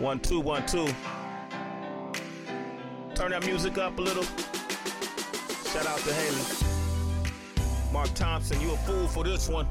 One, 0.00 0.18
two, 0.18 0.40
one, 0.40 0.64
two. 0.64 0.86
Turn 3.14 3.32
that 3.32 3.44
music 3.44 3.76
up 3.76 3.98
a 3.98 4.00
little. 4.00 4.22
Shout 4.22 5.86
out 5.86 5.98
to 5.98 6.14
Haley. 6.14 7.92
Mark 7.92 8.08
Thompson, 8.14 8.58
you 8.62 8.72
a 8.72 8.76
fool 8.78 9.06
for 9.08 9.24
this 9.24 9.46
one. 9.46 9.68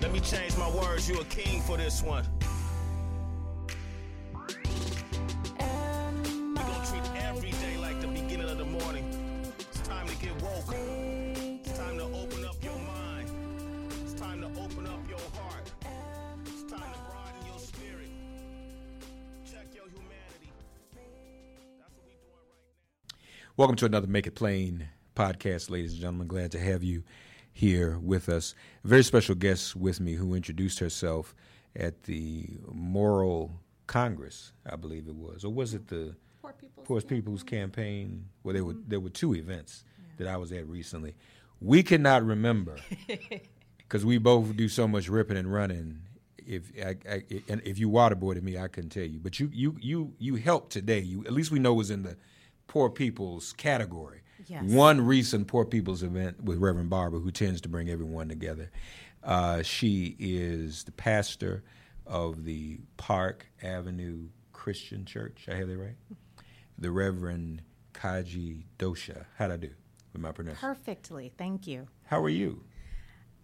Let 0.00 0.12
me 0.12 0.20
change 0.20 0.56
my 0.56 0.70
words, 0.70 1.08
you 1.08 1.18
a 1.18 1.24
king 1.24 1.60
for 1.62 1.76
this 1.76 2.04
one. 2.04 2.24
Welcome 23.58 23.74
to 23.78 23.86
another 23.86 24.06
Make 24.06 24.28
It 24.28 24.36
Plain 24.36 24.88
podcast, 25.16 25.68
ladies 25.68 25.90
and 25.90 26.00
gentlemen. 26.00 26.28
Glad 26.28 26.52
to 26.52 26.60
have 26.60 26.84
you 26.84 27.02
here 27.52 27.98
with 27.98 28.28
us. 28.28 28.54
A 28.84 28.86
very 28.86 29.02
special 29.02 29.34
guest 29.34 29.74
with 29.74 29.98
me 29.98 30.14
who 30.14 30.34
introduced 30.34 30.78
herself 30.78 31.34
at 31.74 32.04
the 32.04 32.50
Moral 32.72 33.50
Congress, 33.88 34.52
I 34.64 34.76
believe 34.76 35.08
it 35.08 35.16
was, 35.16 35.44
or 35.44 35.52
was 35.52 35.74
it 35.74 35.88
the 35.88 36.14
Poor 36.40 36.52
People's 36.52 36.86
Poor 36.86 37.00
People's 37.00 37.42
Campaign? 37.42 38.26
Well, 38.44 38.54
there 38.54 38.64
were 38.64 38.74
mm-hmm. 38.74 38.90
there 38.90 39.00
were 39.00 39.08
two 39.08 39.34
events 39.34 39.82
that 40.18 40.28
I 40.28 40.36
was 40.36 40.52
at 40.52 40.64
recently. 40.68 41.16
We 41.60 41.82
cannot 41.82 42.24
remember 42.24 42.76
because 43.76 44.04
we 44.04 44.18
both 44.18 44.56
do 44.56 44.68
so 44.68 44.86
much 44.86 45.08
ripping 45.08 45.36
and 45.36 45.52
running. 45.52 46.02
If 46.46 46.70
I, 46.80 46.94
I, 47.10 47.24
and 47.48 47.60
if 47.64 47.80
you 47.80 47.90
waterboarded 47.90 48.42
me, 48.42 48.56
I 48.56 48.68
couldn't 48.68 48.90
tell 48.90 49.02
you. 49.02 49.18
But 49.18 49.40
you 49.40 49.50
you 49.52 49.76
you 49.80 50.12
you 50.20 50.36
helped 50.36 50.70
today. 50.70 51.00
You 51.00 51.24
at 51.24 51.32
least 51.32 51.50
we 51.50 51.58
know 51.58 51.74
was 51.74 51.90
in 51.90 52.04
the 52.04 52.16
poor 52.68 52.88
people's 52.88 53.52
category. 53.54 54.20
Yes. 54.46 54.62
One 54.64 55.00
recent 55.00 55.48
poor 55.48 55.64
people's 55.64 56.02
event 56.02 56.42
with 56.44 56.58
Reverend 56.58 56.88
Barber, 56.88 57.18
who 57.18 57.30
tends 57.32 57.60
to 57.62 57.68
bring 57.68 57.90
everyone 57.90 58.28
together. 58.28 58.70
Uh, 59.24 59.62
she 59.62 60.16
is 60.18 60.84
the 60.84 60.92
pastor 60.92 61.64
of 62.06 62.44
the 62.44 62.80
Park 62.96 63.46
Avenue 63.62 64.28
Christian 64.52 65.04
Church. 65.04 65.46
I 65.50 65.56
have 65.56 65.68
that 65.68 65.76
right. 65.76 65.96
The 66.78 66.90
Reverend 66.92 67.62
Kaji 67.92 68.62
Douša. 68.78 69.24
How'd 69.36 69.50
I 69.50 69.56
do 69.56 69.70
with 70.12 70.22
my 70.22 70.30
pronunciation? 70.32 70.68
Perfectly. 70.68 71.32
Thank 71.36 71.66
you. 71.66 71.88
How 72.04 72.22
are 72.22 72.28
you? 72.28 72.62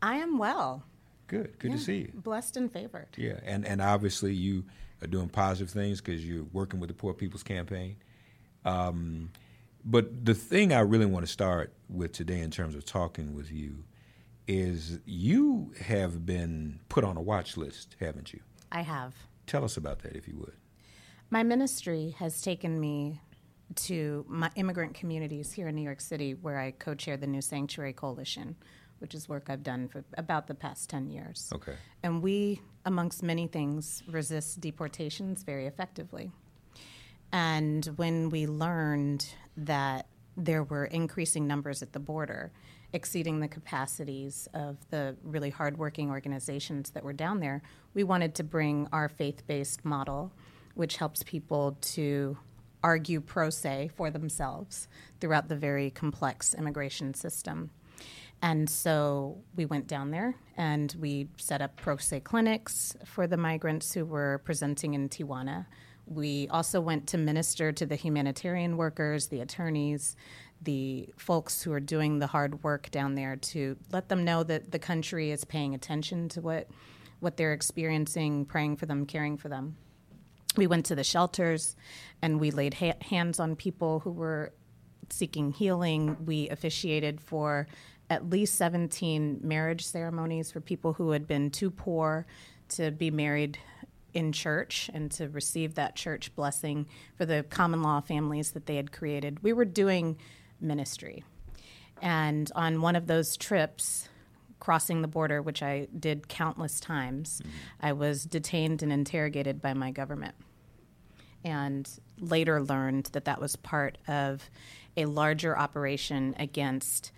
I 0.01 0.17
am 0.17 0.39
well. 0.39 0.85
Good. 1.27 1.59
Good 1.59 1.73
Yeah, 1.73 1.77
to 1.77 1.83
see 1.83 1.97
you. 1.99 2.13
Blessed 2.15 2.57
and 2.57 2.73
favored. 2.73 3.09
Yeah, 3.17 3.41
and 3.45 3.67
and 3.67 3.83
obviously 3.83 4.33
you 4.35 4.65
are 5.03 5.07
doing 5.07 5.29
positive 5.29 5.71
things 5.71 6.01
because 6.01 6.25
you're 6.25 6.47
working 6.53 6.79
with 6.81 6.89
the 6.89 6.95
Poor 6.95 7.13
People's 7.15 7.43
Campaign. 7.43 7.97
Um, 8.65 9.31
but 9.85 10.25
the 10.25 10.35
thing 10.35 10.73
I 10.73 10.81
really 10.81 11.07
want 11.07 11.27
to 11.27 11.31
start 11.31 11.75
with 11.89 12.13
today, 12.13 12.41
in 12.41 12.51
terms 12.51 12.75
of 12.75 12.85
talking 12.85 13.35
with 13.35 13.53
you, 13.53 13.85
is 14.47 14.99
you 15.05 15.73
have 15.81 16.25
been 16.25 16.81
put 16.89 17.05
on 17.05 17.17
a 17.17 17.23
watch 17.23 17.57
list, 17.57 17.97
haven't 18.01 18.33
you? 18.33 18.41
I 18.73 18.83
have. 18.83 19.15
Tell 19.47 19.65
us 19.65 19.77
about 19.77 20.01
that, 20.01 20.17
if 20.17 20.27
you 20.27 20.37
would. 20.39 20.55
My 21.31 21.43
ministry 21.43 22.15
has 22.19 22.41
taken 22.41 22.81
me 22.81 23.21
to 23.75 24.25
my 24.29 24.51
immigrant 24.57 24.95
communities 24.95 25.53
here 25.53 25.69
in 25.69 25.75
New 25.75 25.83
York 25.83 26.01
City, 26.01 26.35
where 26.35 26.59
I 26.59 26.71
co 26.71 26.95
chair 26.95 27.17
the 27.17 27.27
New 27.27 27.41
Sanctuary 27.41 27.93
Coalition, 27.93 28.57
which 28.99 29.15
is 29.15 29.29
work 29.29 29.49
I've 29.49 29.63
done 29.63 29.89
for 29.89 30.05
about 30.17 30.47
the 30.47 30.55
past 30.55 30.89
10 30.91 31.09
years. 31.11 31.51
Okay. 31.55 31.75
And 32.03 32.23
we, 32.23 32.61
amongst 32.85 33.23
many 33.23 33.47
things, 33.47 34.03
resist 34.09 34.61
deportations 34.61 35.43
very 35.43 35.67
effectively. 35.67 36.31
And 37.35 37.85
when 37.97 38.31
we 38.31 38.47
learned 38.47 39.27
that 39.57 40.07
there 40.37 40.63
were 40.63 40.85
increasing 40.85 41.49
numbers 41.49 41.83
at 41.83 41.93
the 41.93 41.99
border, 41.99 42.53
exceeding 42.93 43.41
the 43.41 43.49
capacities 43.49 44.49
of 44.55 44.77
the 44.91 45.17
really 45.25 45.51
hardworking 45.51 46.11
organizations 46.11 46.91
that 46.91 47.03
were 47.03 47.13
down 47.13 47.41
there, 47.41 47.61
we 47.93 48.05
wanted 48.05 48.37
to 48.37 48.45
bring 48.45 48.87
our 48.93 49.09
faith 49.09 49.45
based 49.49 49.85
model, 49.85 50.33
which 50.77 50.99
helps 50.99 51.25
people 51.25 51.77
to 51.81 52.39
argue 52.85 53.21
pro 53.21 53.51
se 53.51 53.91
for 53.97 54.13
themselves 54.13 54.87
throughout 55.21 55.49
the 55.49 55.57
very 55.57 55.91
complex 55.91 56.55
immigration 56.55 57.15
system. 57.15 57.71
And 58.43 58.71
so 58.71 59.39
we 59.57 59.67
went 59.67 59.89
down 59.89 60.13
there 60.13 60.37
and 60.57 60.95
we 61.01 61.31
set 61.37 61.61
up 61.61 61.75
pro 61.75 61.97
se 61.97 62.21
clinics 62.21 62.95
for 63.05 63.27
the 63.27 63.37
migrants 63.37 63.93
who 63.93 64.05
were 64.05 64.41
presenting 64.45 64.95
in 64.95 65.09
Tijuana. 65.09 65.67
We 66.07 66.49
also 66.49 66.81
went 66.81 67.07
to 67.09 67.19
minister 67.19 67.73
to 67.73 67.87
the 67.87 67.97
humanitarian 67.97 68.77
workers, 68.77 69.29
the 69.29 69.41
attorneys, 69.41 70.17
the 70.63 71.09
folks 71.17 71.63
who 71.63 71.73
are 71.73 71.81
doing 71.81 72.19
the 72.19 72.27
hard 72.27 72.63
work 72.63 72.91
down 72.91 73.15
there 73.15 73.37
to 73.37 73.77
let 73.93 74.09
them 74.09 74.25
know 74.25 74.43
that 74.43 74.71
the 74.71 74.79
country 74.79 75.31
is 75.31 75.45
paying 75.45 75.75
attention 75.75 76.29
to 76.31 76.41
what, 76.41 76.69
what 77.21 77.37
they're 77.37 77.53
experiencing, 77.53 78.45
praying 78.45 78.77
for 78.77 78.87
them, 78.87 79.07
caring 79.07 79.37
for 79.37 79.49
them. 79.49 79.77
We 80.57 80.67
went 80.67 80.87
to 80.87 80.95
the 80.95 81.05
shelters 81.05 81.77
and 82.23 82.41
we 82.41 82.51
laid 82.51 82.75
ha- 82.75 82.99
hands 83.01 83.41
on 83.41 83.57
people 83.57 84.01
who 84.01 84.11
were 84.11 84.53
seeking 85.11 85.53
healing. 85.53 86.17
We 86.25 86.49
officiated 86.49 87.21
for 87.21 87.67
at 88.11 88.29
least 88.29 88.55
17 88.57 89.41
marriage 89.43 89.85
ceremonies 89.85 90.53
for 90.53 90.61
people 90.61 90.93
who 90.93 91.11
had 91.11 91.27
been 91.27 91.51
too 91.51 91.71
poor 91.71 92.27
to 92.69 92.91
be 92.91 93.11
married 93.11 93.59
in 94.15 94.33
church 94.33 94.89
and 94.95 95.11
to 95.13 95.29
receive 95.29 95.75
that 95.75 95.97
church 95.97 96.35
blessing 96.35 96.87
for 97.17 97.27
the 97.27 97.45
common 97.51 97.83
law 97.83 98.01
families 98.01 98.53
that 98.53 98.67
they 98.67 98.77
had 98.77 98.93
created. 98.93 99.43
We 99.43 99.53
were 99.53 99.65
doing 99.65 100.17
ministry. 100.61 101.25
And 102.01 102.51
on 102.55 102.81
one 102.81 102.97
of 102.97 103.07
those 103.07 103.37
trips, 103.37 104.09
crossing 104.61 105.03
the 105.03 105.09
border, 105.09 105.43
which 105.43 105.63
I 105.63 105.89
did 105.99 106.29
countless 106.29 106.81
times, 106.81 107.43
I 107.81 107.93
was 107.93 108.25
detained 108.25 108.83
and 108.83 108.93
interrogated 108.93 109.61
by 109.61 109.75
my 109.75 109.91
government 109.91 110.35
and 111.45 111.89
later 112.19 112.63
learned 112.63 113.11
that 113.13 113.27
that 113.27 113.41
was 113.41 113.57
part 113.57 113.99
of 114.09 114.49
a 114.97 115.05
larger 115.05 115.59
operation 115.59 116.35
against 116.39 117.13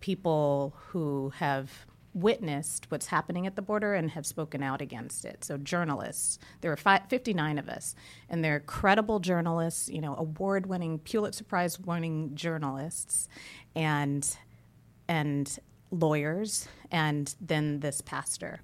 people 0.00 0.74
who 0.88 1.32
have 1.36 1.86
witnessed 2.14 2.90
what's 2.90 3.06
happening 3.06 3.46
at 3.46 3.56
the 3.56 3.62
border 3.62 3.94
and 3.94 4.10
have 4.12 4.24
spoken 4.24 4.62
out 4.62 4.80
against 4.80 5.24
it. 5.24 5.44
So 5.44 5.58
journalists, 5.58 6.38
there 6.60 6.72
are 6.72 6.76
fi- 6.76 7.02
59 7.08 7.58
of 7.58 7.68
us, 7.68 7.94
and 8.30 8.42
they're 8.42 8.60
credible 8.60 9.18
journalists, 9.20 9.88
you 9.88 10.00
know, 10.00 10.14
award-winning, 10.16 11.00
Pulitzer 11.00 11.44
Prize-winning 11.44 12.34
journalists, 12.34 13.28
and 13.74 14.36
and 15.06 15.58
lawyers, 15.90 16.66
and 16.90 17.34
then 17.40 17.80
this 17.80 18.00
pastor. 18.00 18.60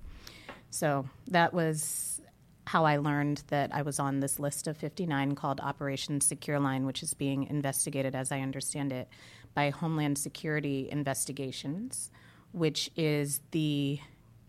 So 0.71 1.09
that 1.27 1.53
was 1.53 2.21
how 2.67 2.85
I 2.85 2.99
learned 2.99 3.43
that 3.49 3.75
I 3.75 3.83
was 3.83 3.99
on 3.99 4.21
this 4.21 4.39
list 4.39 4.67
of 4.67 4.77
59 4.77 5.35
called 5.35 5.61
Operation 5.61 6.21
Secure 6.21 6.61
Line, 6.61 6.87
which 6.87 7.03
is 7.03 7.15
being 7.15 7.45
investigated, 7.45 8.15
as 8.15 8.31
I 8.31 8.41
understand 8.41 8.93
it, 8.93 9.09
by 9.55 9.71
Homeland 9.71 10.19
Security 10.19 10.89
Investigations, 10.91 12.11
which 12.53 12.91
is 12.97 13.41
the 13.51 13.99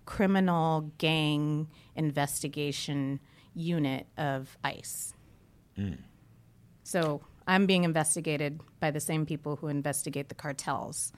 criminal 0.06 0.92
gang 0.98 1.68
investigation 1.96 3.20
unit 3.54 4.08
of 4.18 4.58
ICE. 4.64 5.14
Hmm. 5.76 5.94
So 6.84 7.22
I'm 7.48 7.66
being 7.66 7.84
investigated 7.84 8.62
by 8.80 8.92
the 8.92 9.00
same 9.00 9.26
people 9.26 9.56
who 9.58 9.68
investigate 9.68 10.30
the 10.30 10.36
cartels 10.36 11.12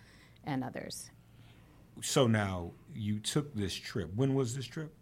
and 0.44 0.64
others. 0.64 1.10
So 2.02 2.28
now 2.28 2.72
you 2.94 3.20
took 3.20 3.54
this 3.56 3.74
trip. 3.74 4.12
When 4.16 4.36
was 4.36 4.56
this 4.56 4.66
trip? 4.66 4.94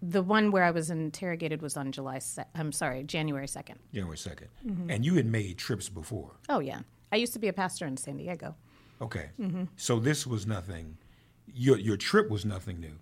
The 0.00 0.22
one 0.22 0.50
where 0.52 0.64
I 0.64 0.70
was 0.70 0.90
interrogated 0.90 1.60
was 1.60 1.76
on 1.76 1.90
July. 1.90 2.20
Se- 2.20 2.44
I'm 2.54 2.72
sorry, 2.72 3.02
January 3.02 3.48
second. 3.48 3.80
January 3.92 4.16
2nd. 4.16 4.46
Mm-hmm. 4.66 4.90
And 4.90 5.04
you 5.04 5.14
had 5.14 5.26
made 5.26 5.58
trips 5.58 5.88
before. 5.88 6.36
Oh 6.48 6.60
yeah, 6.60 6.80
I 7.10 7.16
used 7.16 7.32
to 7.32 7.38
be 7.38 7.48
a 7.48 7.52
pastor 7.52 7.86
in 7.86 7.96
San 7.96 8.16
Diego. 8.16 8.54
Okay. 9.00 9.30
Mm-hmm. 9.40 9.64
So 9.76 9.98
this 9.98 10.26
was 10.26 10.46
nothing. 10.46 10.98
Your 11.46 11.78
your 11.78 11.96
trip 11.96 12.30
was 12.30 12.44
nothing 12.44 12.80
new, 12.80 12.98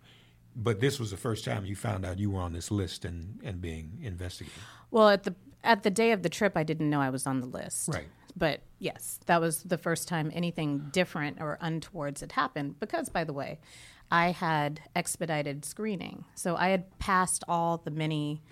but 0.55 0.81
this 0.81 1.01
was 1.01 1.11
the 1.11 1.17
first 1.17 1.45
time 1.45 1.65
you 1.65 1.77
found 1.77 2.05
out 2.05 2.19
you 2.19 2.31
were 2.31 2.41
on 2.41 2.53
this 2.53 2.71
list 2.71 3.05
and, 3.05 3.41
and 3.45 3.61
being 3.61 3.99
investigated. 4.03 4.59
Well, 4.91 5.09
at 5.09 5.25
the 5.25 5.35
at 5.65 5.83
the 5.83 5.91
day 5.91 6.13
of 6.13 6.23
the 6.23 6.29
trip, 6.29 6.57
I 6.57 6.63
didn't 6.63 6.89
know 6.89 7.01
I 7.01 7.11
was 7.11 7.27
on 7.27 7.41
the 7.41 7.47
list. 7.47 7.89
Right. 7.89 8.09
But 8.37 8.61
yes, 8.79 9.19
that 9.27 9.41
was 9.41 9.63
the 9.63 9.79
first 9.79 10.09
time 10.09 10.31
anything 10.35 10.91
different 10.93 11.41
or 11.41 11.59
untowards 11.61 12.21
had 12.21 12.33
happened. 12.33 12.79
Because, 12.79 13.09
by 13.09 13.25
the 13.25 13.33
way, 13.33 13.59
I 14.11 14.31
had 14.31 14.81
expedited 14.95 15.65
screening, 15.65 16.25
so 16.35 16.55
I 16.57 16.69
had 16.69 16.99
passed 16.99 17.43
all 17.49 17.79
the 17.79 17.91
many, 17.91 18.43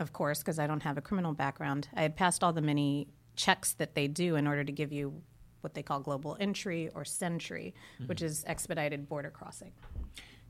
of 0.00 0.12
course, 0.12 0.38
because 0.38 0.58
I 0.58 0.66
don't 0.66 0.82
have 0.82 0.98
a 0.98 1.02
criminal 1.02 1.34
background. 1.34 1.88
I 1.94 2.02
had 2.02 2.16
passed 2.16 2.42
all 2.42 2.52
the 2.52 2.62
many 2.62 3.08
checks 3.36 3.72
that 3.74 3.94
they 3.94 4.08
do 4.08 4.34
in 4.36 4.46
order 4.46 4.64
to 4.64 4.72
give 4.72 4.92
you 4.92 5.22
what 5.60 5.74
they 5.74 5.82
call 5.82 6.00
global 6.00 6.36
entry 6.40 6.90
or 6.94 7.04
sentry, 7.04 7.74
which 8.06 8.22
is 8.22 8.44
expedited 8.46 9.08
border 9.08 9.30
crossing. 9.30 9.72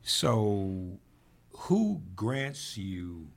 So, 0.03 0.99
who 1.51 2.01
grants 2.17 2.77
you 2.77 3.29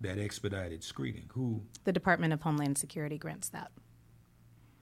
that 0.00 0.18
expedited 0.18 0.84
screening? 0.84 1.28
Who? 1.32 1.62
The 1.84 1.92
Department 1.92 2.32
of 2.32 2.42
Homeland 2.42 2.78
Security 2.78 3.18
grants 3.18 3.48
that. 3.50 3.70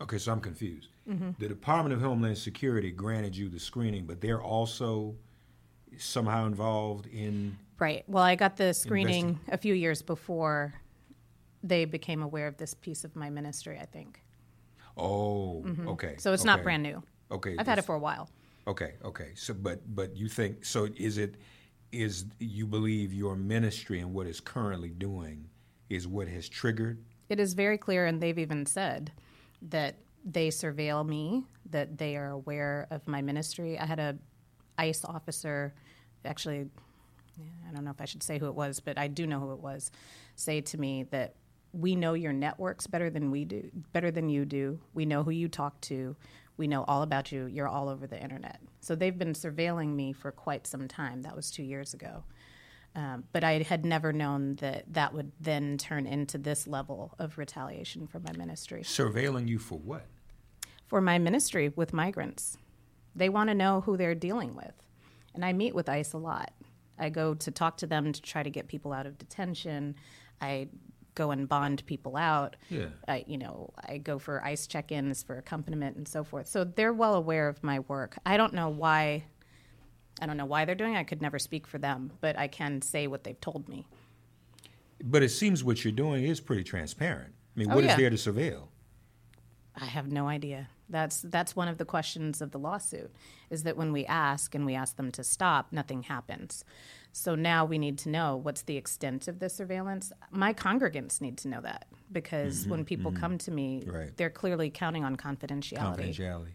Okay, 0.02 0.18
so 0.18 0.32
I'm 0.32 0.40
confused. 0.40 0.88
Mm-hmm. 1.08 1.30
The 1.38 1.48
Department 1.48 1.94
of 1.94 2.00
Homeland 2.00 2.38
Security 2.38 2.90
granted 2.90 3.36
you 3.36 3.48
the 3.48 3.60
screening, 3.60 4.06
but 4.06 4.20
they're 4.20 4.42
also 4.42 5.14
somehow 5.98 6.46
involved 6.46 7.06
in. 7.06 7.58
Right. 7.78 8.04
Well, 8.06 8.24
I 8.24 8.34
got 8.34 8.56
the 8.56 8.72
screening 8.74 9.40
a 9.48 9.58
few 9.58 9.74
years 9.74 10.02
before 10.02 10.74
they 11.62 11.84
became 11.84 12.22
aware 12.22 12.46
of 12.46 12.56
this 12.56 12.74
piece 12.74 13.04
of 13.04 13.16
my 13.16 13.30
ministry, 13.30 13.78
I 13.78 13.86
think. 13.86 14.22
Oh, 14.96 15.64
okay. 15.86 16.08
Mm-hmm. 16.08 16.18
So 16.18 16.32
it's 16.32 16.44
not 16.44 16.62
brand 16.62 16.82
new. 16.82 17.02
Okay, 17.30 17.56
I've 17.58 17.66
had 17.66 17.78
it 17.78 17.84
for 17.84 17.94
a 17.94 17.98
while. 17.98 18.28
Okay, 18.66 18.94
okay. 19.04 19.30
So, 19.34 19.54
but 19.54 19.80
but 19.94 20.16
you 20.16 20.28
think 20.28 20.64
so? 20.64 20.88
Is 20.96 21.18
it 21.18 21.36
is 21.92 22.26
you 22.38 22.66
believe 22.66 23.12
your 23.12 23.36
ministry 23.36 24.00
and 24.00 24.12
what 24.14 24.26
it's 24.26 24.40
currently 24.40 24.90
doing 24.90 25.48
is 25.88 26.06
what 26.06 26.28
has 26.28 26.48
triggered? 26.48 27.02
It 27.28 27.40
is 27.40 27.54
very 27.54 27.78
clear, 27.78 28.06
and 28.06 28.20
they've 28.20 28.38
even 28.38 28.66
said 28.66 29.12
that 29.62 29.96
they 30.24 30.48
surveil 30.48 31.06
me, 31.06 31.44
that 31.70 31.98
they 31.98 32.16
are 32.16 32.28
aware 32.28 32.86
of 32.90 33.06
my 33.08 33.22
ministry. 33.22 33.78
I 33.78 33.86
had 33.86 33.98
a 33.98 34.18
ICE 34.78 35.04
officer, 35.04 35.74
actually, 36.24 36.66
I 37.68 37.72
don't 37.72 37.84
know 37.84 37.90
if 37.90 38.00
I 38.00 38.04
should 38.04 38.22
say 38.22 38.38
who 38.38 38.46
it 38.46 38.54
was, 38.54 38.80
but 38.80 38.98
I 38.98 39.08
do 39.08 39.26
know 39.26 39.40
who 39.40 39.52
it 39.52 39.60
was, 39.60 39.90
say 40.36 40.60
to 40.60 40.78
me 40.78 41.04
that 41.10 41.34
we 41.72 41.94
know 41.94 42.14
your 42.14 42.32
networks 42.32 42.86
better 42.86 43.10
than 43.10 43.30
we 43.30 43.44
do, 43.44 43.70
better 43.92 44.10
than 44.10 44.28
you 44.28 44.44
do. 44.44 44.80
We 44.94 45.06
know 45.06 45.22
who 45.22 45.30
you 45.30 45.48
talk 45.48 45.80
to. 45.82 46.16
We 46.56 46.66
know 46.66 46.84
all 46.84 47.02
about 47.02 47.32
you. 47.32 47.46
You're 47.46 47.68
all 47.68 47.88
over 47.88 48.06
the 48.06 48.20
internet. 48.20 48.60
So 48.80 48.94
they've 48.94 49.16
been 49.16 49.32
surveilling 49.32 49.94
me 49.94 50.12
for 50.12 50.32
quite 50.32 50.66
some 50.66 50.88
time. 50.88 51.22
That 51.22 51.36
was 51.36 51.50
two 51.50 51.62
years 51.62 51.94
ago. 51.94 52.24
Um, 52.94 53.24
but 53.32 53.44
I 53.44 53.62
had 53.62 53.84
never 53.84 54.12
known 54.12 54.56
that 54.56 54.92
that 54.92 55.14
would 55.14 55.30
then 55.40 55.78
turn 55.78 56.06
into 56.06 56.38
this 56.38 56.66
level 56.66 57.14
of 57.18 57.38
retaliation 57.38 58.06
for 58.06 58.18
my 58.18 58.32
ministry. 58.32 58.82
Surveilling 58.82 59.46
you 59.46 59.58
for 59.58 59.78
what? 59.78 60.06
For 60.88 61.00
my 61.00 61.18
ministry 61.18 61.72
with 61.76 61.92
migrants, 61.92 62.58
they 63.14 63.28
want 63.28 63.48
to 63.48 63.54
know 63.54 63.82
who 63.82 63.96
they're 63.96 64.16
dealing 64.16 64.56
with. 64.56 64.74
And 65.34 65.44
I 65.44 65.52
meet 65.52 65.74
with 65.74 65.88
ICE 65.88 66.12
a 66.12 66.18
lot. 66.18 66.52
I 66.98 67.10
go 67.10 67.34
to 67.34 67.50
talk 67.50 67.76
to 67.78 67.86
them 67.86 68.12
to 68.12 68.20
try 68.20 68.42
to 68.42 68.50
get 68.50 68.66
people 68.66 68.92
out 68.92 69.06
of 69.06 69.16
detention. 69.18 69.94
I 70.40 70.68
go 71.14 71.30
and 71.30 71.48
bond 71.48 71.84
people 71.86 72.16
out. 72.16 72.56
Yeah. 72.68 72.86
I, 73.08 73.24
you 73.26 73.38
know, 73.38 73.72
I 73.88 73.98
go 73.98 74.18
for 74.18 74.44
ICE 74.44 74.66
check-ins 74.66 75.22
for 75.22 75.36
accompaniment 75.36 75.96
and 75.96 76.06
so 76.06 76.24
forth. 76.24 76.46
So 76.46 76.64
they're 76.64 76.92
well 76.92 77.14
aware 77.14 77.48
of 77.48 77.62
my 77.62 77.80
work. 77.80 78.16
I 78.24 78.36
don't 78.36 78.54
know 78.54 78.68
why. 78.68 79.24
I 80.20 80.26
don't 80.26 80.36
know 80.36 80.46
why 80.46 80.64
they're 80.64 80.74
doing 80.74 80.94
it. 80.94 80.98
I 80.98 81.04
could 81.04 81.22
never 81.22 81.38
speak 81.38 81.66
for 81.66 81.78
them, 81.78 82.12
but 82.20 82.38
I 82.38 82.46
can 82.48 82.82
say 82.82 83.06
what 83.06 83.24
they've 83.24 83.40
told 83.40 83.68
me. 83.68 83.86
But 85.02 85.22
it 85.22 85.30
seems 85.30 85.64
what 85.64 85.82
you're 85.84 85.92
doing 85.92 86.24
is 86.24 86.40
pretty 86.40 86.64
transparent. 86.64 87.32
I 87.56 87.58
mean, 87.60 87.70
Oh, 87.70 87.74
what 87.76 87.84
is 87.84 87.90
yeah. 87.90 87.96
there 87.96 88.10
to 88.10 88.16
surveil? 88.16 88.68
I 89.74 89.86
have 89.86 90.10
no 90.12 90.28
idea. 90.28 90.68
That's 90.90 91.22
that's 91.22 91.54
one 91.54 91.68
of 91.68 91.78
the 91.78 91.84
questions 91.84 92.42
of 92.42 92.50
the 92.50 92.58
lawsuit 92.58 93.12
is 93.48 93.62
that 93.62 93.76
when 93.76 93.92
we 93.92 94.04
ask 94.06 94.54
and 94.54 94.66
we 94.66 94.74
ask 94.74 94.96
them 94.96 95.12
to 95.12 95.22
stop, 95.24 95.68
nothing 95.72 96.02
happens. 96.02 96.64
So 97.12 97.34
now 97.34 97.64
we 97.64 97.78
need 97.78 97.98
to 97.98 98.08
know 98.08 98.36
what's 98.36 98.62
the 98.62 98.76
extent 98.76 99.26
of 99.28 99.38
the 99.40 99.48
surveillance. 99.48 100.12
My 100.30 100.52
congregants 100.54 101.20
need 101.20 101.38
to 101.38 101.48
know 101.48 101.60
that 101.60 101.86
because 102.12 102.66
when 102.68 102.84
people 102.84 103.10
come 103.12 103.36
to 103.38 103.50
me, 103.50 103.82
Right. 103.86 104.16
they're 104.16 104.30
clearly 104.30 104.70
counting 104.70 105.04
on 105.04 105.16
confidentiality. 105.16 106.14
Confidentiality. 106.16 106.54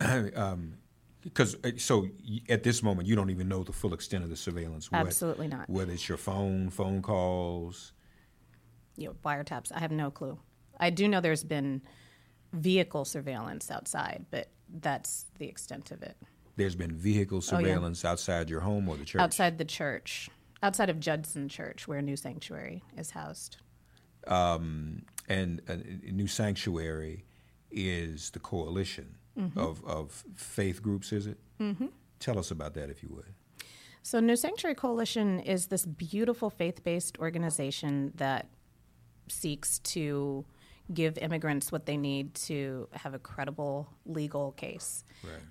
Mm-hmm. 0.00 0.38
um, 0.40 0.74
because 1.22 1.56
uh, 1.64 1.70
so 1.78 2.06
at 2.50 2.62
this 2.62 2.82
moment 2.82 3.08
you 3.08 3.16
don't 3.16 3.30
even 3.30 3.48
know 3.48 3.62
the 3.62 3.72
full 3.72 3.94
extent 3.94 4.24
of 4.24 4.30
the 4.30 4.36
surveillance. 4.36 4.90
what- 4.90 5.00
Absolutely 5.00 5.48
not. 5.48 5.68
Whether 5.68 5.92
it's 5.92 6.08
your 6.08 6.18
phone, 6.18 6.70
phone 6.70 7.02
calls. 7.02 7.92
You 8.96 9.08
know, 9.08 9.14
wiretaps. 9.24 9.72
I 9.74 9.80
have 9.80 9.90
no 9.90 10.10
clue. 10.10 10.38
I 10.78 10.90
do 10.90 11.08
know 11.08 11.20
there's 11.20 11.44
been 11.44 11.82
vehicle 12.52 13.04
surveillance 13.04 13.70
outside, 13.70 14.26
but 14.30 14.48
that's 14.80 15.26
the 15.38 15.46
extent 15.46 15.90
of 15.90 16.02
it. 16.02 16.16
There's 16.56 16.74
been 16.76 16.92
vehicle 16.92 17.38
Oh, 17.38 17.40
yeah. 17.40 17.58
surveillance 17.58 18.04
outside 18.04 18.48
your 18.50 18.60
home 18.60 18.88
or 18.88 18.96
the 18.96 19.04
church. 19.04 19.20
Outside 19.20 19.58
the 19.58 19.64
church, 19.64 20.30
outside 20.62 20.88
of 20.90 21.00
Judson 21.00 21.48
Church, 21.48 21.88
where 21.88 22.00
New 22.02 22.16
Sanctuary 22.16 22.82
is 22.96 23.10
housed. 23.10 23.56
and 24.26 25.02
a, 25.68 25.72
a 26.08 26.12
new 26.12 26.26
sanctuary 26.26 27.24
is 27.70 28.30
the 28.30 28.38
coalition 28.40 29.16
Mm-hmm. 29.36 29.58
of, 29.58 29.84
of 29.84 30.22
faith 30.36 30.80
groups, 30.80 31.12
is 31.12 31.26
it? 31.26 31.38
Mm-hmm. 31.58 31.86
Tell 32.20 32.38
us 32.38 32.52
about 32.52 32.74
that, 32.74 32.88
if 32.88 33.02
you 33.02 33.08
would. 33.16 33.24
So, 34.00 34.20
New 34.20 34.36
Sanctuary 34.36 34.76
Coalition 34.76 35.40
is 35.40 35.66
this 35.66 35.84
beautiful 35.84 36.50
faith 36.50 36.84
based 36.84 37.18
organization 37.18 38.12
that 38.14 38.46
seeks 39.26 39.80
to 39.80 40.44
give 40.92 41.16
immigrants 41.18 41.72
what 41.72 41.86
they 41.86 41.96
need 41.96 42.34
to 42.34 42.88
have 42.92 43.14
a 43.14 43.18
credible 43.18 43.88
legal 44.04 44.52
case 44.52 45.04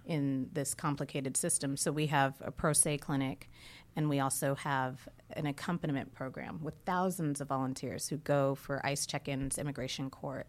in 0.05 0.49
this 0.53 0.73
complicated 0.75 1.35
system. 1.35 1.75
So, 1.77 1.91
we 1.91 2.07
have 2.07 2.35
a 2.41 2.51
pro 2.51 2.73
se 2.73 2.97
clinic 2.99 3.49
and 3.95 4.09
we 4.09 4.19
also 4.19 4.55
have 4.55 5.07
an 5.31 5.45
accompaniment 5.45 6.13
program 6.13 6.59
with 6.61 6.75
thousands 6.85 7.41
of 7.41 7.47
volunteers 7.47 8.07
who 8.07 8.17
go 8.17 8.55
for 8.55 8.85
ICE 8.85 9.05
check 9.05 9.27
ins, 9.27 9.57
immigration 9.57 10.09
court, 10.09 10.47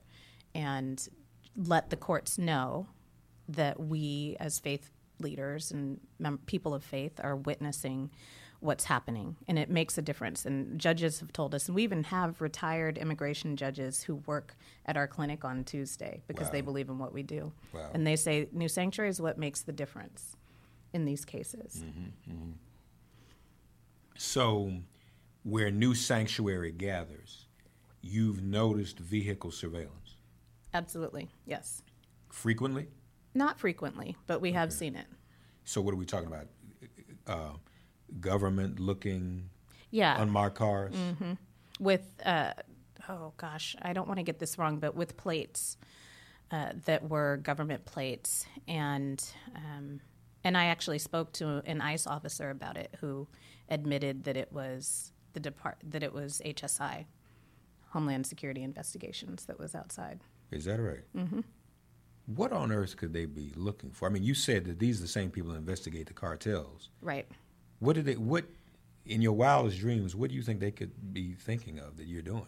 and 0.54 1.08
let 1.56 1.90
the 1.90 1.96
courts 1.96 2.38
know 2.38 2.86
that 3.48 3.78
we 3.78 4.36
as 4.40 4.58
faith 4.58 4.90
leaders 5.20 5.70
and 5.70 6.00
mem- 6.18 6.38
people 6.46 6.74
of 6.74 6.82
faith 6.82 7.20
are 7.22 7.36
witnessing 7.36 8.10
what's 8.64 8.84
happening 8.84 9.36
and 9.46 9.58
it 9.58 9.68
makes 9.68 9.98
a 9.98 10.02
difference. 10.02 10.46
And 10.46 10.80
judges 10.80 11.20
have 11.20 11.32
told 11.32 11.54
us 11.54 11.68
and 11.68 11.74
we 11.74 11.82
even 11.82 12.04
have 12.04 12.40
retired 12.40 12.96
immigration 12.96 13.56
judges 13.56 14.02
who 14.02 14.16
work 14.26 14.56
at 14.86 14.96
our 14.96 15.06
clinic 15.06 15.44
on 15.44 15.64
tuesday 15.64 16.22
because 16.26 16.50
they 16.50 16.62
believe 16.62 16.88
in 16.88 16.98
what 16.98 17.12
we 17.12 17.22
do. 17.22 17.52
Wow. 17.72 17.90
and 17.92 18.06
they 18.06 18.16
say 18.16 18.48
new 18.52 18.68
sanctuary 18.68 19.10
is 19.10 19.20
what 19.20 19.36
makes 19.38 19.60
the 19.60 19.72
difference 19.72 20.36
in 20.94 21.04
these 21.04 21.24
cases. 21.24 21.84
So, 24.16 24.70
where 25.42 25.70
New 25.70 25.94
Sanctuary 25.94 26.70
gathers, 26.70 27.46
you've 28.00 28.42
noticed 28.42 28.98
vehicle 29.00 29.50
surveillance? 29.50 30.16
Absolutely 30.72 31.28
yes. 31.46 31.82
Frequently. 32.30 32.86
not 33.34 33.58
frequently 33.60 34.16
but 34.26 34.40
we 34.40 34.52
have 34.52 34.72
seen 34.72 34.94
it. 34.96 35.06
So, 35.64 35.80
what 35.80 35.92
are 35.92 35.98
we 35.98 36.06
talking 36.06 36.28
about? 36.28 36.46
uh, 37.26 37.56
government 38.20 38.78
looking 38.80 39.50
Yeah. 39.90 40.20
unmarked 40.20 40.56
cars. 40.56 40.94
with 41.80 42.02
uh, 42.24 42.52
oh 43.08 43.32
gosh, 43.36 43.76
I 43.82 43.92
don't 43.92 44.06
want 44.08 44.18
to 44.18 44.24
get 44.24 44.38
this 44.38 44.58
wrong, 44.58 44.78
but 44.78 44.94
with 44.94 45.16
plates 45.16 45.76
uh, 46.50 46.72
that 46.84 47.08
were 47.08 47.38
government 47.38 47.84
plates, 47.84 48.46
and 48.68 49.22
um, 49.56 50.00
and 50.44 50.56
I 50.56 50.66
actually 50.66 50.98
spoke 50.98 51.32
to 51.34 51.62
an 51.66 51.80
ICE 51.80 52.06
officer 52.06 52.50
about 52.50 52.76
it 52.76 52.94
who 53.00 53.26
admitted 53.68 54.24
that 54.24 54.36
it 54.36 54.52
was 54.52 55.12
the 55.32 55.40
depart 55.40 55.78
that 55.82 56.02
it 56.02 56.12
was 56.12 56.40
HSI, 56.44 57.06
Homeland 57.90 58.26
Security 58.26 58.62
Investigations, 58.62 59.46
that 59.46 59.58
was 59.58 59.74
outside. 59.74 60.20
Is 60.50 60.66
that 60.66 60.80
right? 60.80 61.02
Mm-hmm. 61.16 61.40
What 62.26 62.52
on 62.52 62.72
earth 62.72 62.96
could 62.96 63.12
they 63.12 63.24
be 63.26 63.52
looking 63.56 63.90
for? 63.90 64.06
I 64.08 64.10
mean, 64.12 64.22
you 64.22 64.34
said 64.34 64.64
that 64.66 64.78
these 64.78 64.98
are 64.98 65.02
the 65.02 65.08
same 65.08 65.30
people 65.30 65.52
that 65.52 65.58
investigate 65.58 66.06
the 66.06 66.14
cartels. 66.14 66.88
Right. 67.02 67.26
What 67.78 67.94
did 67.94 68.06
they? 68.06 68.14
What 68.14 68.44
in 69.06 69.22
your 69.22 69.32
wildest 69.32 69.78
dreams? 69.78 70.14
What 70.14 70.30
do 70.30 70.36
you 70.36 70.42
think 70.42 70.60
they 70.60 70.70
could 70.70 71.12
be 71.12 71.34
thinking 71.34 71.78
of 71.78 71.96
that 71.96 72.06
you're 72.06 72.22
doing? 72.22 72.46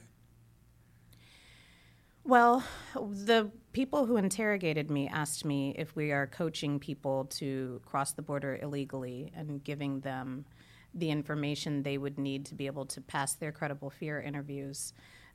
Well, 2.25 2.65
the 2.95 3.53
people 3.73 4.05
who 4.07 4.17
interrogated 4.17 4.91
me 4.91 5.07
asked 5.07 5.45
me 5.45 5.75
if 5.79 5.95
we 5.95 6.11
are 6.11 6.27
coaching 6.27 6.81
people 6.81 7.27
to 7.27 7.81
cross 7.87 8.13
the 8.13 8.23
border 8.23 8.59
illegally 8.61 9.31
and 9.37 9.63
giving 9.63 10.01
them 10.01 10.45
the 10.93 11.11
information 11.11 11.85
they 11.85 11.99
would 11.99 12.19
need 12.19 12.47
to 12.47 12.57
be 12.57 12.67
able 12.67 12.87
to 12.87 13.01
pass 13.01 13.35
their 13.35 13.53
credible 13.53 13.91
fear 13.91 14.21
interviews 14.21 14.93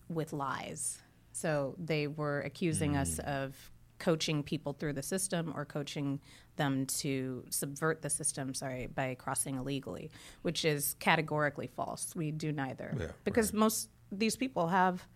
with 0.10 0.34
lies. 0.34 1.02
So 1.32 1.76
they 1.78 2.08
were 2.08 2.42
accusing 2.42 2.98
us 2.98 3.22
mm. 3.24 3.26
of 3.26 3.71
coaching 4.02 4.42
people 4.42 4.74
through 4.74 4.94
the 4.94 5.04
system 5.04 5.54
or 5.56 5.64
coaching 5.64 6.20
them 6.56 6.88
to 6.88 7.46
subvert 7.50 8.02
the 8.02 8.10
system, 8.10 8.54
sorry, 8.54 8.88
by 8.88 9.14
crossing 9.14 9.56
illegally, 9.56 10.10
which 10.42 10.66
is 10.66 10.96
categorically 11.00 11.68
false. 11.68 12.14
We 12.16 12.32
do 12.32 12.52
neither. 12.52 12.98
Yeah, 13.00 13.08
because 13.24 13.54
most 13.54 13.90
these 14.12 14.36
people 14.36 14.68
have 14.68 15.08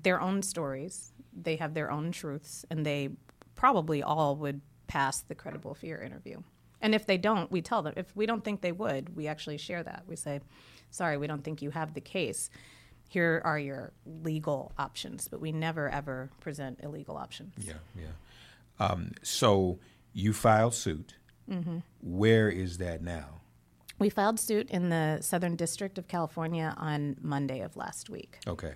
their 0.00 0.20
own 0.20 0.42
stories, 0.42 1.12
they 1.34 1.56
have 1.56 1.74
their 1.74 1.90
own 1.90 2.12
truths, 2.12 2.64
and 2.70 2.86
they 2.86 3.10
probably 3.56 4.02
all 4.02 4.36
would 4.36 4.60
pass 4.86 5.20
the 5.22 5.34
credible 5.34 5.74
fear 5.74 6.00
interview. 6.00 6.40
And 6.80 6.94
if 6.94 7.06
they 7.06 7.18
don't, 7.18 7.50
we 7.50 7.62
tell 7.62 7.82
them. 7.82 7.94
If 7.96 8.14
we 8.14 8.26
don't 8.26 8.44
think 8.44 8.60
they 8.60 8.72
would, 8.72 9.16
we 9.16 9.26
actually 9.26 9.58
share 9.58 9.82
that. 9.82 10.04
We 10.06 10.16
say, 10.16 10.40
sorry, 10.90 11.16
we 11.16 11.26
don't 11.26 11.42
think 11.42 11.62
you 11.62 11.70
have 11.70 11.94
the 11.94 12.00
case. 12.00 12.48
Here 13.08 13.40
are 13.44 13.58
your 13.58 13.92
legal 14.04 14.72
options, 14.78 15.28
but 15.28 15.40
we 15.40 15.52
never 15.52 15.88
ever 15.88 16.30
present 16.40 16.80
illegal 16.82 17.16
options. 17.16 17.54
Yeah, 17.58 17.74
yeah. 17.96 18.84
Um, 18.84 19.12
so 19.22 19.78
you 20.12 20.32
filed 20.32 20.74
suit. 20.74 21.14
Mm-hmm. 21.48 21.78
Where 22.02 22.48
is 22.48 22.78
that 22.78 23.02
now? 23.02 23.40
We 23.98 24.10
filed 24.10 24.40
suit 24.40 24.70
in 24.70 24.88
the 24.88 25.18
Southern 25.20 25.54
District 25.54 25.98
of 25.98 26.08
California 26.08 26.74
on 26.76 27.16
Monday 27.20 27.60
of 27.60 27.76
last 27.76 28.10
week. 28.10 28.38
Okay, 28.48 28.74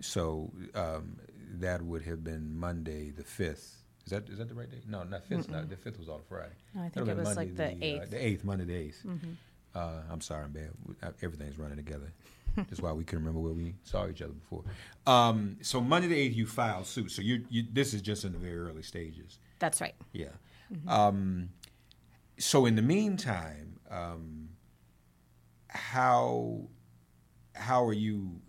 so 0.00 0.50
um, 0.74 1.18
that 1.58 1.82
would 1.82 2.02
have 2.02 2.24
been 2.24 2.56
Monday 2.56 3.10
the 3.10 3.24
fifth. 3.24 3.82
Is 4.06 4.10
that 4.12 4.28
is 4.30 4.38
that 4.38 4.48
the 4.48 4.54
right 4.54 4.70
date? 4.70 4.84
No, 4.88 5.02
not 5.02 5.28
5th 5.28 5.50
Not 5.50 5.68
the 5.68 5.76
fifth 5.76 5.98
was 5.98 6.08
on 6.08 6.20
Friday. 6.28 6.52
No, 6.74 6.82
I 6.82 6.88
think 6.88 7.08
it 7.08 7.16
was 7.16 7.36
like 7.36 7.48
Monday 7.54 7.76
the 7.78 7.86
Mm-hmm. 7.86 8.00
uh, 8.00 8.04
8th. 8.06 8.10
the 8.10 8.26
eighth, 8.26 8.44
Monday 8.44 8.64
the 8.64 8.72
8th 8.74 9.36
Uh, 9.74 10.02
I'm 10.10 10.20
sorry, 10.22 10.44
I'm 10.44 10.52
bad. 10.52 10.70
Uh, 11.02 11.10
Everything's 11.22 11.58
running 11.58 11.76
together. 11.76 12.12
That's 12.68 12.80
why 12.80 12.92
we 12.92 13.04
couldn't 13.04 13.24
remember 13.24 13.40
where 13.40 13.52
we 13.52 13.74
saw 13.82 14.08
each 14.08 14.22
other 14.22 14.32
before. 14.32 14.64
Um, 15.06 15.58
so 15.60 15.80
Monday 15.80 16.08
the 16.08 16.16
eighth, 16.16 16.34
you 16.34 16.46
filed 16.46 16.86
suit. 16.86 17.10
So 17.10 17.22
you, 17.22 17.44
you 17.50 17.64
this 17.70 17.94
is 17.94 18.02
just 18.02 18.24
in 18.24 18.32
the 18.32 18.38
very 18.38 18.58
early 18.58 18.82
stages. 18.82 19.38
That's 19.58 19.80
right. 19.80 19.94
Yeah. 20.12 20.28
Um, 20.88 21.50
so 22.38 22.66
in 22.66 22.76
the 22.76 22.82
meantime, 22.82 23.78
um, 23.90 24.48
how 25.68 26.68
how 27.54 27.84
are 27.84 27.92
you 27.92 28.40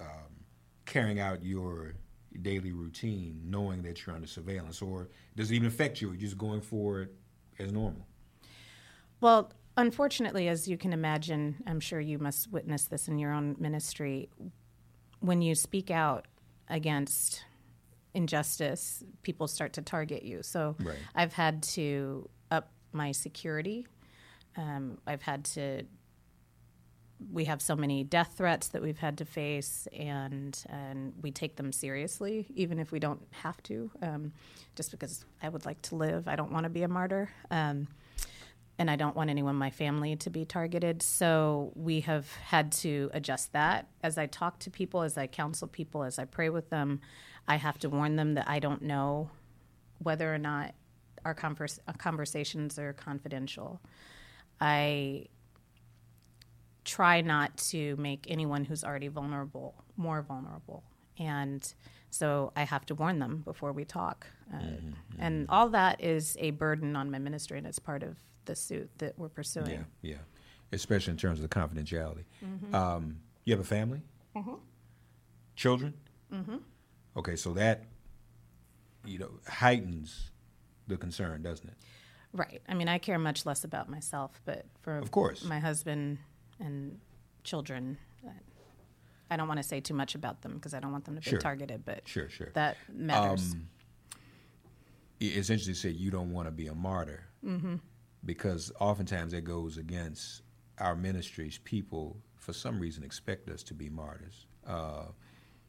um, 0.00 0.44
carrying 0.86 1.20
out 1.20 1.42
your 1.42 1.94
daily 2.42 2.72
routine, 2.72 3.40
knowing 3.44 3.82
that 3.82 4.04
you're 4.04 4.14
under 4.14 4.26
surveillance, 4.26 4.82
or 4.82 5.08
does 5.36 5.50
it 5.50 5.56
even 5.56 5.68
affect 5.68 6.00
you? 6.00 6.10
Or 6.10 6.14
you 6.14 6.20
just 6.20 6.38
going 6.38 6.60
forward 6.60 7.10
as 7.58 7.72
normal? 7.72 8.06
Well, 9.20 9.52
unfortunately, 9.80 10.48
as 10.48 10.68
you 10.68 10.76
can 10.76 10.92
imagine, 10.92 11.62
I'm 11.66 11.80
sure 11.80 12.00
you 12.00 12.18
must 12.18 12.50
witness 12.50 12.84
this 12.84 13.08
in 13.08 13.18
your 13.18 13.32
own 13.32 13.56
ministry. 13.58 14.28
When 15.20 15.42
you 15.42 15.54
speak 15.54 15.90
out 15.90 16.26
against 16.68 17.44
injustice, 18.14 19.02
people 19.22 19.46
start 19.48 19.72
to 19.74 19.82
target 19.82 20.22
you. 20.22 20.42
So 20.42 20.76
Right. 20.80 20.98
I've 21.14 21.32
had 21.32 21.62
to 21.74 22.28
up 22.50 22.70
my 22.92 23.12
security. 23.12 23.86
Um, 24.56 24.98
I've 25.06 25.22
had 25.22 25.44
to. 25.56 25.82
We 27.30 27.44
have 27.44 27.60
so 27.60 27.76
many 27.76 28.02
death 28.02 28.34
threats 28.38 28.68
that 28.68 28.80
we've 28.80 28.98
had 28.98 29.18
to 29.18 29.26
face, 29.26 29.86
and 29.92 30.58
and 30.70 31.12
we 31.20 31.30
take 31.30 31.56
them 31.56 31.70
seriously, 31.70 32.46
even 32.54 32.78
if 32.78 32.92
we 32.92 32.98
don't 32.98 33.20
have 33.30 33.62
to. 33.64 33.90
Um, 34.02 34.32
just 34.74 34.90
because 34.90 35.24
I 35.42 35.50
would 35.50 35.66
like 35.66 35.82
to 35.82 35.96
live, 35.96 36.26
I 36.28 36.34
don't 36.34 36.50
want 36.50 36.64
to 36.64 36.70
be 36.70 36.82
a 36.82 36.88
martyr. 36.88 37.30
Um, 37.50 37.88
and 38.80 38.90
I 38.90 38.96
don't 38.96 39.14
want 39.14 39.28
anyone 39.28 39.56
in 39.56 39.58
my 39.58 39.68
family 39.68 40.16
to 40.16 40.30
be 40.30 40.46
targeted. 40.46 41.02
So 41.02 41.70
we 41.76 42.00
have 42.00 42.32
had 42.36 42.72
to 42.72 43.10
adjust 43.12 43.52
that. 43.52 43.88
As 44.02 44.16
I 44.16 44.24
talk 44.24 44.58
to 44.60 44.70
people, 44.70 45.02
as 45.02 45.18
I 45.18 45.26
counsel 45.26 45.68
people, 45.68 46.02
as 46.02 46.18
I 46.18 46.24
pray 46.24 46.48
with 46.48 46.70
them, 46.70 47.02
I 47.46 47.56
have 47.56 47.78
to 47.80 47.90
warn 47.90 48.16
them 48.16 48.32
that 48.34 48.48
I 48.48 48.58
don't 48.58 48.80
know 48.80 49.30
whether 49.98 50.34
or 50.34 50.38
not 50.38 50.74
our 51.26 51.34
convers- 51.34 51.78
uh, 51.86 51.92
conversations 51.92 52.78
are 52.78 52.94
confidential. 52.94 53.82
I 54.62 55.26
try 56.86 57.20
not 57.20 57.58
to 57.58 57.96
make 57.96 58.26
anyone 58.30 58.64
who's 58.64 58.82
already 58.82 59.08
vulnerable 59.08 59.74
more 59.98 60.22
vulnerable. 60.22 60.82
And 61.18 61.74
so 62.08 62.50
I 62.56 62.62
have 62.62 62.86
to 62.86 62.94
warn 62.94 63.18
them 63.18 63.42
before 63.44 63.72
we 63.72 63.84
talk. 63.84 64.26
Uh, 64.50 64.56
And 65.18 65.46
all 65.50 65.68
that 65.68 66.02
is 66.02 66.38
a 66.40 66.52
burden 66.52 66.96
on 66.96 67.10
my 67.10 67.18
ministry, 67.18 67.58
and 67.58 67.66
it's 67.66 67.78
part 67.78 68.02
of 68.02 68.16
the 68.44 68.54
suit 68.56 68.90
that 68.98 69.18
we're 69.18 69.28
pursuing. 69.28 69.70
Yeah, 69.70 69.82
yeah. 70.02 70.16
Especially 70.72 71.10
in 71.12 71.16
terms 71.16 71.40
of 71.40 71.48
the 71.48 71.54
confidentiality. 71.54 72.24
Um, 72.74 73.18
you 73.44 73.52
have 73.52 73.60
a 73.60 73.64
family? 73.64 74.02
Children? 75.56 75.94
Mm-hmm. 76.32 76.56
Okay, 77.16 77.36
so 77.36 77.52
that 77.54 77.84
you 79.04 79.18
know 79.18 79.30
heightens 79.48 80.30
the 80.86 80.96
concern, 80.96 81.42
doesn't 81.42 81.68
it? 81.68 81.74
Right. 82.32 82.62
I 82.68 82.74
mean, 82.74 82.88
I 82.88 82.98
care 82.98 83.18
much 83.18 83.44
less 83.44 83.64
about 83.64 83.88
myself, 83.88 84.40
but 84.44 84.64
for 84.82 84.98
Of 84.98 85.10
course. 85.10 85.44
my 85.44 85.58
husband 85.58 86.18
and 86.60 86.98
children, 87.42 87.98
I 89.30 89.36
don't 89.36 89.48
want 89.48 89.58
to 89.58 89.64
say 89.64 89.80
too 89.80 89.94
much 89.94 90.14
about 90.14 90.42
them 90.42 90.54
because 90.54 90.72
I 90.72 90.78
don't 90.80 90.92
want 90.92 91.04
them 91.04 91.16
to 91.16 91.20
be 91.20 91.28
Sure. 91.30 91.38
targeted. 91.40 91.84
But 91.84 92.06
Sure, 92.06 92.28
sure. 92.28 92.50
that 92.54 92.76
matters. 92.92 93.52
Um, 93.54 93.68
it's 95.18 95.50
interesting 95.50 95.74
to 95.74 95.80
say 95.80 95.90
you 95.90 96.10
don't 96.10 96.32
want 96.32 96.46
to 96.46 96.52
be 96.52 96.68
a 96.68 96.74
martyr 96.74 97.24
because 98.24 98.72
oftentimes 98.80 99.32
that 99.32 99.42
goes 99.42 99.76
against 99.76 100.42
our 100.78 100.94
ministries. 100.96 101.58
People, 101.64 102.16
for 102.36 102.52
some 102.52 102.78
reason, 102.80 103.04
expect 103.04 103.48
us 103.50 103.62
to 103.64 103.74
be 103.74 103.88
martyrs. 103.88 104.46
Uh, 104.66 105.04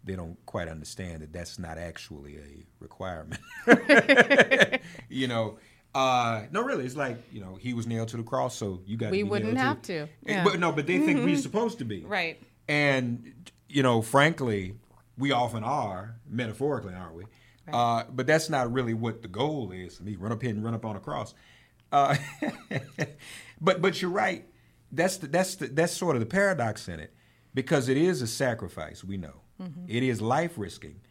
they 0.04 0.16
don't 0.16 0.38
quite 0.46 0.68
understand 0.68 1.22
that 1.22 1.32
that's 1.32 1.60
not 1.60 1.78
actually 1.78 2.38
a 2.38 2.66
requirement. 2.80 3.40
you 5.10 5.28
know, 5.28 5.58
uh, 5.94 6.44
no, 6.52 6.64
really, 6.64 6.86
it's 6.86 6.96
like 6.96 7.18
you 7.32 7.42
know 7.42 7.56
he 7.56 7.74
was 7.74 7.86
nailed 7.88 8.08
to 8.10 8.18
the 8.18 8.24
cross, 8.24 8.56
so 8.56 8.82
you 8.86 8.98
got. 8.98 9.12
We 9.12 9.24
be 9.24 9.30
wouldn't 9.30 9.58
have 9.58 9.82
to. 9.84 9.94
Eh, 9.94 10.08
Yeah. 10.26 10.36
Mm-hmm. 10.38 10.50
But 10.50 10.60
no, 10.60 10.72
but 10.72 10.88
they 10.88 11.00
think 11.00 11.24
we're 11.24 11.38
supposed 11.38 11.80
to 11.80 11.86
be 11.86 12.04
Right. 12.06 12.42
and 12.68 13.52
you 13.68 13.84
know, 13.84 14.02
frankly, 14.02 14.76
we 15.18 15.32
often 15.32 15.64
are 15.64 16.16
metaphorically, 16.28 16.94
aren't 16.94 17.16
we? 17.16 17.24
Uh, 17.72 18.04
but 18.12 18.28
that's 18.28 18.50
not 18.50 18.72
really 18.74 18.94
what 18.94 19.22
the 19.22 19.28
goal 19.30 19.72
is. 19.72 20.02
Me, 20.02 20.16
run 20.18 20.32
up 20.32 20.42
here 20.42 20.52
and 20.52 20.64
run 20.64 20.74
up 20.74 20.84
on 20.86 20.96
a 20.96 21.00
cross. 21.00 21.34
Uh, 21.92 22.16
but 23.62 23.82
but 23.82 24.02
you're 24.02 24.12
right. 24.12 24.46
That's 24.92 25.18
the, 25.18 25.28
that's 25.28 25.56
the, 25.56 25.68
that's 25.68 25.94
sort 25.94 26.16
of 26.16 26.20
the 26.20 26.26
paradox 26.26 26.88
in 26.90 27.00
it, 27.00 27.14
because 27.54 27.88
it 27.90 27.98
is 27.98 28.22
a 28.22 28.28
sacrifice. 28.28 29.04
We 29.04 29.18
know 29.18 29.42
It 29.88 30.04
is 30.04 30.22
life 30.22 30.54
risking. 30.58 31.02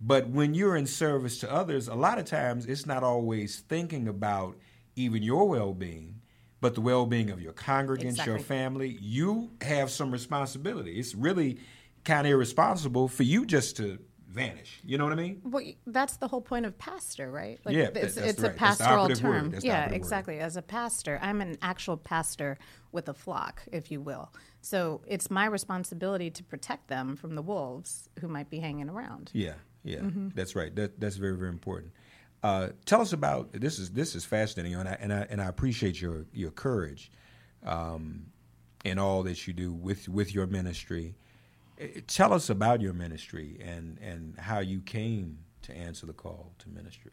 But 0.00 0.28
when 0.28 0.54
you're 0.54 0.76
in 0.76 0.86
service 0.86 1.38
to 1.40 1.52
others, 1.52 1.88
a 1.88 1.94
lot 1.94 2.18
of 2.18 2.24
times 2.24 2.66
it's 2.66 2.86
not 2.86 3.02
always 3.02 3.58
thinking 3.68 4.06
about 4.06 4.56
even 4.94 5.22
your 5.24 5.48
well 5.48 5.74
being, 5.74 6.20
but 6.60 6.74
the 6.76 6.80
well 6.80 7.04
being 7.06 7.30
of 7.30 7.42
your 7.42 7.52
congregants, 7.52 8.24
your 8.24 8.38
family. 8.38 8.96
You 9.00 9.50
have 9.62 9.90
some 9.90 10.12
responsibility. 10.12 10.98
It's 11.00 11.14
really 11.16 11.58
kind 12.04 12.26
of 12.26 12.32
irresponsible 12.32 13.08
for 13.08 13.24
you 13.24 13.44
just 13.44 13.76
to 13.78 13.98
vanish. 14.30 14.80
You 14.84 14.98
know 14.98 15.04
what 15.04 15.12
I 15.12 15.16
mean? 15.16 15.40
Well, 15.44 15.64
that's 15.86 16.16
the 16.18 16.28
whole 16.28 16.40
point 16.42 16.66
of 16.66 16.76
pastor, 16.78 17.30
right? 17.30 17.58
Like 17.64 17.74
Yeah, 17.74 17.88
it's, 17.94 18.16
it's 18.16 18.40
right. 18.40 18.52
a 18.52 18.54
pastoral 18.54 19.08
term. 19.08 19.52
Yeah, 19.62 19.72
operative 19.74 19.90
word. 19.92 19.96
exactly. 19.96 20.38
As 20.38 20.56
a 20.56 20.62
pastor, 20.62 21.18
I'm 21.22 21.40
an 21.40 21.56
actual 21.62 21.96
pastor 21.96 22.58
with 22.92 23.08
a 23.08 23.14
flock, 23.14 23.62
if 23.72 23.90
you 23.90 24.00
will. 24.00 24.32
So 24.60 25.00
it's 25.06 25.30
my 25.30 25.46
responsibility 25.46 26.30
to 26.30 26.44
protect 26.44 26.88
them 26.88 27.16
from 27.16 27.34
the 27.36 27.42
wolves 27.42 28.08
who 28.20 28.28
might 28.28 28.50
be 28.50 28.58
hanging 28.58 28.88
around. 28.90 29.30
Yeah, 29.32 29.54
yeah, 29.82 30.00
Mm-hmm. 30.00 30.28
that's 30.34 30.54
right. 30.54 30.74
That 30.76 31.00
that's 31.00 31.16
very 31.16 31.36
very 31.36 31.50
important. 31.50 31.92
Uh, 32.42 32.68
tell 32.84 33.00
us 33.00 33.12
about 33.12 33.52
this 33.52 33.78
is 33.78 33.90
this 33.90 34.14
is 34.14 34.24
fascinating, 34.24 34.74
and 34.74 34.88
I 34.88 34.96
and 35.00 35.12
I 35.12 35.26
and 35.30 35.40
I 35.40 35.46
appreciate 35.46 36.00
your 36.00 36.26
your 36.32 36.50
courage. 36.50 37.10
um, 37.64 38.26
in 38.84 38.96
all 38.98 39.24
that 39.24 39.46
you 39.46 39.52
do 39.52 39.72
with 39.72 40.08
with 40.08 40.32
your 40.34 40.46
ministry. 40.46 41.14
Tell 42.06 42.32
us 42.32 42.50
about 42.50 42.80
your 42.80 42.92
ministry 42.92 43.58
and 43.62 43.98
and 44.00 44.36
how 44.38 44.60
you 44.60 44.80
came 44.80 45.38
to 45.62 45.76
answer 45.76 46.06
the 46.06 46.12
call 46.12 46.54
to 46.58 46.68
ministry. 46.68 47.12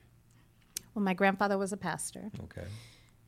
Well, 0.94 1.04
my 1.04 1.14
grandfather 1.14 1.58
was 1.58 1.74
a 1.74 1.78
pastor. 1.78 2.32
Okay. 2.44 2.68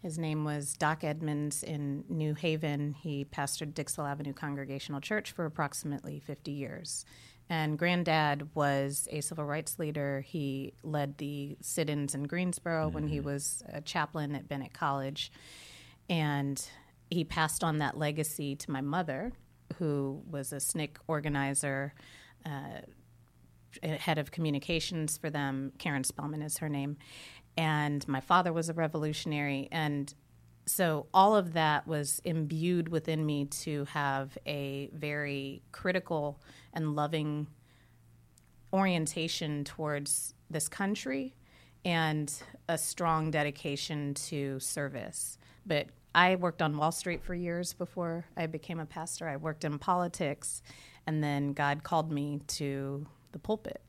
His 0.01 0.17
name 0.17 0.45
was 0.45 0.73
Doc 0.73 1.03
Edmonds 1.03 1.63
in 1.63 2.05
New 2.07 2.33
Haven. 2.35 2.93
He 2.93 3.25
pastored 3.25 3.73
Dixwell 3.73 4.07
Avenue 4.07 4.33
Congregational 4.33 5.01
Church 5.01 5.31
for 5.31 5.45
approximately 5.45 6.19
50 6.19 6.51
years. 6.51 7.03
And 7.49 7.79
Granddad 7.79 8.49
was 8.55 9.07
a 9.11 9.21
civil 9.21 9.45
rights 9.45 9.79
leader. 9.79 10.21
He 10.21 10.73
led 10.83 11.17
the 11.17 11.57
sit 11.61 11.89
ins 11.89 12.13
in 12.13 12.23
Greensboro 12.23 12.89
when 12.89 13.07
he 13.07 13.17
mm-hmm. 13.17 13.27
was 13.27 13.63
a 13.69 13.81
chaplain 13.81 14.35
at 14.35 14.47
Bennett 14.47 14.73
College. 14.73 15.31
And 16.09 16.63
he 17.09 17.23
passed 17.23 17.63
on 17.63 17.79
that 17.79 17.97
legacy 17.97 18.55
to 18.55 18.71
my 18.71 18.81
mother, 18.81 19.31
who 19.77 20.23
was 20.29 20.51
a 20.53 20.57
SNCC 20.57 20.89
organizer, 21.07 21.93
uh, 22.45 22.81
head 23.83 24.17
of 24.17 24.31
communications 24.31 25.17
for 25.17 25.29
them. 25.29 25.71
Karen 25.77 26.03
Spellman 26.03 26.41
is 26.41 26.57
her 26.59 26.69
name. 26.69 26.97
And 27.57 28.07
my 28.07 28.19
father 28.19 28.53
was 28.53 28.69
a 28.69 28.73
revolutionary. 28.73 29.67
And 29.71 30.13
so 30.65 31.07
all 31.13 31.35
of 31.35 31.53
that 31.53 31.87
was 31.87 32.21
imbued 32.23 32.89
within 32.89 33.25
me 33.25 33.45
to 33.45 33.85
have 33.85 34.37
a 34.45 34.89
very 34.93 35.61
critical 35.71 36.41
and 36.73 36.95
loving 36.95 37.47
orientation 38.73 39.63
towards 39.63 40.33
this 40.49 40.67
country 40.67 41.35
and 41.85 42.33
a 42.67 42.77
strong 42.77 43.31
dedication 43.31 44.13
to 44.13 44.59
service. 44.59 45.37
But 45.65 45.87
I 46.17 46.35
worked 46.35 46.63
on 46.63 46.75
Wall 46.75 46.91
Street 46.91 47.23
for 47.23 47.35
years 47.35 47.73
before 47.73 48.25
I 48.35 48.47
became 48.47 48.79
a 48.79 48.87
pastor. 48.87 49.27
I 49.27 49.37
worked 49.37 49.63
in 49.63 49.77
politics, 49.77 50.63
and 51.05 51.23
then 51.23 51.53
God 51.53 51.83
called 51.83 52.11
me 52.11 52.41
to 52.47 53.05
the 53.33 53.37
pulpit. 53.37 53.83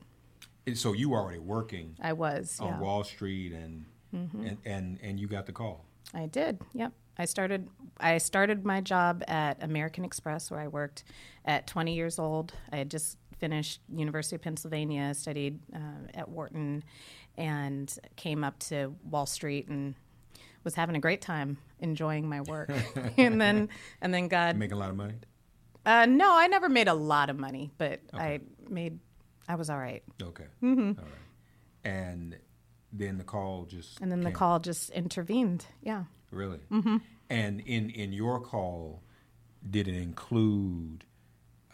And 0.66 0.76
so 0.76 0.92
you 0.92 1.08
were 1.08 1.16
already 1.16 1.38
working 1.38 1.96
I 2.02 2.12
was. 2.12 2.58
on 2.60 2.68
yeah. 2.68 2.80
Wall 2.80 3.02
Street 3.02 3.54
and, 3.54 3.86
and 4.12 4.58
and 4.66 4.98
and 5.02 5.18
you 5.18 5.26
got 5.26 5.46
the 5.46 5.52
call. 5.52 5.86
I 6.12 6.26
did. 6.26 6.60
Yep. 6.74 6.92
I 7.16 7.24
started 7.24 7.66
I 7.98 8.18
started 8.18 8.62
my 8.62 8.82
job 8.82 9.24
at 9.26 9.62
American 9.62 10.04
Express 10.04 10.50
where 10.50 10.60
I 10.60 10.68
worked 10.68 11.04
at 11.46 11.66
20 11.66 11.94
years 11.94 12.18
old. 12.18 12.52
I 12.70 12.76
had 12.76 12.90
just 12.90 13.16
finished 13.38 13.80
University 13.88 14.36
of 14.36 14.42
Pennsylvania, 14.42 15.14
studied 15.14 15.60
uh, 15.74 16.10
at 16.12 16.28
Wharton 16.28 16.84
and 17.38 17.98
came 18.16 18.44
up 18.44 18.58
to 18.58 18.94
Wall 19.02 19.24
Street 19.24 19.68
and 19.68 19.94
was 20.64 20.74
having 20.74 20.96
a 20.96 21.00
great 21.00 21.20
time 21.20 21.58
enjoying 21.80 22.28
my 22.28 22.40
work. 22.42 22.70
and 23.16 23.40
then 23.40 23.68
and 24.00 24.12
then 24.12 24.28
God 24.28 24.56
Making 24.56 24.76
a 24.76 24.80
lot 24.80 24.90
of 24.90 24.96
money. 24.96 25.14
uh, 25.86 26.06
no, 26.06 26.36
I 26.36 26.46
never 26.46 26.68
made 26.68 26.88
a 26.88 26.94
lot 26.94 27.30
of 27.30 27.38
money, 27.38 27.70
but 27.78 28.00
I 28.12 28.40
made 28.68 28.98
I 29.48 29.54
was 29.54 29.70
all 29.70 29.78
right. 29.78 30.02
Okay. 30.22 30.44
All 30.62 30.68
right. 30.68 30.96
And 31.84 32.36
then 32.92 33.18
the 33.18 33.24
call 33.24 33.64
just 33.64 34.00
And 34.00 34.10
then 34.10 34.20
the 34.20 34.30
call 34.30 34.58
just 34.58 34.90
intervened. 34.90 35.66
Yeah. 35.82 36.04
Really? 36.30 36.60
Mm-hmm. 36.70 36.96
And 37.30 37.60
in 37.60 37.90
in 37.90 38.12
your 38.12 38.40
call, 38.40 39.02
did 39.68 39.88
it 39.88 39.94
include 39.94 41.04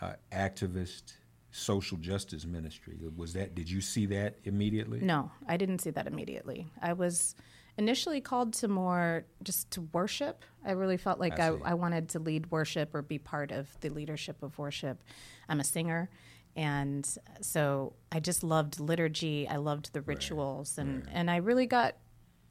uh, 0.00 0.14
activist 0.32 1.14
social 1.50 1.96
justice 1.98 2.44
ministry? 2.44 2.96
Was 3.16 3.32
that? 3.34 3.54
Did 3.54 3.70
you 3.70 3.80
see 3.80 4.06
that 4.06 4.36
immediately? 4.44 5.00
No, 5.00 5.30
I 5.48 5.56
didn't 5.56 5.80
see 5.80 5.90
that 5.90 6.06
immediately. 6.06 6.68
I 6.82 6.92
was 6.92 7.34
initially 7.76 8.20
called 8.20 8.52
to 8.54 8.68
more 8.68 9.26
just 9.42 9.70
to 9.72 9.82
worship. 9.92 10.44
I 10.64 10.72
really 10.72 10.96
felt 10.96 11.18
like 11.18 11.38
I 11.38 11.48
I. 11.48 11.58
I, 11.64 11.74
wanted 11.74 12.08
to 12.10 12.18
lead 12.18 12.50
worship 12.50 12.94
or 12.94 13.02
be 13.02 13.18
part 13.18 13.50
of 13.50 13.68
the 13.80 13.88
leadership 13.90 14.42
of 14.42 14.58
worship. 14.58 15.02
I'm 15.48 15.60
a 15.60 15.64
singer. 15.64 16.08
And 16.56 17.08
so 17.40 17.94
I 18.12 18.20
just 18.20 18.44
loved 18.44 18.78
liturgy. 18.78 19.48
I 19.48 19.56
loved 19.56 19.92
the 19.92 20.02
rituals. 20.02 20.78
And, 20.78 21.08
and 21.12 21.30
I 21.30 21.36
really 21.36 21.66
got 21.66 21.96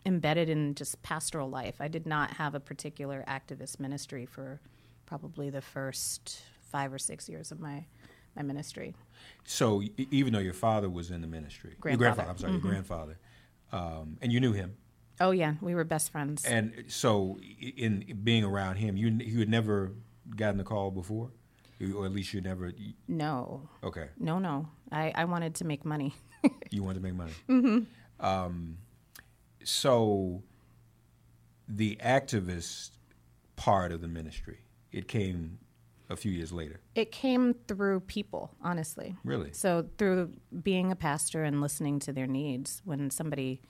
embedded 0.06 0.50
in 0.50 0.76
just 0.76 1.02
pastoral 1.04 1.50
life. 1.50 1.76
I 1.80 1.88
did 1.88 2.06
not 2.06 2.32
have 2.32 2.54
a 2.54 2.60
particular 2.60 3.24
activist 3.28 3.80
ministry 3.80 4.26
for 4.26 4.60
probably 5.06 5.50
the 5.50 5.62
first 5.62 6.42
five 6.60 6.92
or 6.92 6.98
six 6.98 7.30
years 7.30 7.52
of 7.52 7.62
my, 7.62 7.86
my 8.36 8.42
ministry. 8.42 8.94
So 9.46 9.82
even 9.98 10.34
though 10.34 10.40
your 10.40 10.54
father 10.54 10.90
was 10.90 11.10
in 11.10 11.22
the 11.22 11.28
ministry, 11.28 11.72
your 11.72 11.80
Grandfather. 11.80 12.16
grandfather, 12.16 12.30
I'm 12.30 12.38
sorry, 12.38 12.52
your 12.54 12.62
grandfather, 12.62 13.18
um, 13.72 14.18
and 14.22 14.34
you 14.34 14.40
knew 14.40 14.52
him, 14.52 14.76
Oh, 15.26 15.32
yeah, 15.32 15.54
we 15.62 15.74
were 15.74 15.86
best 15.86 16.12
friends. 16.12 16.44
and 16.46 16.84
so 16.88 17.38
in 17.60 17.94
being 18.24 18.44
around 18.44 18.76
him, 18.78 18.98
you 18.98 19.08
you 19.10 19.40
had 19.40 19.50
never 19.50 19.94
gotten 20.36 20.58
the 20.58 20.64
call 20.74 20.92
before, 20.92 21.30
or 21.96 22.06
at 22.06 22.12
least 22.12 22.34
you 22.34 22.42
never. 22.42 22.72
no, 23.08 23.70
Okay, 23.84 24.08
No, 24.20 24.40
no. 24.40 24.68
I, 24.92 25.12
I 25.16 25.26
wanted 25.26 25.56
to 25.56 25.66
make 25.66 25.86
money. 25.86 26.14
you 26.72 26.84
wanted 26.84 27.00
to 27.02 27.04
make 27.10 27.16
money. 27.16 27.34
Mm-hmm. 27.50 28.26
Um, 28.26 28.78
so 29.64 30.44
the 31.68 31.98
activist 32.04 32.92
part 33.56 33.92
of 33.92 34.02
the 34.02 34.08
ministry, 34.08 34.60
it 34.92 35.08
came 35.08 35.58
a 36.10 36.16
few 36.16 36.32
years 36.32 36.52
later. 36.52 36.80
it 36.96 37.12
came 37.12 37.56
through 37.68 38.02
people, 38.02 38.52
honestly. 38.62 39.16
Really? 39.24 39.52
So 39.54 39.88
through 39.98 40.34
being 40.62 40.92
a 40.92 40.96
pastor 40.96 41.44
and 41.44 41.62
listening 41.62 42.00
to 42.00 42.14
their 42.14 42.28
needs. 42.28 42.82
When 42.86 43.10
somebody, 43.10 43.62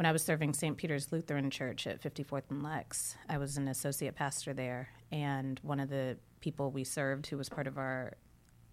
when 0.00 0.06
I 0.06 0.12
was 0.12 0.22
serving 0.22 0.54
St. 0.54 0.78
Peter's 0.78 1.12
Lutheran 1.12 1.50
Church 1.50 1.86
at 1.86 2.00
54th 2.00 2.44
and 2.48 2.62
Lex, 2.62 3.18
I 3.28 3.36
was 3.36 3.58
an 3.58 3.68
associate 3.68 4.14
pastor 4.14 4.54
there, 4.54 4.88
and 5.12 5.60
one 5.62 5.78
of 5.78 5.90
the 5.90 6.16
people 6.40 6.70
we 6.70 6.84
served, 6.84 7.26
who 7.26 7.36
was 7.36 7.50
part 7.50 7.66
of 7.66 7.76
our 7.76 8.14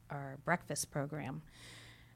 our 0.09 0.37
breakfast 0.45 0.89
program, 0.89 1.41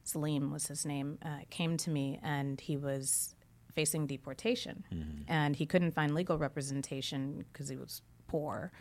Salim 0.05 0.49
was 0.49 0.67
his 0.67 0.85
name, 0.85 1.17
uh, 1.25 1.39
came 1.49 1.75
to 1.75 1.89
me 1.89 2.21
and 2.23 2.61
he 2.61 2.77
was 2.77 3.35
facing 3.73 4.07
deportation. 4.07 4.85
And 5.27 5.57
he 5.57 5.65
couldn't 5.65 5.91
find 5.91 6.15
legal 6.15 6.37
representation 6.37 7.43
because 7.51 7.67
he 7.67 7.75
was 7.75 8.01
poor 8.27 8.71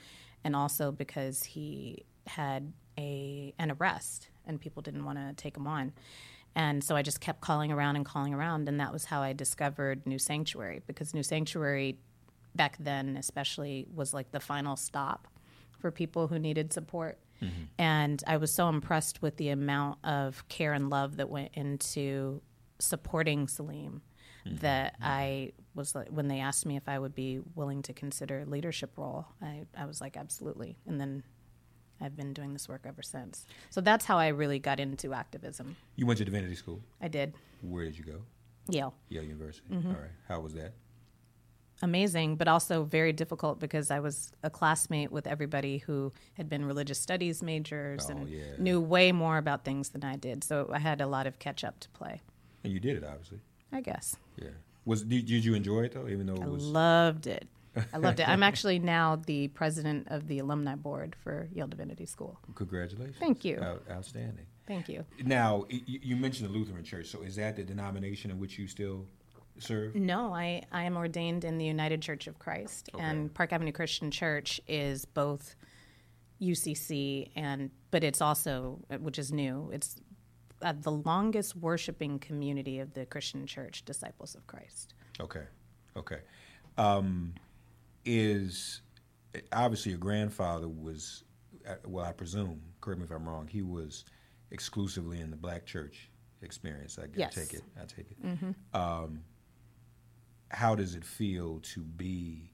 and 0.44 0.54
also 0.54 0.92
because 0.92 1.42
he 1.42 2.04
had 2.28 2.72
a 2.96 3.52
an 3.58 3.72
arrest 3.72 4.28
and 4.46 4.60
people 4.60 4.80
didn't 4.80 5.04
want 5.04 5.18
to 5.18 5.34
take 5.34 5.56
him 5.56 5.66
on. 5.66 5.92
And 6.54 6.82
so 6.82 6.96
I 6.96 7.02
just 7.02 7.20
kept 7.20 7.40
calling 7.40 7.70
around 7.70 7.96
and 7.96 8.04
calling 8.04 8.34
around 8.34 8.68
and 8.68 8.80
that 8.80 8.92
was 8.92 9.04
how 9.04 9.22
I 9.22 9.32
discovered 9.32 10.06
New 10.06 10.18
Sanctuary 10.18 10.82
because 10.86 11.14
New 11.14 11.22
Sanctuary 11.22 11.98
back 12.54 12.76
then 12.80 13.16
especially 13.16 13.86
was 13.94 14.12
like 14.12 14.32
the 14.32 14.40
final 14.40 14.76
stop 14.76 15.28
for 15.78 15.90
people 15.90 16.28
who 16.28 16.38
needed 16.38 16.72
support. 16.72 17.18
Mm-hmm. 17.42 17.62
And 17.78 18.22
I 18.26 18.36
was 18.36 18.52
so 18.52 18.68
impressed 18.68 19.22
with 19.22 19.36
the 19.36 19.48
amount 19.48 19.98
of 20.04 20.46
care 20.48 20.72
and 20.72 20.90
love 20.90 21.16
that 21.16 21.30
went 21.30 21.50
into 21.54 22.42
supporting 22.78 23.48
Salim 23.48 24.02
mm-hmm. 24.46 24.56
that 24.56 24.94
mm-hmm. 24.94 25.04
I 25.04 25.52
was 25.74 25.94
like, 25.94 26.08
when 26.08 26.28
they 26.28 26.40
asked 26.40 26.66
me 26.66 26.76
if 26.76 26.88
I 26.88 26.98
would 26.98 27.14
be 27.14 27.40
willing 27.54 27.82
to 27.82 27.92
consider 27.92 28.40
a 28.40 28.44
leadership 28.44 28.96
role, 28.96 29.26
I, 29.40 29.64
I 29.76 29.86
was 29.86 30.00
like, 30.00 30.16
absolutely. 30.16 30.76
And 30.86 31.00
then 31.00 31.22
I've 32.00 32.16
been 32.16 32.32
doing 32.32 32.52
this 32.52 32.68
work 32.68 32.82
ever 32.86 33.02
since. 33.02 33.46
So 33.70 33.80
that's 33.80 34.04
how 34.06 34.18
I 34.18 34.28
really 34.28 34.58
got 34.58 34.80
into 34.80 35.12
activism. 35.12 35.76
You 35.96 36.06
went 36.06 36.18
to 36.18 36.24
divinity 36.24 36.54
school. 36.54 36.80
I 37.00 37.08
did. 37.08 37.34
Where 37.62 37.84
did 37.84 37.98
you 37.98 38.04
go? 38.04 38.22
Yale. 38.68 38.94
Yale 39.08 39.24
University. 39.24 39.68
Mm-hmm. 39.72 39.88
All 39.88 39.94
right. 39.94 40.10
How 40.28 40.40
was 40.40 40.54
that? 40.54 40.72
amazing, 41.82 42.36
but 42.36 42.46
also 42.46 42.84
very 42.84 43.10
difficult 43.12 43.58
because 43.58 43.90
I 43.90 44.00
was 44.00 44.32
a 44.42 44.50
classmate 44.50 45.10
with 45.10 45.26
everybody 45.26 45.78
who 45.78 46.12
had 46.34 46.46
been 46.46 46.64
religious 46.66 46.98
studies 47.00 47.42
majors 47.42 48.06
Oh, 48.08 48.12
and 48.12 48.28
yeah. 48.28 48.42
knew 48.58 48.78
way 48.80 49.12
more 49.12 49.38
about 49.38 49.64
things 49.64 49.88
than 49.88 50.04
I 50.04 50.16
did. 50.16 50.44
So 50.44 50.68
I 50.70 50.78
had 50.78 51.00
a 51.00 51.06
lot 51.06 51.26
of 51.26 51.38
catch 51.38 51.64
up 51.64 51.80
to 51.80 51.88
play, 51.90 52.20
And 52.64 52.72
you 52.72 52.80
did 52.80 52.96
it, 52.98 53.04
obviously. 53.04 53.40
I 53.72 53.80
guess. 53.80 54.14
Yeah. 54.36 54.50
Was 54.84 55.04
did, 55.04 55.24
did 55.24 55.42
you 55.42 55.54
enjoy 55.54 55.84
it 55.84 55.92
though? 55.92 56.06
Even 56.08 56.26
though 56.26 56.34
it 56.34 56.42
I 56.42 56.48
was. 56.48 56.62
loved 56.66 57.26
it. 57.26 57.48
I 57.92 57.98
loved 57.98 58.20
it. 58.20 58.28
I'm 58.28 58.42
actually 58.50 58.78
now 58.78 59.16
the 59.16 59.48
president 59.48 60.08
of 60.10 60.26
the 60.26 60.38
alumni 60.38 60.74
board 60.74 61.16
for 61.22 61.48
Yale 61.52 61.66
Divinity 61.68 62.06
School. 62.06 62.38
Congratulations. 62.54 63.16
Thank 63.18 63.44
you. 63.44 63.58
Out, 63.60 63.82
outstanding. 63.90 64.46
Thank 64.66 64.88
you. 64.88 65.04
Now, 65.24 65.66
y- 65.70 65.82
you 65.86 66.16
mentioned 66.16 66.48
the 66.48 66.52
Lutheran 66.52 66.84
Church. 66.84 67.06
So 67.06 67.22
is 67.22 67.36
that 67.36 67.56
the 67.56 67.64
denomination 67.64 68.30
in 68.30 68.38
which 68.38 68.58
you 68.58 68.66
still 68.66 69.06
serve? 69.58 69.94
No, 69.94 70.32
I, 70.32 70.62
I 70.72 70.84
am 70.84 70.96
ordained 70.96 71.44
in 71.44 71.58
the 71.58 71.64
United 71.64 72.02
Church 72.02 72.26
of 72.26 72.38
Christ, 72.38 72.88
and 72.98 73.32
Park 73.34 73.52
Avenue 73.52 73.72
Christian 73.72 74.10
Church 74.10 74.60
is 74.68 75.04
both 75.04 75.54
UCC 76.40 77.30
and, 77.36 77.70
but 77.90 78.02
it's 78.02 78.20
also, 78.20 78.78
which 79.00 79.18
is 79.18 79.32
new, 79.32 79.70
it's 79.72 80.00
uh, 80.62 80.72
the 80.80 80.90
longest 80.92 81.56
worshiping 81.56 82.18
community 82.18 82.78
of 82.78 82.94
the 82.94 83.06
Christian 83.06 83.46
Church, 83.46 83.84
Disciples 83.84 84.34
of 84.34 84.46
Christ. 84.46 84.94
Okay. 85.20 85.44
Okay. 85.96 86.18
Um, 86.78 87.34
is 88.04 88.82
obviously 89.52 89.90
your 89.90 89.98
grandfather 89.98 90.68
was, 90.68 91.24
uh, 91.68 91.74
well, 91.86 92.04
I 92.04 92.12
presume, 92.12 92.60
correct 92.80 93.00
me 93.00 93.04
if 93.04 93.10
I'm 93.10 93.28
wrong, 93.28 93.46
he 93.46 93.62
was 93.62 94.04
exclusively 94.50 95.20
in 95.20 95.30
the 95.30 95.36
black 95.36 95.66
church 95.66 96.10
experience. 96.42 96.98
I, 96.98 97.06
Yes. 97.14 97.36
I 97.36 97.40
take 97.40 97.54
it. 97.54 97.62
I 97.80 97.84
take 97.84 98.10
it. 98.10 98.54
Um, 98.74 99.20
how 100.50 100.74
does 100.74 100.94
it 100.94 101.04
feel 101.04 101.60
to 101.60 101.80
be 101.80 102.50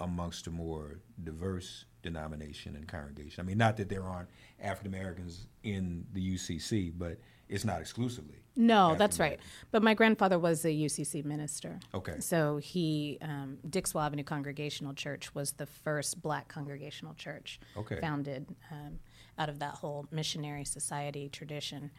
amongst 0.00 0.46
a 0.46 0.50
more 0.50 1.00
diverse 1.22 1.84
denomination 2.02 2.74
and 2.74 2.88
congregation. 2.88 3.42
I 3.42 3.46
mean, 3.46 3.58
not 3.58 3.76
that 3.76 3.88
there 3.88 4.02
aren't 4.02 4.28
African 4.60 4.94
Americans 4.94 5.46
in 5.62 6.06
the 6.12 6.34
UCC, 6.34 6.92
but 6.96 7.18
it's 7.50 7.64
not 7.64 7.80
exclusively. 7.80 8.36
No, 8.56 8.94
that's 8.94 9.18
right. 9.18 9.38
But 9.70 9.82
my 9.82 9.94
grandfather 9.94 10.38
was 10.38 10.64
a 10.64 10.68
UCC 10.68 11.24
minister. 11.24 11.78
Okay. 11.94 12.16
So 12.20 12.58
he, 12.58 13.18
um, 13.22 13.58
Dixwell 13.68 14.04
Avenue 14.04 14.24
Congregational 14.24 14.94
Church 14.94 15.34
was 15.34 15.52
the 15.52 15.66
first 15.66 16.20
black 16.22 16.48
congregational 16.48 17.14
church 17.14 17.60
Okay. 17.76 18.00
founded 18.00 18.54
um, 18.70 18.98
out 19.38 19.48
of 19.48 19.58
that 19.60 19.74
whole 19.74 20.06
missionary 20.10 20.64
society 20.64 21.28
tradition. 21.28 21.90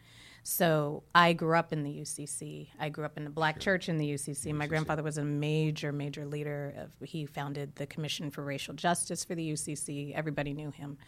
So 0.44 1.04
I 1.14 1.32
grew 1.32 1.56
up 1.56 1.72
in 1.72 1.82
the 1.84 1.90
UCC. 2.00 2.68
I 2.78 2.88
grew 2.88 3.04
up 3.04 3.16
in 3.16 3.24
the 3.24 3.30
black 3.30 3.60
church 3.60 3.88
in 3.88 3.96
the 3.96 4.14
UCC. 4.14 4.52
My 4.52 4.66
grandfather 4.66 5.02
was 5.02 5.18
a 5.18 5.24
major, 5.24 5.92
major 5.92 6.26
leader. 6.26 6.74
Of, 6.76 7.08
he 7.08 7.26
founded 7.26 7.76
the 7.76 7.86
Commission 7.86 8.30
for 8.30 8.42
Racial 8.42 8.74
Justice 8.74 9.24
for 9.24 9.34
the 9.34 9.52
UCC. 9.52 10.12
Everybody 10.14 10.52
knew 10.52 10.70
him. 10.70 10.98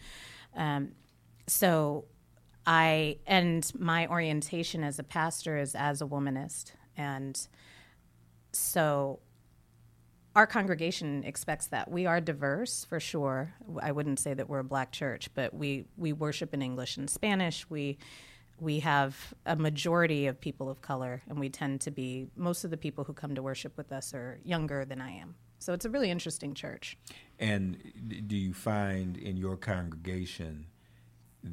Um, 0.55 0.91
so 1.47 2.05
I 2.65 3.17
and 3.27 3.69
my 3.77 4.07
orientation 4.07 4.83
as 4.83 4.99
a 4.99 5.03
pastor 5.03 5.57
is 5.57 5.75
as 5.75 6.01
a 6.01 6.05
womanist, 6.05 6.71
and 6.97 7.47
so 8.51 9.19
our 10.35 10.45
congregation 10.45 11.23
expects 11.23 11.67
that 11.67 11.89
we 11.89 12.05
are 12.05 12.19
diverse 12.19 12.83
for 12.83 12.99
sure. 12.99 13.53
I 13.81 13.91
wouldn't 13.91 14.19
say 14.19 14.33
that 14.33 14.49
we're 14.49 14.59
a 14.59 14.65
black 14.65 14.91
church, 14.91 15.29
but 15.33 15.53
we 15.53 15.85
we 15.97 16.11
worship 16.11 16.53
in 16.53 16.61
English 16.61 16.97
and 16.97 17.09
Spanish. 17.09 17.69
We 17.69 17.97
we 18.59 18.79
have 18.79 19.33
a 19.45 19.55
majority 19.55 20.27
of 20.27 20.39
people 20.39 20.69
of 20.69 20.81
color, 20.81 21.21
and 21.27 21.39
we 21.39 21.49
tend 21.49 21.81
to 21.81 21.91
be 21.91 22.27
most 22.35 22.63
of 22.63 22.71
the 22.71 22.77
people 22.77 23.03
who 23.03 23.13
come 23.13 23.35
to 23.35 23.43
worship 23.43 23.77
with 23.77 23.91
us 23.91 24.13
are 24.13 24.39
younger 24.43 24.85
than 24.85 25.01
I 25.01 25.11
am. 25.11 25.35
So 25.59 25.73
it's 25.73 25.85
a 25.85 25.89
really 25.89 26.11
interesting 26.11 26.53
church. 26.53 26.97
And 27.39 27.77
do 28.27 28.37
you 28.37 28.53
find 28.53 29.17
in 29.17 29.37
your 29.37 29.57
congregation 29.57 30.67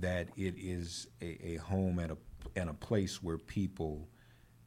that 0.01 0.29
it 0.37 0.55
is 0.57 1.07
a, 1.21 1.55
a 1.55 1.57
home 1.57 1.99
and 1.99 2.13
a 2.13 2.17
and 2.57 2.69
a 2.69 2.75
place 2.75 3.23
where 3.23 3.39
people 3.39 4.09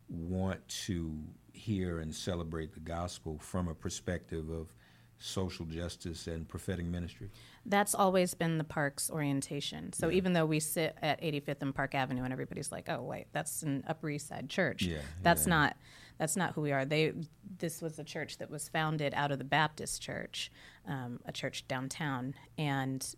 want 0.08 0.66
to 0.68 1.18
hear 1.52 2.00
and 2.00 2.14
celebrate 2.14 2.74
the 2.74 2.80
gospel 2.80 3.38
from 3.40 3.68
a 3.68 3.74
perspective 3.74 4.50
of 4.50 4.74
social 5.18 5.66
justice 5.66 6.28
and 6.28 6.48
prophetic 6.48 6.86
ministry? 6.86 7.32
That's 7.66 7.96
always 7.96 8.34
been 8.34 8.58
the 8.58 8.64
park's 8.64 9.10
orientation. 9.10 9.94
So 9.94 10.12
even 10.12 10.34
though 10.34 10.46
we 10.46 10.60
sit 10.60 10.96
at 11.02 11.22
85th 11.22 11.62
and 11.62 11.76
Park 11.76 11.96
Avenue, 11.96 12.24
and 12.24 12.32
everybody's 12.32 12.72
like, 12.72 12.90
"Oh, 12.90 13.02
wait, 13.02 13.28
that's 13.32 13.64
an 13.64 13.84
Upper 13.88 14.10
East 14.10 14.28
Side 14.28 14.50
church," 14.50 14.84
Yeah, 14.84 15.00
that's 15.24 15.46
yeah. 15.46 15.50
not 15.50 15.78
that's 16.18 16.36
not 16.36 16.54
who 16.54 16.62
we 16.62 16.72
are. 16.72 16.86
They 16.86 17.14
this 17.58 17.82
was 17.82 17.98
a 18.00 18.04
church 18.04 18.38
that 18.38 18.50
was 18.50 18.70
founded 18.70 19.14
out 19.16 19.32
of 19.32 19.40
the 19.40 19.46
Baptist 19.46 20.02
Church, 20.02 20.52
um, 20.88 21.20
a 21.26 21.32
church 21.32 21.68
downtown, 21.68 22.36
and 22.58 23.16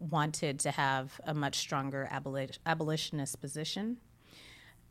wanted 0.00 0.58
to 0.60 0.70
have 0.70 1.20
a 1.24 1.34
much 1.34 1.56
stronger 1.56 2.08
aboli- 2.10 2.58
abolitionist 2.66 3.40
position. 3.40 3.98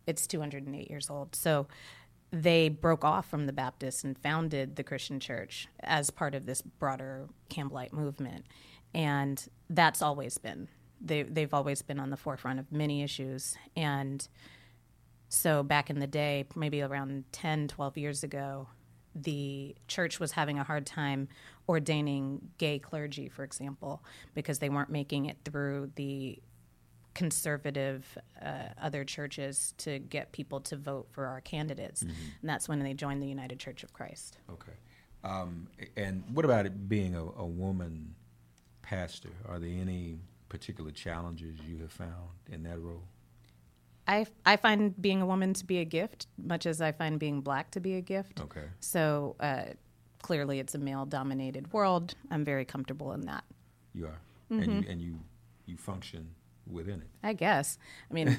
It's 0.07 0.25
208 0.27 0.89
years 0.89 1.09
old, 1.09 1.35
so 1.35 1.67
they 2.31 2.69
broke 2.69 3.03
off 3.03 3.27
from 3.27 3.47
the 3.47 3.53
Baptists 3.53 4.03
and 4.03 4.17
founded 4.17 4.75
the 4.75 4.83
Christian 4.83 5.19
church 5.19 5.67
as 5.81 6.09
part 6.09 6.35
of 6.35 6.45
this 6.45 6.61
broader 6.61 7.27
Campbellite 7.49 7.91
movement. 7.91 8.45
And 8.93 9.43
that's 9.69 10.01
always 10.01 10.37
been, 10.37 10.67
they, 11.01 11.23
they've 11.23 11.53
always 11.53 11.81
been 11.81 11.99
on 11.99 12.11
the 12.11 12.17
forefront 12.17 12.59
of 12.59 12.71
many 12.71 13.01
issues. 13.01 13.55
And 13.75 14.27
so 15.27 15.63
back 15.63 15.89
in 15.89 15.99
the 15.99 16.07
day, 16.07 16.45
maybe 16.55 16.81
around 16.81 17.25
10, 17.31 17.67
12 17.67 17.97
years 17.97 18.23
ago, 18.23 18.67
the 19.15 19.75
church 19.87 20.19
was 20.19 20.33
having 20.33 20.59
a 20.59 20.63
hard 20.63 20.85
time 20.85 21.27
ordaining 21.69 22.49
gay 22.57 22.79
clergy, 22.79 23.29
for 23.29 23.43
example, 23.43 24.03
because 24.33 24.57
they 24.57 24.69
weren't 24.69 24.89
making 24.89 25.27
it 25.27 25.37
through 25.45 25.91
the 25.95 26.39
conservative 27.13 28.17
uh, 28.41 28.69
other 28.81 29.03
churches 29.05 29.75
to 29.77 29.99
get 29.99 30.31
people 30.31 30.59
to 30.61 30.75
vote 30.75 31.07
for 31.11 31.27
our 31.27 31.41
candidates. 31.41 32.01
And 32.01 32.13
that's 32.41 32.67
when 32.67 32.79
they 32.79 32.93
joined 32.95 33.21
the 33.21 33.27
United 33.27 33.59
Church 33.59 33.83
of 33.83 33.93
Christ. 33.93 34.39
Okay. 34.49 34.71
Um, 35.23 35.67
and 35.95 36.23
what 36.33 36.43
about 36.43 36.65
it 36.65 36.89
being 36.89 37.13
a, 37.15 37.23
a 37.23 37.45
woman 37.45 38.15
pastor? 38.81 39.29
Are 39.47 39.59
there 39.59 39.69
any 39.69 40.17
particular 40.47 40.91
challenges 40.91 41.59
you 41.67 41.77
have 41.81 41.91
found 41.91 42.29
in 42.51 42.63
that 42.63 42.79
role? 42.79 43.03
I, 44.07 44.25
I 44.43 44.55
find 44.55 44.99
being 44.99 45.21
a 45.21 45.25
woman 45.25 45.53
to 45.53 45.65
be 45.65 45.77
a 45.77 45.85
gift, 45.85 46.25
much 46.37 46.65
as 46.65 46.81
I 46.81 46.93
find 46.93 47.19
being 47.19 47.41
black 47.41 47.69
to 47.71 47.79
be 47.79 47.93
a 47.95 48.01
gift. 48.01 48.41
Okay. 48.41 48.65
So 48.79 49.35
uh, 49.39 49.65
clearly, 50.21 50.59
it's 50.59 50.75
a 50.75 50.77
male 50.79 51.05
dominated 51.05 51.71
world. 51.73 52.15
I'm 52.31 52.43
very 52.43 52.65
comfortable 52.65 53.11
in 53.13 53.21
that. 53.21 53.43
You 53.93 54.07
are, 54.07 54.19
and 54.49 54.83
you 54.83 54.89
and 54.89 55.01
you 55.01 55.19
you 55.65 55.77
function 55.77 56.29
within 56.71 57.01
it. 57.01 57.07
I 57.23 57.33
guess. 57.33 57.77
I 58.09 58.13
mean, 58.13 58.37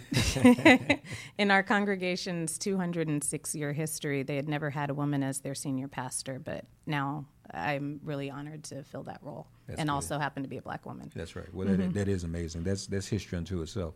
in 1.38 1.50
our 1.50 1.62
congregation's 1.62 2.58
206 2.58 3.54
year 3.54 3.72
history, 3.72 4.22
they 4.22 4.36
had 4.36 4.48
never 4.48 4.70
had 4.70 4.90
a 4.90 4.94
woman 4.94 5.22
as 5.22 5.40
their 5.40 5.54
senior 5.54 5.88
pastor, 5.88 6.38
but 6.38 6.64
now 6.86 7.26
I'm 7.52 8.00
really 8.04 8.30
honored 8.30 8.64
to 8.64 8.82
fill 8.84 9.02
that 9.04 9.18
role 9.22 9.46
That's 9.66 9.80
and 9.80 9.88
good. 9.88 9.94
also 9.94 10.18
happen 10.18 10.42
to 10.42 10.48
be 10.48 10.58
a 10.58 10.62
black 10.62 10.86
woman. 10.86 11.10
That's 11.14 11.34
right. 11.34 11.52
Well, 11.52 11.66
that, 11.66 11.94
that 11.94 12.08
is 12.08 12.24
amazing. 12.24 12.64
That's 12.64 12.86
that's 12.86 13.08
history 13.08 13.38
unto 13.38 13.62
itself. 13.62 13.94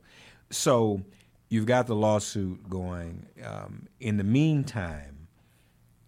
So 0.51 1.03
you've 1.49 1.67
got 1.67 1.87
the 1.87 1.95
lawsuit 1.95 2.69
going. 2.69 3.27
Um, 3.45 3.87
in 4.01 4.17
the 4.17 4.25
meantime, 4.25 5.29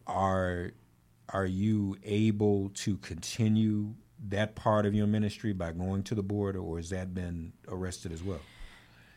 are 0.06 0.72
are 1.30 1.46
you 1.46 1.96
able 2.04 2.70
to 2.74 2.96
continue 2.98 3.94
that 4.28 4.54
part 4.54 4.86
of 4.86 4.94
your 4.94 5.06
ministry 5.06 5.52
by 5.52 5.72
going 5.72 6.02
to 6.04 6.14
the 6.14 6.22
border, 6.22 6.60
or 6.60 6.76
has 6.76 6.90
that 6.90 7.14
been 7.14 7.52
arrested 7.68 8.12
as 8.12 8.22
well? 8.22 8.40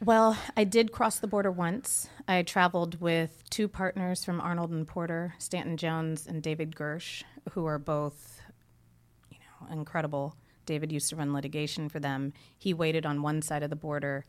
Well, 0.04 0.38
I 0.56 0.64
did 0.64 0.92
cross 0.92 1.20
the 1.20 1.28
border 1.28 1.52
once. 1.52 2.08
I 2.28 2.42
traveled 2.44 3.02
with 3.02 3.44
two 3.50 3.68
partners 3.68 4.24
from 4.24 4.40
Arnold 4.40 4.72
and 4.72 4.88
Porter, 4.88 5.36
Stanton 5.40 5.76
Jones 5.76 6.26
and 6.26 6.42
David 6.42 6.74
Gersch, 6.76 7.24
who 7.52 7.66
are 7.66 7.78
both, 7.78 8.42
you 9.30 9.38
know, 9.40 9.74
incredible. 9.74 10.36
David 10.66 10.92
used 10.92 11.10
to 11.10 11.18
run 11.18 11.34
litigation 11.34 11.90
for 11.90 12.00
them. 12.00 12.32
He 12.58 12.74
waited 12.74 13.06
on 13.06 13.22
one 13.22 13.42
side 13.42 13.64
of 13.64 13.70
the 13.70 13.76
border 13.76 14.26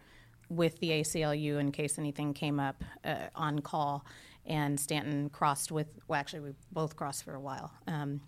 with 0.49 0.81
the 0.81 0.91
ACLU 0.91 1.61
in 1.61 1.71
case 1.71 1.99
anything 1.99 2.35
came 2.35 2.59
up 2.59 2.83
uh, 3.05 3.29
on 3.37 3.61
call, 3.61 4.05
and 4.47 4.79
Stanton 4.79 5.31
crossed 5.31 5.71
with. 5.73 5.89
Well, 6.09 6.19
actually, 6.19 6.41
we 6.41 6.51
both 6.73 6.97
crossed 6.97 7.25
for 7.25 7.35
a 7.35 7.41
while, 7.41 7.73
um, 7.87 8.21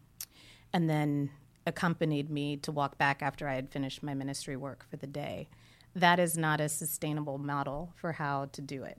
and 0.73 0.89
then 0.89 1.31
accompanied 1.67 2.29
me 2.31 2.57
to 2.57 2.73
walk 2.73 2.99
back 2.99 3.23
after 3.23 3.49
I 3.49 3.55
had 3.55 3.71
finished 3.71 4.03
my 4.03 4.15
ministry 4.15 4.57
work 4.57 4.85
for 4.91 4.97
the 4.97 5.07
day 5.07 5.49
that 5.95 6.19
is 6.19 6.37
not 6.37 6.61
a 6.61 6.69
sustainable 6.69 7.39
model 7.39 7.93
for 7.97 8.13
how 8.13 8.47
to 8.53 8.63
do 8.63 8.85
it. 8.85 8.99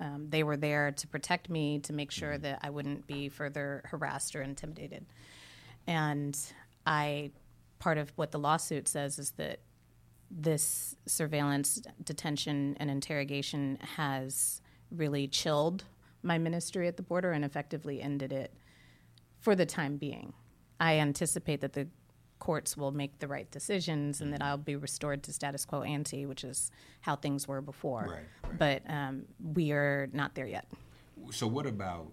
Um, 0.00 0.26
they 0.28 0.44
were 0.44 0.56
there 0.56 0.92
to 0.92 1.08
protect 1.08 1.50
me, 1.50 1.80
to 1.80 1.92
make 1.92 2.12
sure 2.12 2.38
that 2.38 2.60
I 2.62 2.70
wouldn't 2.70 3.06
be 3.06 3.28
further 3.28 3.82
harassed 3.86 4.36
or 4.36 4.42
intimidated. 4.42 5.06
And 5.86 6.38
I, 6.86 7.32
part 7.80 7.98
of 7.98 8.12
what 8.14 8.30
the 8.30 8.38
lawsuit 8.38 8.86
says 8.86 9.18
is 9.18 9.32
that 9.32 9.58
this 10.30 10.94
surveillance, 11.06 11.82
detention, 12.04 12.76
and 12.78 12.90
interrogation 12.90 13.78
has 13.96 14.60
really 14.92 15.26
chilled 15.26 15.84
my 16.22 16.38
ministry 16.38 16.88
at 16.88 16.96
the 16.96 17.02
border 17.02 17.32
and 17.32 17.44
effectively 17.44 18.00
ended 18.00 18.32
it 18.32 18.52
for 19.40 19.54
the 19.54 19.66
time 19.66 19.96
being. 19.96 20.32
I 20.80 20.98
anticipate 20.98 21.60
that 21.60 21.72
the 21.72 21.88
courts 22.38 22.76
will 22.76 22.92
make 22.92 23.18
the 23.18 23.26
right 23.26 23.50
decisions 23.50 24.20
and 24.20 24.32
that 24.32 24.42
I'll 24.42 24.56
be 24.56 24.76
restored 24.76 25.22
to 25.24 25.32
status 25.32 25.64
quo 25.64 25.82
ante, 25.82 26.26
which 26.26 26.44
is 26.44 26.70
how 27.00 27.16
things 27.16 27.48
were 27.48 27.60
before. 27.60 28.06
Right, 28.08 28.50
right. 28.50 28.58
But 28.58 28.90
um, 28.90 29.24
we 29.42 29.72
are 29.72 30.08
not 30.12 30.34
there 30.34 30.46
yet. 30.46 30.66
So, 31.30 31.46
what 31.46 31.66
about 31.66 32.12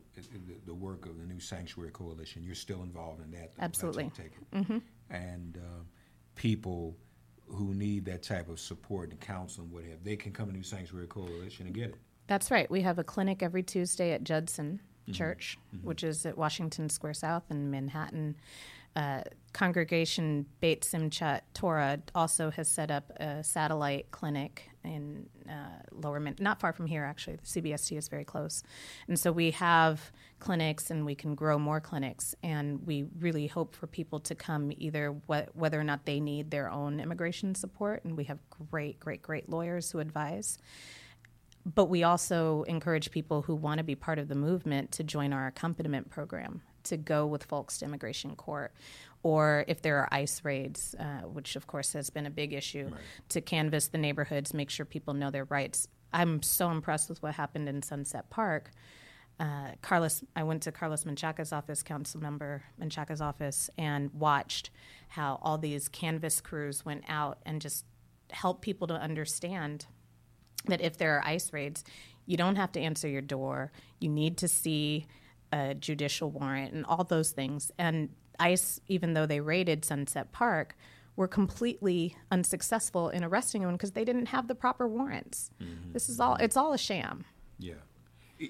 the, 0.66 0.74
work 0.74 1.06
of 1.06 1.20
the 1.20 1.26
New 1.26 1.40
Sanctuary 1.40 1.92
Coalition? 1.92 2.44
You're 2.44 2.56
still 2.56 2.82
involved 2.82 3.24
in 3.24 3.32
that, 3.32 3.52
though, 3.56 3.64
Absolutely. 3.64 4.12
Mm-hmm. 4.54 4.78
And 5.12 5.58
uh, 5.58 5.84
people 6.34 6.98
who 7.48 7.74
need 7.74 8.06
that 8.06 8.24
type 8.24 8.50
of 8.50 8.60
support 8.60 9.12
and 9.12 9.20
counseling, 9.20 9.72
what 9.72 9.84
have 9.84 10.04
they 10.04 10.16
can 10.16 10.32
come 10.32 10.48
to 10.48 10.54
New 10.54 10.64
Sanctuary 10.64 11.08
Coalition 11.08 11.68
and 11.68 11.76
get 11.76 11.90
it. 11.90 11.96
That's 12.28 12.50
right. 12.52 12.70
We 12.70 12.82
have 12.82 12.98
a 13.00 13.04
clinic 13.04 13.44
every 13.44 13.64
Tuesday 13.64 14.12
at 14.12 14.24
Judson 14.24 14.82
Church, 15.12 15.60
which 15.84 16.04
is 16.04 16.26
at 16.26 16.36
Washington 16.36 16.90
Square 16.90 17.14
South 17.14 17.44
in 17.52 17.70
Manhattan. 17.70 18.36
Uh, 18.96 19.22
Congregation 19.54 20.46
Beit 20.62 20.82
Simchat 20.82 21.42
Torah 21.54 22.00
also 22.16 22.50
has 22.50 22.68
set 22.70 22.90
up 22.90 23.12
a 23.18 23.44
satellite 23.44 24.10
clinic 24.12 24.70
in 24.84 25.28
uh, 25.50 25.54
Lower 25.92 26.20
Man- 26.20 26.38
not 26.40 26.60
far 26.60 26.74
from 26.74 26.88
here 26.88 27.04
actually. 27.04 27.36
The 27.36 27.62
CBST 27.62 27.98
is 27.98 28.08
very 28.08 28.24
close, 28.24 28.64
and 29.08 29.20
so 29.20 29.32
we 29.32 29.52
have 29.52 30.12
clinics 30.40 30.90
and 30.90 31.06
we 31.06 31.14
can 31.14 31.36
grow 31.36 31.60
more 31.60 31.80
clinics. 31.82 32.34
And 32.42 32.86
we 32.88 33.06
really 33.20 33.48
hope 33.48 33.76
for 33.76 33.86
people 33.86 34.20
to 34.22 34.34
come 34.34 34.72
either 34.78 35.14
wh- 35.30 35.56
whether 35.56 35.80
or 35.80 35.84
not 35.84 36.06
they 36.06 36.20
need 36.20 36.50
their 36.52 36.72
own 36.72 37.00
immigration 37.00 37.54
support, 37.54 38.06
and 38.06 38.18
we 38.18 38.24
have 38.24 38.40
great, 38.72 39.00
great, 39.00 39.22
great 39.22 39.50
lawyers 39.50 39.92
who 39.92 40.00
advise 40.00 40.58
but 41.66 41.86
we 41.86 42.04
also 42.04 42.64
encourage 42.64 43.12
people 43.12 43.42
who 43.42 43.56
want 43.56 43.80
to 43.80 43.84
be 43.84 43.96
part 43.96 44.20
of 44.20 44.28
the 44.28 44.36
movement 44.36 44.92
to 44.94 45.04
join 45.04 45.34
our 45.34 45.48
accompaniment 45.48 46.10
program 46.10 46.62
to 46.84 46.98
go 46.98 47.26
with 47.26 47.44
folks 47.46 47.80
to 47.80 47.86
immigration 47.86 48.36
court 48.36 48.72
or 49.26 49.66
if 49.68 49.82
there 49.82 49.98
are 49.98 50.08
ICE 50.12 50.40
raids, 50.44 50.94
uh, 51.00 51.22
which 51.28 51.56
of 51.56 51.66
course 51.66 51.94
has 51.94 52.12
been 52.12 52.28
a 52.28 52.30
big 52.30 52.54
issue, 52.54 52.92
to 53.30 53.42
canvass 53.42 53.88
the 53.88 53.98
neighborhoods, 53.98 54.54
make 54.54 54.70
sure 54.70 54.86
people 54.86 55.16
know 55.16 55.32
their 55.32 55.46
rights. 55.46 55.88
I'm 56.14 56.44
so 56.44 56.70
impressed 56.70 57.10
with 57.10 57.24
what 57.24 57.34
happened 57.34 57.68
in 57.68 57.82
Sunset 57.82 58.30
Park. 58.30 58.70
Uh, 59.40 59.72
Carlos, 59.82 60.24
I 60.36 60.44
went 60.44 60.62
to 60.62 60.72
Carlos 60.72 61.06
Menchaca's 61.06 61.52
office, 61.52 61.82
council 61.82 62.22
member 62.22 62.66
Menchaca's 62.80 63.20
office, 63.20 63.68
and 63.80 64.14
watched 64.14 64.70
how 65.08 65.40
all 65.42 65.58
these 65.58 65.90
canvas 65.90 66.40
crews 66.40 66.86
went 66.86 67.04
out 67.10 67.40
and 67.48 67.60
just 67.60 67.84
helped 68.30 68.62
people 68.62 68.86
to 68.86 68.94
understand 68.94 69.88
that 70.68 70.82
if 70.82 70.98
there 70.98 71.18
are 71.18 71.26
ICE 71.26 71.52
raids, 71.54 71.84
you 72.26 72.38
don't 72.38 72.56
have 72.56 72.72
to 72.74 72.80
answer 72.80 73.08
your 73.08 73.22
door. 73.22 73.72
You 74.00 74.10
need 74.10 74.38
to 74.38 74.48
see 74.48 75.08
a 75.52 75.74
judicial 75.76 76.32
warrant 76.32 76.74
and 76.74 76.86
all 76.86 77.04
those 77.04 77.32
things. 77.32 77.72
And 77.78 78.10
ICE, 78.40 78.82
even 78.88 79.14
though 79.14 79.26
they 79.26 79.40
raided 79.40 79.86
Sunset 79.86 80.32
Park, 80.32 80.76
were 81.16 81.28
completely 81.28 82.18
unsuccessful 82.32 83.10
in 83.10 83.24
arresting 83.24 83.62
anyone 83.62 83.76
because 83.76 83.92
they 83.92 84.04
didn't 84.04 84.28
have 84.28 84.48
the 84.48 84.56
proper 84.56 84.88
warrants. 84.88 85.52
Mm-hmm. 85.62 85.94
This 85.94 86.10
is 86.10 86.20
all, 86.20 86.36
it's 86.36 86.58
all 86.58 86.74
a 86.74 86.78
sham. 86.78 87.26
Yeah. 87.58 87.76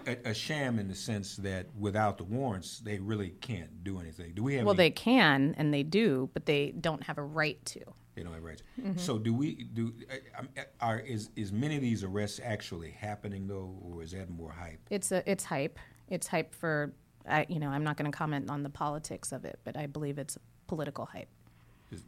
A, 0.08 0.30
a 0.30 0.34
sham 0.34 0.80
in 0.80 0.88
the 0.88 0.96
sense 0.96 1.36
that 1.38 1.68
without 1.78 2.18
the 2.18 2.24
warrants, 2.24 2.80
they 2.80 2.98
really 2.98 3.30
can't 3.42 3.84
do 3.84 4.00
anything. 4.00 4.34
Do 4.34 4.42
we 4.44 4.56
have 4.56 4.66
Well, 4.66 4.74
any, 4.74 4.78
they 4.78 4.90
can 4.90 5.54
and 5.58 5.72
they 5.72 5.84
do, 5.84 6.30
but 6.34 6.48
they 6.48 6.72
don't 6.72 7.04
have 7.04 7.20
a 7.20 7.24
right 7.24 7.64
to. 7.66 7.82
They 8.16 8.24
don't 8.24 8.34
have 8.34 8.44
rights. 8.44 8.64
Mm-hmm. 8.82 8.98
So 8.98 9.20
do 9.20 9.34
we 9.34 9.66
do? 9.74 9.94
uh, 10.10 10.40
um, 10.40 10.50
Are 10.80 11.00
is 11.00 11.30
is 11.36 11.52
many 11.52 11.76
of 11.76 11.82
these 11.82 12.04
arrests 12.04 12.40
actually 12.44 12.92
happening 12.92 13.46
though, 13.48 13.78
or 13.84 14.02
is 14.02 14.12
that 14.14 14.30
more 14.30 14.52
hype? 14.52 14.80
It's 14.90 15.12
a, 15.12 15.30
it's 15.30 15.44
hype. 15.44 15.78
It's 16.08 16.28
hype 16.28 16.56
for, 16.56 16.94
I, 17.28 17.46
you 17.50 17.60
know, 17.60 17.70
I'm 17.70 17.84
not 17.84 17.98
going 17.98 18.10
to 18.12 18.18
comment 18.18 18.50
on 18.50 18.64
the 18.64 18.70
politics 18.70 19.32
of 19.32 19.44
it, 19.46 19.60
but 19.66 19.76
I 19.78 19.86
believe 19.86 20.18
it's 20.18 20.38
political 20.68 21.06
hype. 21.06 21.30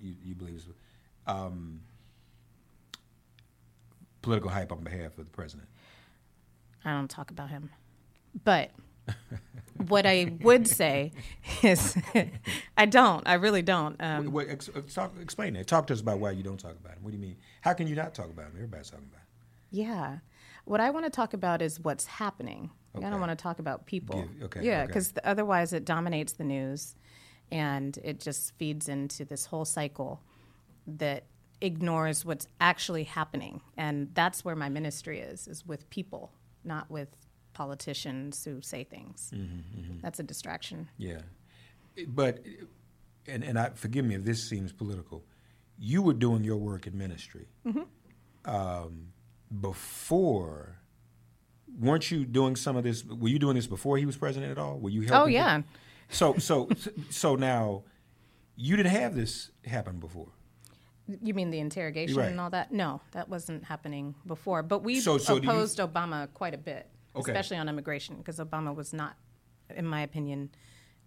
You, 0.01 0.15
you 0.23 0.35
believe 0.35 0.55
it's 0.55 0.67
um, 1.27 1.81
political 4.21 4.49
hype 4.49 4.71
on 4.71 4.83
behalf 4.83 5.17
of 5.17 5.25
the 5.25 5.31
president? 5.31 5.67
I 6.87 6.93
don't 6.93 7.09
talk 7.09 7.31
about 7.31 7.49
him. 7.49 7.69
But 8.43 8.71
what 9.87 10.05
I 10.05 10.33
would 10.41 10.67
say 10.67 11.11
is, 11.63 11.97
I 12.77 12.85
don't. 12.85 13.27
I 13.27 13.35
really 13.35 13.61
don't. 13.61 13.95
Um, 14.01 14.31
What, 14.31 14.47
ex, 14.49 14.69
ex- 14.75 14.93
talk, 14.93 15.13
explain 15.21 15.53
that. 15.53 15.67
Talk 15.67 15.87
to 15.87 15.93
us 15.93 16.01
about 16.01 16.19
why 16.19 16.31
you 16.31 16.43
don't 16.43 16.59
talk 16.59 16.75
about 16.79 16.93
him. 16.93 16.99
What 17.03 17.11
do 17.11 17.17
you 17.17 17.21
mean? 17.21 17.37
How 17.61 17.73
can 17.73 17.87
you 17.87 17.95
not 17.95 18.13
talk 18.13 18.29
about 18.29 18.45
him? 18.47 18.51
Everybody's 18.55 18.89
talking 18.89 19.05
about 19.09 19.21
him. 19.21 19.27
yeah. 19.71 20.17
What 20.65 20.81
I 20.81 20.89
want 20.89 21.05
to 21.05 21.09
talk 21.09 21.33
about 21.33 21.61
is 21.61 21.79
what's 21.79 22.05
happening. 22.05 22.71
I 22.93 22.99
don't 23.09 23.21
want 23.21 23.29
to 23.31 23.41
talk 23.41 23.59
about 23.59 23.85
people. 23.85 24.23
Give- 24.23 24.43
okay, 24.43 24.63
Yeah, 24.63 24.79
okay. 24.79 24.87
because 24.87 25.13
otherwise 25.23 25.71
it 25.71 25.85
dominates 25.85 26.33
the 26.33 26.43
news 26.43 26.95
and 27.51 27.97
it 28.03 28.19
just 28.19 28.53
feeds 28.57 28.89
into 28.89 29.23
this 29.23 29.45
whole 29.45 29.63
cycle 29.63 30.21
that 30.85 31.23
ignores 31.61 32.25
what's 32.25 32.47
actually 32.59 33.05
happening. 33.05 33.61
And 33.77 34.09
that's 34.13 34.43
where 34.43 34.57
my 34.57 34.67
ministry 34.67 35.21
is, 35.21 35.47
is 35.47 35.65
with 35.65 35.89
people, 35.89 36.33
not 36.63 36.89
with 36.89 37.09
politicians 37.53 38.43
who 38.45 38.61
say 38.61 38.83
things. 38.83 39.31
Mm-hmm, 39.33 39.99
That's 40.01 40.19
a 40.19 40.23
distraction. 40.23 40.89
Yeah, 40.97 41.21
but 42.07 42.43
and 43.27 43.43
and 43.43 43.57
I 43.59 43.69
forgive 43.69 44.05
me 44.05 44.15
if 44.15 44.23
this 44.23 44.47
seems 44.47 44.71
political. 44.71 45.23
You 45.79 46.01
were 46.01 46.13
doing 46.13 46.43
your 46.43 46.57
work 46.57 46.87
in 46.87 46.97
ministry 46.97 47.47
um, 48.45 49.09
before. 49.61 50.79
Weren't 51.79 52.09
you 52.09 52.25
doing 52.25 52.55
some 52.55 52.75
of 52.75 52.83
this? 52.83 53.05
Were 53.05 53.27
you 53.27 53.37
doing 53.39 53.55
this 53.55 53.67
before 53.67 53.97
he 53.97 54.05
was 54.05 54.17
president 54.17 54.51
at 54.51 54.57
all? 54.57 54.79
Were 54.79 54.89
you 54.89 55.01
helping? 55.01 55.21
Oh, 55.21 55.25
him? 55.25 55.33
yeah. 55.33 55.61
So 56.09 56.37
so 56.37 56.69
so 57.09 57.35
now, 57.35 57.83
you 58.55 58.75
didn't 58.77 58.91
have 58.93 59.15
this 59.15 59.51
happen 59.65 59.99
before. 59.99 60.29
You 61.07 61.33
mean 61.33 61.51
the 61.51 61.59
interrogation 61.59 62.17
Right. 62.17 62.31
and 62.31 62.39
all 62.39 62.49
that? 62.49 62.71
No, 62.71 63.01
that 63.11 63.29
wasn't 63.29 63.63
happening 63.63 64.15
before. 64.25 64.61
But 64.63 64.79
we 64.83 64.99
So- 64.99 65.17
so 65.17 65.39
do 65.39 65.45
you- 65.45 65.51
opposed 65.51 65.77
Obama 65.79 66.31
quite 66.33 66.53
a 66.53 66.57
bit, 66.57 66.89
Okay. 67.15 67.31
especially 67.31 67.57
on 67.57 67.69
immigration, 67.69 68.17
because 68.17 68.39
Obama 68.39 68.75
was 68.75 68.91
not, 68.93 69.17
in 69.69 69.85
my 69.85 70.01
opinion, 70.01 70.49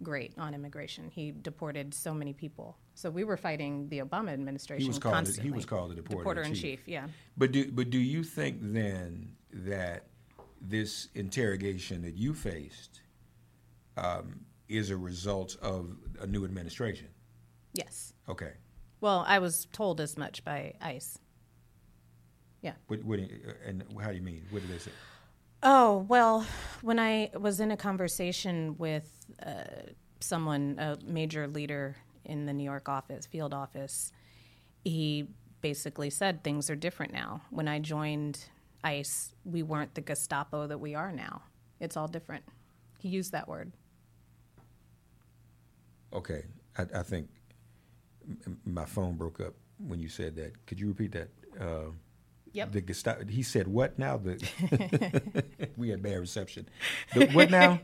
great 0.01 0.33
on 0.39 0.55
immigration. 0.55 1.09
He 1.09 1.31
deported 1.31 1.93
so 1.93 2.13
many 2.15 2.33
people. 2.33 2.77
So 2.95 3.11
we 3.11 3.23
were 3.23 3.37
fighting 3.37 3.89
the 3.89 3.99
Obama 3.99 4.29
administration 4.31 4.81
He 4.81 4.87
was 4.87 4.97
called 4.97 5.13
constantly. 5.13 5.43
he 5.43 5.51
was 5.55 5.65
called 5.65 5.91
the 5.95 6.01
deporter, 6.01 6.23
Deporter 6.23 6.41
in 6.45 6.51
in 6.51 6.55
chief. 6.55 6.87
Yeah. 6.87 7.07
But 7.37 7.51
do 7.51 7.71
but 7.71 7.91
do 7.91 7.99
you 7.99 8.23
think 8.23 8.57
then 8.61 9.35
that 9.53 10.07
this 10.59 11.09
interrogation 11.13 12.01
that 12.01 12.15
you 12.15 12.33
faced 12.33 13.01
um, 13.97 14.45
is 14.67 14.89
a 14.89 14.97
result 14.97 15.55
of 15.61 15.97
a 16.19 16.25
new 16.25 16.45
administration? 16.45 17.09
Yes. 17.73 18.13
Okay. 18.27 18.53
Well, 19.01 19.25
I 19.27 19.39
was 19.39 19.65
told 19.73 19.99
as 19.99 20.15
much 20.17 20.45
by 20.45 20.75
ICE. 20.79 21.17
Yeah. 22.61 22.73
What, 22.87 23.03
what 23.03 23.17
do 23.17 23.23
you- 23.23 23.53
and 23.65 23.83
how 23.99 24.09
do 24.09 24.15
you 24.15 24.21
mean? 24.21 24.43
What 24.51 24.61
did 24.61 24.71
they 24.71 24.77
say? 24.77 24.91
Oh, 25.63 26.05
well, 26.07 26.45
when 26.81 26.99
I 26.99 27.31
was 27.39 27.59
in 27.59 27.71
a 27.71 27.77
conversation 27.77 28.75
with 28.77 29.25
uh, 29.45 29.63
someone, 30.19 30.77
a 30.79 30.97
major 31.05 31.47
leader 31.47 31.95
in 32.25 32.45
the 32.45 32.53
New 32.53 32.63
York 32.63 32.87
office, 32.89 33.25
field 33.25 33.53
office, 33.53 34.11
he 34.83 35.27
basically 35.61 36.09
said 36.09 36.43
things 36.43 36.69
are 36.69 36.75
different 36.75 37.13
now. 37.13 37.41
When 37.49 37.67
I 37.67 37.79
joined 37.79 38.45
ICE, 38.83 39.33
we 39.45 39.61
weren't 39.63 39.93
the 39.93 40.01
Gestapo 40.01 40.65
that 40.67 40.79
we 40.79 40.95
are 40.95 41.11
now. 41.11 41.43
It's 41.79 41.95
all 41.97 42.07
different. 42.07 42.43
He 42.99 43.09
used 43.09 43.31
that 43.31 43.47
word. 43.47 43.71
Okay, 46.13 46.43
I, 46.77 46.85
I 46.99 47.03
think 47.03 47.29
my 48.65 48.85
phone 48.85 49.15
broke 49.15 49.39
up 49.39 49.53
when 49.77 49.99
you 49.99 50.09
said 50.09 50.35
that. 50.35 50.65
Could 50.65 50.79
you 50.79 50.87
repeat 50.87 51.11
that? 51.13 51.29
Uh, 51.59 51.91
Yep. 52.53 52.73
The 52.73 52.81
Gestapo. 52.81 53.25
He 53.27 53.43
said 53.43 53.69
what 53.69 53.97
now? 53.97 54.17
The 54.17 55.43
we 55.77 55.87
had 55.87 56.03
bad 56.03 56.19
reception. 56.19 56.67
The, 57.13 57.27
what 57.27 57.49
now? 57.49 57.79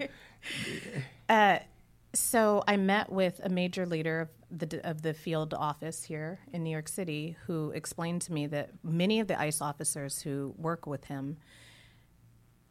So 2.17 2.63
I 2.67 2.77
met 2.77 3.11
with 3.11 3.39
a 3.43 3.49
major 3.49 3.85
leader 3.85 4.21
of 4.21 4.29
the 4.49 4.81
of 4.83 5.03
the 5.03 5.13
field 5.13 5.53
office 5.53 6.03
here 6.03 6.39
in 6.51 6.63
New 6.63 6.71
York 6.71 6.87
City, 6.87 7.37
who 7.45 7.69
explained 7.71 8.23
to 8.23 8.33
me 8.33 8.47
that 8.47 8.71
many 8.83 9.19
of 9.19 9.27
the 9.27 9.39
ICE 9.39 9.61
officers 9.61 10.21
who 10.21 10.55
work 10.57 10.87
with 10.87 11.05
him 11.05 11.37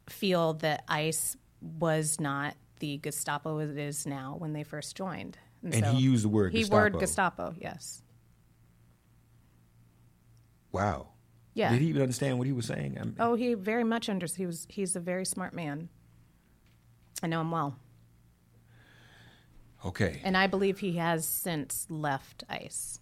feel 0.09 0.53
that 0.55 0.83
ICE 0.89 1.37
was 1.61 2.19
not 2.19 2.55
the 2.79 2.97
Gestapo 2.97 3.59
it 3.59 3.77
is 3.77 4.05
now 4.05 4.35
when 4.37 4.51
they 4.51 4.63
first 4.63 4.97
joined. 4.97 5.37
And 5.63 5.85
he 5.85 5.97
used 6.01 6.23
the 6.23 6.29
word 6.29 6.51
he 6.53 6.59
Gestapo. 6.59 6.75
word 6.77 6.99
Gestapo, 6.99 7.55
yes, 7.59 8.01
Wow. 10.71 11.07
yeah. 11.53 11.71
Did 11.71 11.81
he 11.81 11.87
even 11.87 12.01
understand 12.01 12.37
what 12.37 12.47
he 12.47 12.53
was 12.53 12.65
saying? 12.65 12.97
I'm, 12.99 13.15
oh, 13.19 13.35
he 13.35 13.53
very 13.53 13.83
much 13.83 14.09
understood. 14.09 14.37
He 14.37 14.45
was 14.45 14.67
he's 14.69 14.95
a 14.95 14.99
very 14.99 15.25
smart 15.25 15.53
man. 15.53 15.89
I 17.23 17.27
know 17.27 17.41
him 17.41 17.49
well, 17.51 17.79
Okay. 19.83 20.21
and 20.23 20.37
I 20.37 20.45
believe 20.47 20.79
he 20.79 20.93
has 20.97 21.25
since 21.25 21.87
left 21.89 22.43
ICE. 22.49 22.99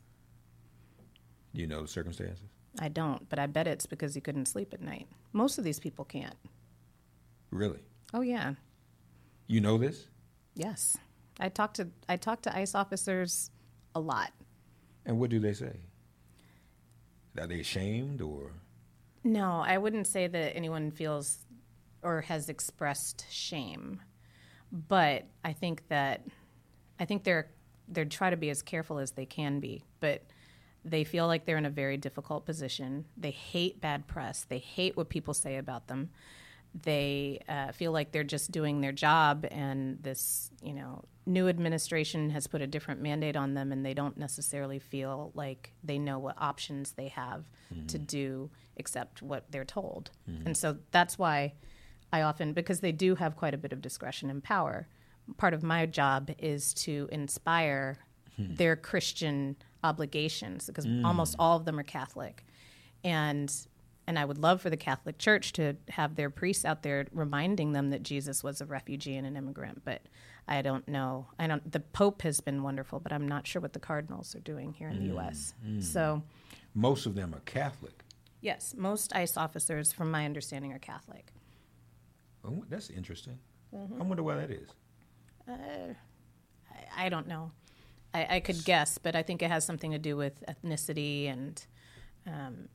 you 1.52 1.68
know 1.68 1.82
the 1.82 1.88
circumstances. 1.88 2.46
I 2.80 2.90
don't, 2.90 3.28
but 3.30 3.40
I 3.40 3.48
bet 3.48 3.68
it's 3.68 3.86
because 3.86 4.14
he 4.16 4.22
couldn't 4.22 4.48
sleep 4.48 4.74
at 4.74 4.82
night. 4.82 5.08
Most 5.34 5.58
of 5.58 5.64
these 5.64 5.80
people 5.80 6.04
can't. 6.06 6.36
Really? 7.52 7.80
Oh 8.14 8.22
yeah, 8.22 8.54
You 9.48 9.60
know 9.62 9.78
this? 9.78 10.08
yes. 10.56 10.98
I 11.40 11.50
talk 11.50 11.74
to 11.76 11.90
I 12.08 12.18
talk 12.18 12.42
to 12.44 12.56
ICE 12.56 12.74
officers 12.76 13.52
a 13.94 14.00
lot. 14.00 14.32
And 15.06 15.20
what 15.20 15.30
do 15.30 15.40
they 15.40 15.54
say? 15.54 15.76
Are 17.40 17.48
they 17.48 17.60
ashamed 17.60 18.22
or? 18.22 18.54
No, 19.24 19.64
I 19.66 19.78
wouldn't 19.78 20.08
say 20.08 20.28
that 20.28 20.56
anyone 20.56 20.92
feels 20.92 21.40
or 22.02 22.22
has 22.22 22.50
expressed 22.50 23.26
shame, 23.32 24.02
but 24.72 25.26
I 25.44 25.54
think 25.54 25.88
that 25.90 26.26
I 27.00 27.06
think 27.06 27.24
they're 27.24 27.50
they 27.88 28.06
try 28.06 28.30
to 28.30 28.38
be 28.38 28.50
as 28.50 28.62
careful 28.62 29.00
as 29.00 29.12
they 29.12 29.26
can 29.26 29.60
be, 29.60 29.84
but 30.00 30.24
they 30.84 31.04
feel 31.04 31.28
like 31.28 31.46
they're 31.46 31.58
in 31.58 31.66
a 31.66 31.72
very 31.72 31.98
difficult 31.98 32.46
position. 32.46 33.06
They 33.18 33.32
hate 33.32 33.82
bad 33.82 34.08
press. 34.08 34.46
They 34.48 34.60
hate 34.60 34.96
what 34.96 35.10
people 35.10 35.34
say 35.34 35.58
about 35.58 35.88
them. 35.88 36.10
They 36.84 37.40
uh, 37.48 37.72
feel 37.72 37.94
like 37.94 38.12
they're 38.12 38.24
just 38.24 38.52
doing 38.52 38.82
their 38.82 38.92
job, 38.92 39.46
and 39.50 39.98
this, 40.04 40.52
you 40.62 40.74
know, 40.74 41.06
new 41.26 41.48
administration 41.48 42.30
has 42.32 42.48
put 42.48 42.62
a 42.62 42.68
different 42.68 43.02
mandate 43.02 43.38
on 43.38 43.54
them, 43.54 43.72
and 43.72 43.86
they 43.86 43.94
don't 43.94 44.18
necessarily 44.18 44.80
feel 44.80 45.32
like 45.34 45.72
they 45.84 45.98
know 45.98 46.20
what 46.20 46.36
options 46.38 46.92
they 46.92 47.08
have 47.08 47.50
mm-hmm. 47.74 47.86
to 47.88 47.98
do 47.98 48.50
except 48.76 49.22
what 49.22 49.46
they're 49.52 49.64
told. 49.64 50.12
Mm-hmm. 50.30 50.48
And 50.48 50.58
so 50.58 50.78
that's 50.92 51.18
why 51.18 51.54
I 52.12 52.24
often, 52.24 52.52
because 52.52 52.82
they 52.82 52.92
do 52.92 53.16
have 53.16 53.38
quite 53.38 53.54
a 53.54 53.58
bit 53.58 53.72
of 53.72 53.82
discretion 53.82 54.30
and 54.30 54.44
power, 54.44 54.88
part 55.38 55.54
of 55.54 55.64
my 55.64 55.86
job 55.86 56.30
is 56.38 56.74
to 56.74 57.08
inspire 57.12 57.98
hmm. 58.36 58.54
their 58.56 58.76
Christian 58.76 59.56
obligations, 59.84 60.68
because 60.68 60.86
mm. 60.86 61.06
almost 61.06 61.36
all 61.40 61.58
of 61.58 61.66
them 61.66 61.80
are 61.80 61.84
Catholic. 61.84 62.46
And 63.04 63.54
and 64.08 64.20
I 64.20 64.26
would 64.26 64.38
love 64.38 64.62
for 64.62 64.70
the 64.70 64.78
Catholic 64.78 65.18
Church 65.18 65.52
to 65.54 65.76
have 65.90 66.16
their 66.16 66.30
priests 66.30 66.66
out 66.66 66.84
there 66.84 67.06
reminding 67.12 67.72
them 67.74 67.90
that 67.90 68.04
Jesus 68.04 68.44
was 68.44 68.62
a 68.62 68.66
refugee 68.66 69.16
and 69.16 69.26
an 69.26 69.36
immigrant. 69.36 69.84
But 69.84 70.02
I 70.48 70.62
don't 70.62 70.88
know. 70.88 71.28
I 71.40 71.48
don't. 71.48 71.72
The 71.72 71.80
Pope 71.80 72.22
has 72.22 72.40
been 72.40 72.62
wonderful, 72.64 73.00
but 73.00 73.12
I'm 73.12 73.28
not 73.28 73.48
sure 73.48 73.62
what 73.62 73.74
the 73.74 73.80
cardinals 73.80 74.36
are 74.36 74.40
doing 74.42 74.74
here 74.74 74.90
in 74.90 75.00
the 75.00 75.14
U.S. 75.16 75.54
So, 75.80 76.22
Most 76.74 77.06
of 77.06 77.16
them 77.16 77.34
are 77.34 77.40
Catholic. 77.42 78.04
yes, 78.42 78.76
most 78.78 79.16
ICE 79.16 79.38
officers, 79.38 79.92
from 79.92 80.12
my 80.12 80.26
understanding, 80.26 80.72
are 80.72 80.80
Catholic. 80.80 81.32
Oh, 82.48 82.64
that's 82.70 82.92
interesting. 82.92 83.40
Mm-hmm. 83.74 84.02
I 84.02 84.06
wonder 84.06 84.22
why 84.22 84.36
that 84.36 84.52
is. 84.52 84.70
I, 85.48 85.96
I 86.96 87.10
don't 87.10 87.28
know. 87.28 87.52
I, 88.14 88.36
I 88.36 88.40
could 88.40 88.64
guess, 88.64 88.98
but 88.98 89.16
I 89.16 89.24
think 89.24 89.42
it 89.42 89.50
has 89.50 89.66
something 89.66 89.92
to 89.92 89.98
do 90.00 90.16
with 90.16 90.44
ethnicity 90.48 91.32
and 91.32 91.66
um, 92.28 92.70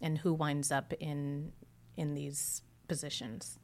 and 0.00 0.18
who 0.18 0.32
winds 0.32 0.70
up 0.72 0.92
in 1.00 1.52
in 1.96 2.14
these 2.14 2.62
positions, 2.88 3.58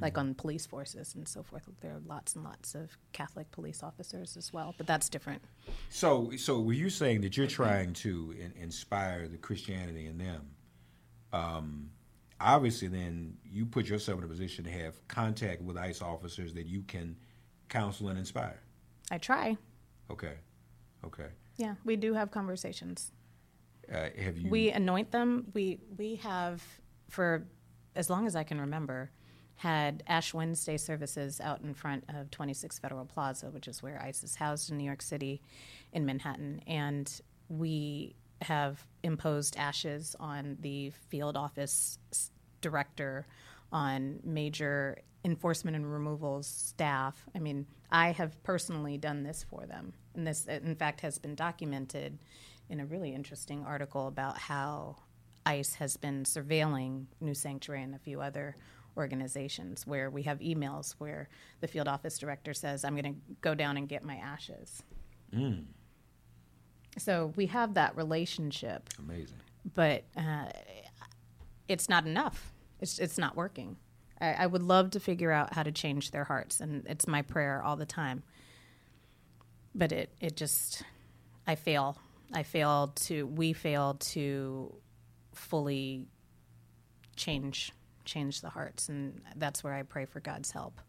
like 0.00 0.16
on 0.16 0.34
police 0.34 0.66
forces 0.66 1.14
and 1.14 1.28
so 1.28 1.42
forth. 1.42 1.68
There 1.80 1.92
are 1.92 2.02
lots 2.06 2.34
and 2.34 2.44
lots 2.44 2.74
of 2.74 2.96
Catholic 3.12 3.50
police 3.50 3.82
officers 3.82 4.36
as 4.36 4.52
well, 4.52 4.74
but 4.78 4.86
that's 4.86 5.08
different. 5.08 5.42
So, 5.90 6.30
so 6.36 6.60
were 6.60 6.72
you 6.72 6.90
saying 6.90 7.20
that 7.22 7.36
you're 7.36 7.46
trying 7.46 7.92
to 7.94 8.34
in, 8.38 8.52
inspire 8.60 9.28
the 9.28 9.36
Christianity 9.36 10.06
in 10.06 10.18
them? 10.18 10.50
Um, 11.32 11.90
obviously, 12.40 12.88
then 12.88 13.36
you 13.44 13.66
put 13.66 13.88
yourself 13.88 14.18
in 14.18 14.24
a 14.24 14.28
position 14.28 14.64
to 14.64 14.70
have 14.70 15.06
contact 15.08 15.62
with 15.62 15.76
ICE 15.76 16.00
officers 16.02 16.54
that 16.54 16.66
you 16.66 16.82
can 16.82 17.16
counsel 17.68 18.08
and 18.08 18.18
inspire. 18.18 18.60
I 19.10 19.18
try. 19.18 19.56
Okay, 20.10 20.34
okay. 21.04 21.28
Yeah, 21.56 21.74
we 21.84 21.96
do 21.96 22.14
have 22.14 22.30
conversations. 22.30 23.12
Uh, 23.92 24.08
have 24.18 24.38
you? 24.38 24.50
We 24.50 24.70
anoint 24.70 25.10
them. 25.10 25.46
We 25.52 25.78
we 25.96 26.16
have 26.16 26.62
for 27.08 27.46
as 27.96 28.08
long 28.08 28.26
as 28.26 28.36
I 28.36 28.44
can 28.44 28.60
remember 28.60 29.10
had 29.56 30.02
Ash 30.06 30.32
Wednesday 30.32 30.78
services 30.78 31.38
out 31.38 31.60
in 31.60 31.74
front 31.74 32.04
of 32.08 32.30
26 32.30 32.78
Federal 32.78 33.04
Plaza, 33.04 33.50
which 33.50 33.68
is 33.68 33.82
where 33.82 34.00
ICE 34.02 34.22
is 34.24 34.34
housed 34.36 34.70
in 34.70 34.78
New 34.78 34.84
York 34.84 35.02
City, 35.02 35.42
in 35.92 36.06
Manhattan, 36.06 36.62
and 36.66 37.20
we 37.50 38.14
have 38.40 38.86
imposed 39.02 39.58
ashes 39.58 40.16
on 40.18 40.56
the 40.60 40.90
field 41.10 41.36
office 41.36 41.98
director, 42.62 43.26
on 43.70 44.18
major 44.24 44.96
enforcement 45.26 45.76
and 45.76 45.92
removals 45.92 46.46
staff. 46.46 47.26
I 47.34 47.38
mean, 47.38 47.66
I 47.90 48.12
have 48.12 48.42
personally 48.42 48.96
done 48.96 49.24
this 49.24 49.44
for 49.44 49.66
them, 49.66 49.92
and 50.14 50.26
this, 50.26 50.46
in 50.46 50.74
fact, 50.74 51.02
has 51.02 51.18
been 51.18 51.34
documented 51.34 52.18
in 52.70 52.80
a 52.80 52.86
really 52.86 53.14
interesting 53.14 53.64
article 53.66 54.06
about 54.06 54.38
how 54.38 54.96
ICE 55.44 55.74
has 55.74 55.96
been 55.96 56.22
surveilling 56.24 57.06
New 57.20 57.34
Sanctuary 57.34 57.82
and 57.82 57.94
a 57.94 57.98
few 57.98 58.20
other 58.20 58.56
organizations 58.96 59.86
where 59.86 60.08
we 60.10 60.22
have 60.22 60.38
emails 60.38 60.94
where 60.98 61.28
the 61.60 61.66
field 61.66 61.88
office 61.88 62.18
director 62.18 62.54
says, 62.54 62.84
I'm 62.84 62.96
going 62.96 63.14
to 63.14 63.20
go 63.40 63.54
down 63.54 63.76
and 63.76 63.88
get 63.88 64.04
my 64.04 64.16
ashes. 64.16 64.82
So 66.98 67.32
we 67.36 67.46
have 67.46 67.74
that 67.74 67.96
relationship, 67.96 68.88
Amazing. 68.98 69.38
but 69.74 70.04
uh, 70.16 70.46
it's 71.68 71.88
not 71.88 72.06
enough. 72.06 72.52
It's, 72.80 72.98
it's 72.98 73.18
not 73.18 73.36
working. 73.36 73.76
I, 74.20 74.32
I 74.32 74.46
would 74.46 74.62
love 74.62 74.90
to 74.90 75.00
figure 75.00 75.30
out 75.30 75.54
how 75.54 75.62
to 75.62 75.72
change 75.72 76.10
their 76.10 76.24
hearts, 76.24 76.60
and 76.60 76.84
it's 76.86 77.06
my 77.06 77.22
prayer 77.22 77.62
all 77.64 77.76
the 77.76 77.86
time. 77.86 78.22
But 79.74 79.92
it, 79.92 80.10
it 80.20 80.36
just, 80.36 80.82
I 81.46 81.54
fail. 81.54 81.96
I 82.32 82.42
fail 82.42 82.92
to, 83.06 83.26
we 83.26 83.52
fail 83.52 83.94
to 83.94 84.74
fully 85.34 86.06
change 87.16 87.72
change 88.06 88.40
the 88.40 88.48
hearts 88.48 88.88
and 88.88 89.20
that's 89.36 89.62
where 89.62 89.74
i 89.74 89.82
pray 89.82 90.04
for 90.06 90.20
god's 90.20 90.50
help 90.50 90.80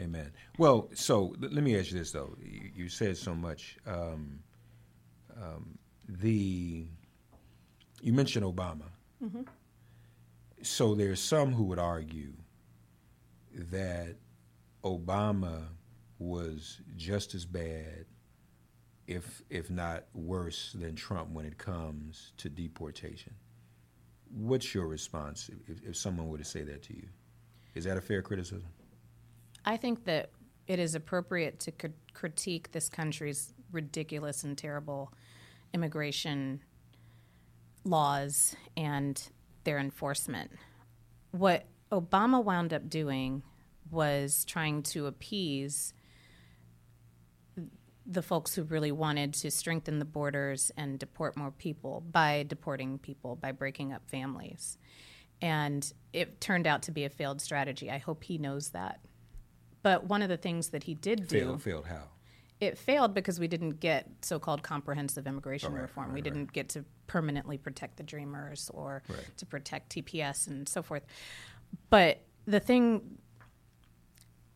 Amen. 0.00 0.32
Well, 0.58 0.90
so 0.94 1.34
l- 1.42 1.48
let 1.50 1.64
me 1.64 1.78
ask 1.78 1.90
you 1.90 1.98
this 1.98 2.10
though. 2.10 2.36
You, 2.42 2.70
you 2.74 2.88
said 2.88 3.16
so 3.16 3.34
much. 3.34 3.78
Um, 3.86 4.40
um, 5.40 5.78
the 6.08 6.86
you 8.02 8.12
mentioned 8.12 8.44
Obama. 8.44 8.82
So 10.62 10.94
there's 10.94 11.20
some 11.20 11.52
who 11.52 11.64
would 11.64 11.78
argue 11.78 12.32
that 13.54 14.16
Obama 14.84 15.64
was 16.18 16.80
just 16.96 17.34
as 17.34 17.44
bad, 17.46 18.04
if 19.06 19.42
if 19.50 19.70
not 19.70 20.04
worse, 20.14 20.72
than 20.78 20.94
Trump 20.94 21.30
when 21.30 21.44
it 21.44 21.58
comes 21.58 22.32
to 22.38 22.48
deportation. 22.48 23.34
What's 24.30 24.74
your 24.74 24.86
response 24.86 25.50
if, 25.68 25.82
if 25.84 25.96
someone 25.96 26.28
were 26.28 26.38
to 26.38 26.44
say 26.44 26.62
that 26.62 26.82
to 26.84 26.96
you? 26.96 27.08
Is 27.74 27.84
that 27.84 27.96
a 27.96 28.00
fair 28.00 28.22
criticism? 28.22 28.68
I 29.64 29.76
think 29.76 30.04
that 30.04 30.30
it 30.66 30.78
is 30.78 30.94
appropriate 30.94 31.60
to 31.60 31.72
cr- 31.72 31.86
critique 32.12 32.72
this 32.72 32.88
country's 32.88 33.54
ridiculous 33.70 34.42
and 34.42 34.56
terrible 34.56 35.12
immigration 35.72 36.60
laws 37.84 38.56
and 38.76 39.28
their 39.64 39.78
enforcement. 39.78 40.50
What 41.30 41.66
Obama 41.92 42.42
wound 42.42 42.72
up 42.72 42.88
doing 42.88 43.42
was 43.90 44.44
trying 44.44 44.82
to 44.82 45.06
appease 45.06 45.92
the 48.06 48.22
folks 48.22 48.54
who 48.54 48.62
really 48.62 48.92
wanted 48.92 49.34
to 49.34 49.50
strengthen 49.50 49.98
the 49.98 50.04
borders 50.04 50.70
and 50.76 50.98
deport 50.98 51.36
more 51.36 51.50
people 51.50 52.02
by 52.10 52.44
deporting 52.46 52.98
people, 52.98 53.34
by 53.36 53.50
breaking 53.52 53.92
up 53.92 54.08
families. 54.08 54.78
And 55.42 55.90
it 56.12 56.40
turned 56.40 56.66
out 56.66 56.82
to 56.82 56.92
be 56.92 57.04
a 57.04 57.10
failed 57.10 57.40
strategy. 57.42 57.90
I 57.90 57.98
hope 57.98 58.22
he 58.24 58.38
knows 58.38 58.70
that. 58.70 59.00
But 59.82 60.04
one 60.04 60.22
of 60.22 60.28
the 60.28 60.36
things 60.36 60.68
that 60.68 60.84
he 60.84 60.94
did 60.94 61.26
do 61.28 61.40
Failed, 61.40 61.62
failed 61.62 61.86
how? 61.86 62.02
it 62.60 62.78
failed 62.78 63.12
because 63.12 63.38
we 63.38 63.48
didn't 63.48 63.80
get 63.80 64.08
so-called 64.22 64.62
comprehensive 64.62 65.26
immigration 65.26 65.72
right, 65.74 65.82
reform. 65.82 66.06
right, 66.06 66.14
we 66.14 66.22
didn't 66.22 66.52
get 66.52 66.70
to 66.70 66.84
permanently 67.06 67.58
protect 67.58 67.96
the 67.96 68.02
dreamers 68.02 68.70
or 68.72 69.02
Right. 69.08 69.36
to 69.36 69.46
protect 69.46 69.90
TPS 69.92 70.46
and 70.46 70.68
so 70.68 70.82
forth. 70.82 71.04
But 71.90 72.22
the 72.46 72.60
thing, 72.60 73.18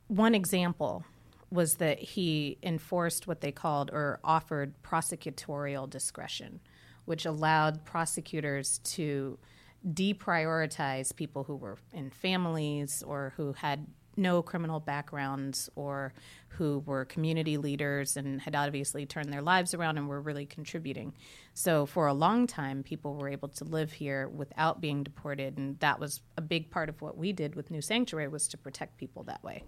one 0.07 0.35
example 0.35 1.05
was 1.51 1.75
that 1.77 1.99
he 1.99 2.59
enforced 2.63 3.27
what 3.27 3.41
they 3.41 3.53
called 3.53 3.91
or 3.93 4.21
offered 4.23 4.81
prosecutorial 4.83 5.89
discretion, 5.91 6.61
which 7.05 7.27
allowed 7.27 7.85
prosecutors 7.85 8.79
to 8.79 9.39
deprioritize 9.87 11.15
people 11.15 11.45
who 11.45 11.57
were 11.57 11.79
in 11.93 12.11
families 12.11 13.03
or 13.03 13.33
who 13.37 13.53
had 13.55 13.87
no 14.17 14.43
criminal 14.43 14.81
backgrounds 14.81 15.71
or 15.77 16.13
who 16.49 16.81
were 16.81 17.05
community 17.05 17.57
leaders 17.57 18.17
and 18.17 18.41
had 18.41 18.55
obviously 18.55 19.07
turned 19.07 19.33
their 19.33 19.41
lives 19.41 19.73
around 19.73 19.97
and 19.97 20.09
were 20.09 20.21
really 20.21 20.45
contributing. 20.45 21.15
So 21.55 21.87
for 21.87 22.07
a 22.07 22.13
long 22.13 22.47
time 22.47 22.83
people 22.83 23.15
were 23.15 23.29
able 23.29 23.49
to 23.49 23.65
live 23.65 23.93
here 23.93 24.29
without 24.29 24.81
being 24.81 25.03
deported 25.03 25.57
and 25.57 25.79
that 25.81 25.99
was 25.99 26.21
a 26.37 26.43
big 26.43 26.71
part 26.71 26.89
of 26.89 27.01
what 27.01 27.17
we 27.17 27.33
did 27.33 27.55
with 27.55 27.71
New 27.71 27.81
Sanctuary 27.81 28.29
was 28.29 28.49
to 28.49 28.59
protect 28.59 28.99
people 28.99 29.23
that 29.25 29.43
way 29.43 29.65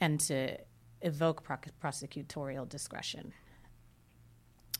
and 0.00 0.18
to 0.20 0.56
evoke 1.02 1.42
pro- 1.42 1.56
prosecutorial 1.82 2.68
discretion. 2.68 3.32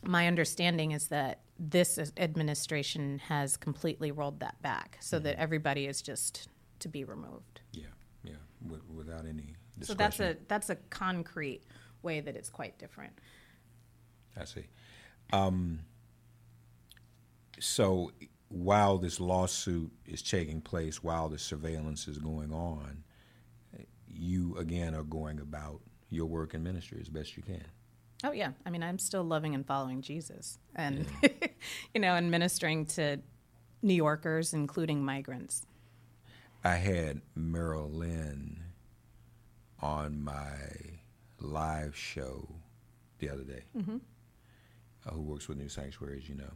My 0.03 0.27
understanding 0.27 0.91
is 0.91 1.07
that 1.09 1.41
this 1.59 1.99
administration 2.17 3.19
has 3.19 3.57
completely 3.57 4.11
rolled 4.11 4.39
that 4.39 4.61
back 4.61 4.97
so 5.01 5.19
that 5.19 5.37
everybody 5.37 5.87
is 5.87 6.01
just 6.01 6.47
to 6.79 6.87
be 6.87 7.03
removed. 7.03 7.61
Yeah, 7.73 7.87
yeah, 8.23 8.33
with, 8.65 8.81
without 8.89 9.25
any 9.25 9.55
discretion. 9.77 9.85
So 9.85 9.93
that's 9.93 10.19
a 10.19 10.37
that's 10.47 10.69
a 10.69 10.75
concrete 10.89 11.63
way 12.01 12.21
that 12.21 12.35
it's 12.35 12.49
quite 12.49 12.77
different. 12.79 13.13
I 14.39 14.45
see. 14.45 14.67
Um, 15.33 15.79
so 17.59 18.11
while 18.47 18.97
this 18.97 19.19
lawsuit 19.19 19.91
is 20.05 20.21
taking 20.21 20.61
place, 20.61 21.03
while 21.03 21.29
the 21.29 21.37
surveillance 21.37 22.07
is 22.07 22.17
going 22.17 22.51
on, 22.51 23.03
you 24.07 24.57
again 24.57 24.95
are 24.95 25.03
going 25.03 25.39
about 25.39 25.81
your 26.09 26.25
work 26.25 26.53
and 26.53 26.63
ministry 26.63 26.99
as 27.01 27.09
best 27.09 27.37
you 27.37 27.43
can. 27.43 27.65
Oh 28.23 28.31
yeah, 28.31 28.51
I 28.65 28.69
mean 28.69 28.83
I'm 28.83 28.99
still 28.99 29.23
loving 29.23 29.55
and 29.55 29.65
following 29.65 30.01
Jesus, 30.01 30.59
and 30.75 31.05
you 31.93 32.01
know, 32.01 32.15
and 32.15 32.29
ministering 32.29 32.85
to 32.87 33.19
New 33.81 33.93
Yorkers, 33.93 34.53
including 34.53 35.03
migrants. 35.03 35.65
I 36.63 36.75
had 36.75 37.21
Meryl 37.37 37.93
Lynn 37.93 38.59
on 39.81 40.21
my 40.21 40.57
live 41.39 41.95
show 41.95 42.49
the 43.19 43.29
other 43.29 43.43
day, 43.43 43.63
uh, 45.07 45.11
who 45.11 45.21
works 45.21 45.47
with 45.47 45.57
New 45.57 45.69
Sanctuaries, 45.69 46.27
you 46.27 46.35
know. 46.35 46.51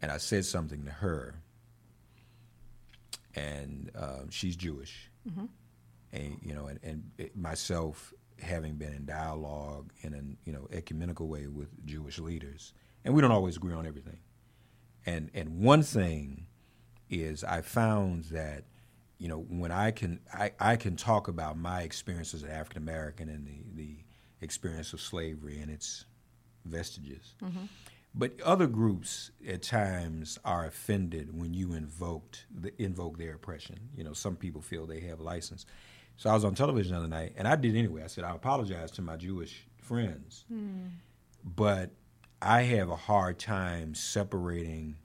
And 0.00 0.12
I 0.12 0.18
said 0.18 0.44
something 0.44 0.84
to 0.84 0.92
her, 0.92 1.34
and 3.34 3.90
um, 3.96 4.30
she's 4.30 4.54
Jewish, 4.54 5.10
and 6.12 6.38
you 6.40 6.54
know, 6.54 6.66
and, 6.66 6.78
and 6.84 7.30
myself 7.34 8.14
having 8.40 8.74
been 8.74 8.92
in 8.92 9.06
dialogue 9.06 9.92
in 10.00 10.14
an 10.14 10.36
you 10.44 10.52
know 10.52 10.68
ecumenical 10.72 11.28
way 11.28 11.46
with 11.46 11.68
Jewish 11.86 12.18
leaders, 12.18 12.72
and 13.04 13.14
we 13.14 13.22
don't 13.22 13.32
always 13.32 13.56
agree 13.56 13.74
on 13.74 13.86
everything. 13.86 14.18
And 15.04 15.30
and 15.34 15.60
one 15.60 15.82
thing 15.82 16.46
is 17.08 17.44
I 17.44 17.60
found 17.60 18.24
that 18.24 18.64
you 19.18 19.28
know 19.28 19.38
when 19.38 19.72
I 19.72 19.90
can 19.90 20.20
I, 20.32 20.52
I 20.58 20.76
can 20.76 20.96
talk 20.96 21.28
about 21.28 21.56
my 21.56 21.82
experience 21.82 22.34
as 22.34 22.42
an 22.42 22.50
African 22.50 22.82
American 22.82 23.28
and 23.28 23.46
the, 23.46 23.64
the 23.74 23.96
experience 24.40 24.92
of 24.92 25.00
slavery 25.00 25.60
and 25.60 25.70
its 25.70 26.04
vestiges. 26.64 27.34
Mm-hmm. 27.42 27.64
But 28.18 28.40
other 28.40 28.66
groups 28.66 29.30
at 29.46 29.62
times 29.62 30.38
are 30.42 30.64
offended 30.64 31.38
when 31.38 31.52
you 31.52 31.74
invoked 31.74 32.46
the, 32.50 32.72
invoke 32.82 33.18
their 33.18 33.34
oppression. 33.34 33.76
You 33.94 34.04
know, 34.04 34.14
some 34.14 34.36
people 34.36 34.62
feel 34.62 34.86
they 34.86 35.00
have 35.00 35.20
license. 35.20 35.66
So 36.16 36.30
I 36.30 36.34
was 36.34 36.44
on 36.44 36.54
television 36.54 36.92
the 36.92 36.98
other 36.98 37.08
night, 37.08 37.34
and 37.36 37.46
I 37.46 37.56
did 37.56 37.76
anyway. 37.76 38.02
I 38.02 38.06
said 38.06 38.24
I 38.24 38.34
apologize 38.34 38.90
to 38.92 39.02
my 39.02 39.16
Jewish 39.16 39.66
friends, 39.82 40.44
but 41.44 41.90
I 42.40 42.62
have 42.62 42.88
a 42.90 42.96
hard 42.96 43.38
time 43.38 43.94
separating 43.94 44.96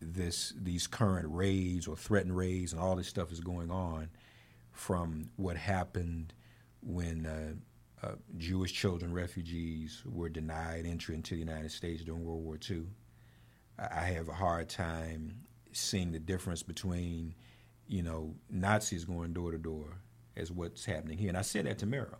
this 0.00 0.52
these 0.56 0.86
current 0.86 1.28
raids 1.30 1.86
or 1.86 1.96
threatened 1.96 2.36
raids 2.36 2.72
and 2.72 2.80
all 2.80 2.96
this 2.96 3.06
stuff 3.08 3.30
is 3.30 3.40
going 3.40 3.70
on 3.70 4.08
from 4.72 5.30
what 5.36 5.56
happened 5.56 6.32
when 6.82 7.26
uh, 7.26 8.06
uh, 8.06 8.14
Jewish 8.38 8.72
children, 8.72 9.12
refugees, 9.12 10.02
were 10.06 10.30
denied 10.30 10.86
entry 10.86 11.14
into 11.14 11.34
the 11.34 11.40
United 11.40 11.70
States 11.70 12.02
during 12.02 12.24
World 12.24 12.42
War 12.42 12.58
II. 12.68 12.84
I 13.78 13.84
I 13.84 14.04
have 14.12 14.28
a 14.28 14.34
hard 14.34 14.68
time 14.68 15.42
seeing 15.72 16.10
the 16.12 16.18
difference 16.18 16.62
between, 16.62 17.34
you 17.86 18.02
know, 18.02 18.34
Nazis 18.50 19.04
going 19.04 19.32
door 19.32 19.52
to 19.52 19.58
door 19.58 19.98
as 20.40 20.50
what's 20.50 20.84
happening 20.84 21.18
here. 21.18 21.28
And 21.28 21.38
I 21.38 21.42
said 21.42 21.66
that 21.66 21.78
to 21.78 21.86
Meryl. 21.86 22.16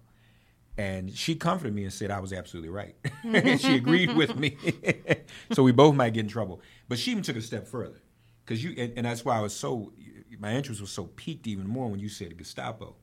And 0.78 1.14
she 1.14 1.34
comforted 1.34 1.74
me 1.74 1.84
and 1.84 1.92
said 1.92 2.10
I 2.10 2.20
was 2.20 2.32
absolutely 2.32 2.70
right. 2.70 2.94
she 3.60 3.74
agreed 3.74 4.16
with 4.16 4.36
me. 4.36 4.56
so 5.52 5.62
we 5.62 5.72
both 5.72 5.94
might 5.94 6.14
get 6.14 6.20
in 6.20 6.28
trouble. 6.28 6.62
But 6.88 6.98
she 6.98 7.10
even 7.10 7.22
took 7.22 7.36
a 7.36 7.42
step 7.42 7.66
further. 7.66 8.00
Because 8.44 8.64
you, 8.64 8.74
and, 8.78 8.92
and 8.96 9.06
that's 9.06 9.24
why 9.24 9.36
I 9.36 9.40
was 9.40 9.54
so, 9.54 9.92
my 10.38 10.54
interest 10.54 10.80
was 10.80 10.90
so 10.90 11.04
piqued 11.04 11.46
even 11.46 11.66
more 11.66 11.88
when 11.88 12.00
you 12.00 12.08
said 12.08 12.36
Gestapo. 12.36 12.96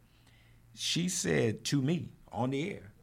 She 0.73 1.09
said 1.09 1.63
to 1.65 1.81
me 1.81 2.09
on 2.31 2.51
the 2.51 2.71
air 2.71 2.93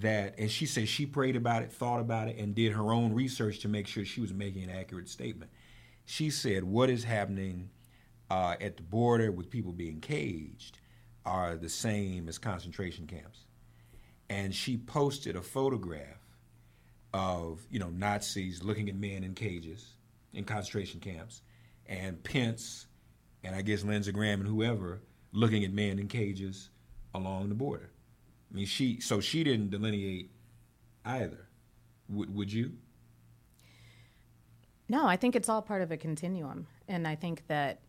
that, 0.00 0.34
and 0.38 0.50
she 0.50 0.66
said 0.66 0.88
she 0.88 1.06
prayed 1.06 1.36
about 1.36 1.62
it, 1.62 1.72
thought 1.72 2.00
about 2.00 2.28
it, 2.28 2.36
and 2.38 2.54
did 2.54 2.72
her 2.72 2.92
own 2.92 3.12
research 3.12 3.60
to 3.60 3.68
make 3.68 3.86
sure 3.86 4.04
she 4.04 4.20
was 4.20 4.32
making 4.32 4.64
an 4.64 4.70
accurate 4.70 5.08
statement. 5.08 5.50
She 6.04 6.30
said, 6.30 6.64
What 6.64 6.90
is 6.90 7.04
happening 7.04 7.70
uh, 8.30 8.56
at 8.60 8.76
the 8.76 8.82
border 8.82 9.30
with 9.32 9.50
people 9.50 9.72
being 9.72 10.00
caged 10.00 10.78
are 11.26 11.56
the 11.56 11.68
same 11.68 12.28
as 12.28 12.38
concentration 12.38 13.06
camps. 13.06 13.44
And 14.28 14.54
she 14.54 14.76
posted 14.76 15.36
a 15.36 15.42
photograph 15.42 16.20
of 17.12 17.66
you 17.70 17.80
know 17.80 17.90
Nazis 17.90 18.62
looking 18.62 18.88
at 18.88 18.94
men 18.94 19.24
in 19.24 19.34
cages 19.34 19.96
in 20.32 20.44
concentration 20.44 21.00
camps, 21.00 21.42
and 21.86 22.22
Pence 22.22 22.86
and 23.42 23.54
I 23.54 23.62
guess 23.62 23.82
Lindsey 23.82 24.12
Graham 24.12 24.40
and 24.40 24.48
whoever 24.48 25.00
looking 25.32 25.64
at 25.64 25.72
men 25.72 25.98
in 25.98 26.08
cages 26.08 26.70
along 27.14 27.48
the 27.48 27.54
border. 27.54 27.90
I 28.50 28.54
mean, 28.54 28.66
she 28.66 29.00
so 29.00 29.20
she 29.20 29.42
didn't 29.42 29.70
delineate 29.70 30.30
either. 31.04 31.48
Would 32.08 32.34
would 32.34 32.52
you? 32.52 32.72
No, 34.88 35.06
I 35.06 35.16
think 35.16 35.36
it's 35.36 35.48
all 35.48 35.62
part 35.62 35.82
of 35.82 35.92
a 35.92 35.96
continuum. 35.96 36.66
And 36.88 37.06
I 37.06 37.14
think 37.14 37.46
that 37.46 37.80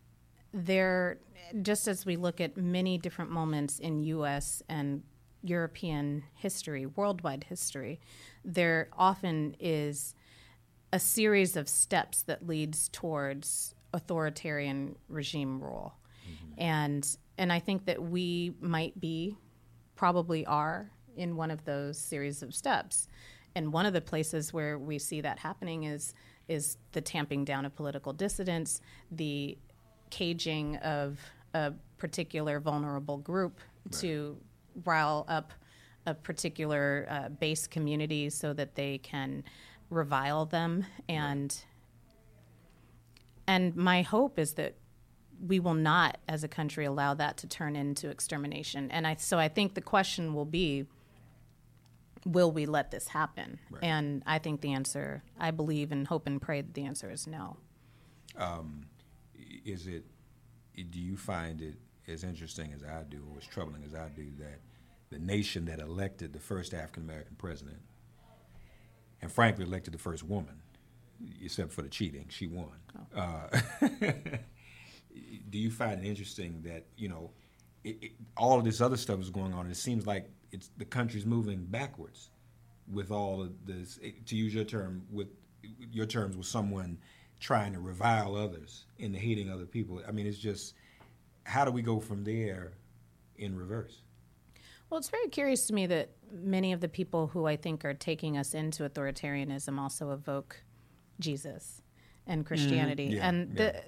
there, 0.54 1.18
just 1.62 1.88
as 1.88 2.06
we 2.06 2.16
look 2.16 2.42
at 2.42 2.58
many 2.58 2.98
different 2.98 3.32
moments 3.32 3.80
in 3.80 4.04
U.S. 4.04 4.62
and 4.70 5.04
European 5.44 6.24
history, 6.36 6.86
worldwide 6.86 7.46
history, 7.46 8.00
there 8.44 8.90
often 8.98 9.56
is 9.60 10.14
a 10.94 11.00
series 11.00 11.56
of 11.56 11.70
steps 11.70 12.24
that 12.24 12.46
leads 12.46 12.90
towards 12.90 13.74
authoritarian 13.94 14.96
regime 15.08 15.62
rule. 15.62 15.96
Mm-hmm. 16.26 16.62
And, 16.62 17.18
and 17.38 17.52
I 17.52 17.60
think 17.60 17.86
that 17.86 18.02
we 18.02 18.54
might 18.60 19.00
be, 19.00 19.38
probably 19.96 20.46
are, 20.46 20.92
in 21.16 21.36
one 21.36 21.52
of 21.52 21.66
those 21.66 21.98
series 21.98 22.42
of 22.42 22.54
steps. 22.54 23.08
And 23.56 23.74
one 23.74 23.86
of 23.86 23.94
the 23.94 24.02
places 24.02 24.54
where 24.54 24.78
we 24.78 24.98
see 24.98 25.22
that 25.22 25.40
happening 25.40 25.84
is 25.84 26.14
is 26.48 26.78
the 26.92 27.00
tamping 27.02 27.46
down 27.46 27.66
of 27.66 27.74
political 27.76 28.12
dissidents, 28.12 28.82
the 29.10 29.58
caging 30.12 30.76
of 30.78 31.20
a 31.54 31.74
particular 31.98 32.60
vulnerable 32.60 33.18
group 33.18 33.60
to 33.92 34.38
rile 34.86 35.26
up 35.28 35.52
a 36.06 36.14
particular 36.14 37.08
uh, 37.10 37.30
base 37.30 37.68
community 37.68 38.30
so 38.30 38.54
that 38.54 38.76
they 38.76 38.98
can 39.00 39.44
revile 39.90 40.46
them 40.46 40.86
and 41.10 41.64
and 43.48 43.76
my 43.76 44.02
hope 44.02 44.40
is 44.40 44.54
that 44.54 44.76
we 45.46 45.60
will 45.60 45.74
not 45.74 46.18
as 46.28 46.44
a 46.44 46.48
country 46.48 46.86
allow 46.86 47.14
that 47.14 47.38
to 47.38 47.48
turn 47.48 47.76
into 47.76 48.10
extermination 48.10 48.90
and 48.92 49.06
I 49.06 49.16
so 49.16 49.38
I 49.38 49.48
think 49.48 49.74
the 49.74 49.82
question 49.82 50.34
will 50.34 50.46
be 50.46 50.86
will 52.26 52.52
we 52.52 52.66
let 52.66 52.92
this 52.92 53.08
happen? 53.08 53.60
And 53.82 54.24
I 54.26 54.40
think 54.40 54.62
the 54.62 54.74
answer, 54.74 55.24
I 55.40 55.52
believe 55.52 55.92
and 55.92 56.08
hope 56.08 56.28
and 56.28 56.42
pray 56.42 56.62
that 56.62 56.74
the 56.74 56.86
answer 56.86 57.10
is 57.10 57.28
no. 57.28 57.58
Is 59.66 59.88
it? 59.88 60.06
Do 60.90 61.00
you 61.00 61.18
find 61.18 61.62
it 61.62 61.76
as 62.08 62.24
interesting 62.24 62.74
as 62.74 62.84
I 62.84 63.04
do, 63.04 63.24
or 63.32 63.38
as 63.38 63.46
troubling 63.46 63.84
as 63.84 63.94
I 63.94 64.10
do, 64.16 64.28
that 64.40 64.60
the 65.10 65.20
nation 65.20 65.66
that 65.66 65.80
elected 65.80 66.34
the 66.34 66.40
first 66.40 66.74
African 66.74 67.04
American 67.04 67.36
president, 67.36 67.80
and 69.22 69.32
frankly 69.32 69.66
elected 69.66 69.94
the 69.94 70.00
first 70.00 70.24
woman, 70.24 70.62
except 71.44 71.72
for 71.72 71.82
the 71.82 71.90
cheating, 71.90 72.26
she 72.30 72.48
won. 72.48 72.72
Uh, 73.16 73.48
do 75.50 75.58
you 75.58 75.70
find 75.70 76.04
it 76.04 76.08
interesting 76.08 76.62
that 76.64 76.86
you 76.98 77.10
know 77.10 77.32
it, 77.84 77.98
it, 78.02 78.12
all 78.38 78.58
of 78.58 78.66
this 78.66 78.82
other 78.82 78.98
stuff 78.98 79.20
is 79.20 79.30
going 79.30 79.54
on? 79.54 79.68
It 79.68 79.78
seems 79.78 80.08
like 80.08 80.30
it's 80.52 80.70
the 80.78 80.86
country's 80.86 81.26
moving 81.26 81.66
backwards 81.66 82.30
with 82.92 83.12
all 83.12 83.42
of 83.42 83.66
this. 83.66 84.00
To 84.26 84.36
use 84.36 84.54
your 84.54 84.64
term, 84.64 85.04
with 85.12 85.28
your 85.92 86.06
terms, 86.06 86.36
with 86.38 86.48
someone 86.48 86.98
trying 87.42 87.74
to 87.74 87.80
revile 87.80 88.36
others 88.36 88.86
and 89.00 89.14
hating 89.14 89.52
other 89.52 89.66
people. 89.66 90.02
I 90.08 90.12
mean, 90.12 90.28
it's 90.28 90.38
just 90.38 90.76
how 91.44 91.66
do 91.66 91.72
we 91.72 91.82
go 91.82 92.00
from 92.00 92.24
there 92.24 92.74
in 93.36 93.58
reverse? 93.58 94.04
Well, 94.90 95.00
it's 95.00 95.10
very 95.10 95.28
curious 95.28 95.66
to 95.68 95.74
me 95.74 95.88
that 95.88 96.12
many 96.32 96.72
of 96.72 96.82
the 96.82 96.88
people 96.88 97.28
who 97.28 97.48
I 97.48 97.56
think 97.56 97.84
are 97.84 97.94
taking 97.94 98.38
us 98.38 98.54
into 98.54 98.88
authoritarianism 98.88 99.80
also 99.80 100.12
evoke 100.12 100.64
Jesus 101.20 101.82
and 102.28 102.42
mm-hmm. 102.42 102.48
Christianity. 102.48 103.06
Yeah, 103.06 103.28
and 103.28 103.56
the, 103.58 103.82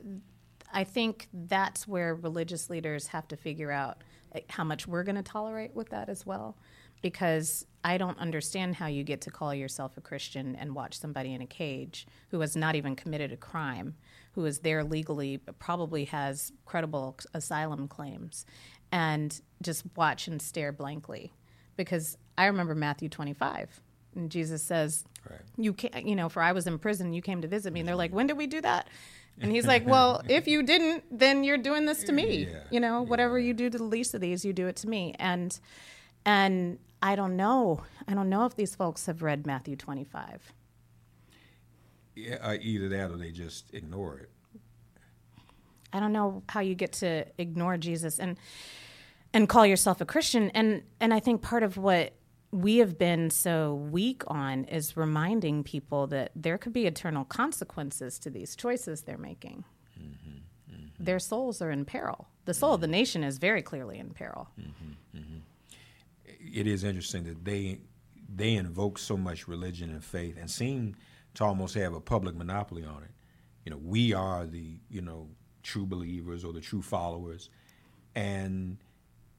I 0.74 0.84
think 0.84 1.28
that's 1.32 1.88
where 1.88 2.16
religious 2.16 2.70
leaders 2.70 3.08
have 3.08 3.28
to 3.28 3.38
figure 3.38 3.72
out 3.72 4.04
how 4.50 4.64
much 4.64 4.88
we're 4.88 5.04
going 5.04 5.16
to 5.16 5.24
tolerate 5.24 5.76
with 5.76 5.90
that 5.90 6.10
as 6.10 6.26
well. 6.26 6.58
Because 7.04 7.68
I 7.84 7.98
don't 7.98 8.18
understand 8.18 8.76
how 8.76 8.88
you 8.88 9.04
get 9.04 9.22
to 9.22 9.32
call 9.32 9.54
yourself 9.54 9.98
a 9.98 10.02
Christian 10.02 10.56
and 10.56 10.74
watch 10.74 11.00
somebody 11.00 11.34
in 11.34 11.42
a 11.42 11.46
cage 11.46 12.08
who 12.30 12.40
has 12.40 12.56
not 12.56 12.76
even 12.76 12.96
committed 12.96 13.32
a 13.32 13.38
crime, 13.38 13.96
who 14.34 14.46
is 14.46 14.60
there 14.60 14.84
legally, 14.84 15.38
but 15.38 15.60
probably 15.60 16.06
has 16.06 16.52
credible 16.66 17.18
asylum 17.34 17.88
claims, 17.88 18.46
and 18.92 19.42
just 19.62 19.84
watch 19.96 20.28
and 20.28 20.42
stare 20.42 20.72
blankly. 20.72 21.34
Because 21.76 22.18
I 22.38 22.46
remember 22.46 22.76
Matthew 22.76 23.10
25, 23.10 23.82
and 24.16 24.30
Jesus 24.32 24.64
says, 24.64 25.04
Right. 25.30 25.40
you 25.58 25.72
can't, 25.72 26.06
you 26.06 26.18
know 26.18 26.28
for 26.28 26.42
i 26.42 26.52
was 26.52 26.68
in 26.68 26.78
prison 26.78 27.14
you 27.14 27.22
came 27.22 27.42
to 27.42 27.48
visit 27.48 27.72
me. 27.72 27.80
And 27.80 27.88
they're 27.88 27.96
like 27.96 28.10
mm-hmm. 28.10 28.18
when 28.18 28.28
did 28.28 28.38
we 28.38 28.48
do 28.48 28.60
that? 28.62 28.90
And 29.40 29.52
he's 29.52 29.66
like 29.66 29.88
well 29.88 30.22
if 30.30 30.48
you 30.48 30.64
didn't 30.64 31.06
then 31.18 31.44
you're 31.44 31.58
doing 31.58 31.86
this 31.86 32.04
to 32.04 32.12
me. 32.12 32.48
Yeah, 32.52 32.64
you 32.70 32.80
know 32.80 33.02
whatever 33.02 33.40
you 33.40 33.54
do 33.54 33.70
to 33.70 33.78
the 33.78 33.84
least 33.84 34.14
of 34.14 34.22
these 34.22 34.44
you 34.44 34.52
do 34.52 34.68
it 34.68 34.76
to 34.78 34.90
me. 34.90 35.16
And 35.20 35.58
and 36.26 36.78
i 37.04 37.16
don't 37.16 37.36
know 37.36 37.84
i 38.08 38.16
don't 38.16 38.30
know 38.30 38.46
if 38.46 38.56
these 38.56 38.74
folks 38.74 39.06
have 39.06 39.22
read 39.22 39.46
matthew 39.46 39.76
25 39.76 40.52
Yeah, 42.16 42.36
uh, 42.42 42.58
either 42.62 42.90
that 42.90 43.12
or 43.12 43.18
they 43.18 43.32
just 43.32 43.74
ignore 43.74 44.18
it. 44.20 44.30
I 45.92 46.00
don't 46.00 46.14
know 46.14 46.44
how 46.50 46.60
you 46.60 46.76
get 46.76 46.94
to 46.94 47.26
ignore 47.38 47.78
Jesus 47.78 48.20
and 48.20 48.38
and 49.34 49.50
call 49.50 49.66
yourself 49.66 50.02
a 50.02 50.06
Christian. 50.06 50.50
And 50.52 50.84
and 51.00 51.14
I 51.14 51.20
think 51.20 51.42
part 51.42 51.64
of 51.64 51.78
what 51.78 52.14
we 52.52 52.78
have 52.78 53.00
been 53.00 53.32
so 53.32 53.74
weak 53.92 54.24
on 54.28 54.66
is 54.66 54.96
reminding 54.96 55.64
people 55.64 56.06
that 56.08 56.32
there 56.36 56.58
could 56.58 56.74
be 56.74 56.86
eternal 56.86 57.26
consequences 57.26 58.20
to 58.20 58.30
these 58.30 58.56
choices 58.56 59.02
they're 59.02 59.18
making. 59.18 59.64
Mm-hmm, 60.00 60.76
mm-hmm. 60.76 61.04
Their 61.04 61.20
souls 61.20 61.64
are 61.64 61.72
in 61.72 61.84
peril. 61.86 62.28
The 62.46 62.54
soul 62.54 62.74
of 62.74 62.82
the 62.82 62.86
mm-hmm. 62.86 62.92
nation 62.92 63.24
is 63.24 63.40
very 63.40 63.64
clearly 63.64 63.98
in 63.98 64.12
peril. 64.12 64.50
It 66.52 66.68
is 66.68 66.84
interesting 66.84 67.24
that 67.26 67.46
they 67.46 67.80
they 68.36 68.56
invoke 68.56 68.98
so 68.98 69.16
much 69.16 69.48
religion 69.48 69.92
and 69.92 70.04
faith 70.04 70.38
and 70.40 70.50
seem 70.50 70.96
to 71.36 71.44
almost 71.44 71.76
have 71.76 71.94
a 71.94 72.00
public 72.00 72.36
monopoly 72.36 72.84
on 72.84 73.04
it. 73.04 73.12
You 73.66 73.72
know, 73.72 73.80
we 73.84 74.14
are 74.14 74.46
the 74.46 74.80
you 74.90 75.02
know 75.02 75.30
true 75.62 75.86
believers 75.86 76.44
or 76.44 76.54
the 76.54 76.62
true 76.62 76.82
followers, 76.82 77.50
and 78.16 78.78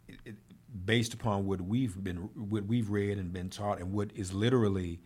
it, 0.09 0.19
it, 0.25 0.37
based 0.85 1.15
upon 1.15 1.47
what 1.47 1.61
we've 1.61 2.03
been 2.03 2.17
what 2.35 2.65
we've 2.67 2.91
read 2.91 3.19
and 3.19 3.33
been 3.33 3.51
taught 3.51 3.81
and 3.81 3.93
what 3.93 4.11
is 4.15 4.33
literally 4.33 5.01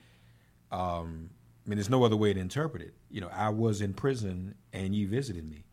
um, 0.71 1.31
I 1.69 1.69
mean, 1.69 1.77
there's 1.77 1.91
no 1.91 2.03
other 2.05 2.17
way 2.17 2.33
to 2.33 2.41
interpret 2.41 2.83
it. 2.83 2.95
You 3.11 3.21
know, 3.21 3.29
I 3.31 3.51
was 3.51 3.83
in 3.83 3.93
prison 3.93 4.55
and 4.73 4.95
you 4.95 5.07
visited 5.07 5.49
me. 5.49 5.65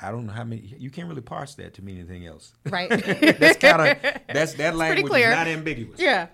I 0.00 0.10
don't 0.10 0.26
know 0.26 0.32
how 0.32 0.44
many. 0.44 0.74
You 0.78 0.90
can't 0.90 1.08
really 1.08 1.20
parse 1.20 1.54
that 1.56 1.74
to 1.74 1.82
mean 1.82 1.98
anything 1.98 2.26
else. 2.26 2.52
Right. 2.68 2.88
that's 3.38 3.58
kind 3.58 3.82
of 3.96 4.12
that's 4.32 4.54
that 4.62 4.74
language 4.74 5.12
is 5.12 5.30
not 5.34 5.46
ambiguous. 5.48 6.00
yeah. 6.00 6.28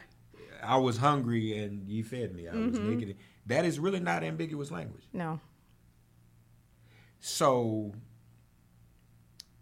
I 0.62 0.76
was 0.76 0.96
hungry 0.96 1.56
and 1.58 1.88
you 1.88 2.02
fed 2.04 2.34
me. 2.34 2.48
I 2.48 2.52
was 2.54 2.74
Mm-hmm. 2.76 2.90
naked. 2.98 3.16
That 3.46 3.64
is 3.64 3.78
really 3.78 4.00
not 4.00 4.22
ambiguous 4.24 4.70
language. 4.70 5.04
No. 5.12 5.40
So 7.20 7.92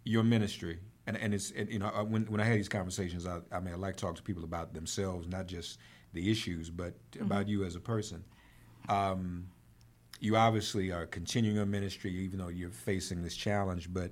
your 0.03 0.23
ministry, 0.23 0.79
and 1.05 1.17
and 1.17 1.33
it's 1.33 1.51
and, 1.51 1.69
you 1.71 1.79
know 1.79 1.87
uh, 1.87 2.03
when 2.03 2.25
when 2.25 2.39
I 2.39 2.43
had 2.45 2.57
these 2.57 2.69
conversations, 2.69 3.25
I, 3.25 3.39
I 3.51 3.59
mean 3.59 3.73
I 3.73 3.77
like 3.77 3.95
to 3.97 4.01
talk 4.05 4.15
to 4.15 4.23
people 4.23 4.43
about 4.43 4.73
themselves, 4.73 5.27
not 5.27 5.47
just 5.47 5.79
the 6.13 6.31
issues, 6.31 6.69
but 6.69 6.93
about 7.19 7.47
you 7.47 7.63
as 7.63 7.75
a 7.75 7.79
person. 7.79 8.23
Um, 8.89 9.47
you 10.19 10.35
obviously 10.35 10.91
are 10.91 11.05
continuing 11.05 11.57
your 11.57 11.65
ministry, 11.65 12.11
even 12.11 12.39
though 12.39 12.47
you're 12.47 12.69
facing 12.69 13.23
this 13.23 13.35
challenge. 13.35 13.91
But 13.93 14.11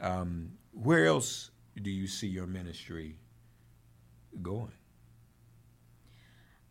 um, 0.00 0.52
where 0.72 1.06
else 1.06 1.50
do 1.80 1.90
you 1.90 2.06
see 2.06 2.28
your 2.28 2.46
ministry 2.46 3.16
going? 4.42 4.72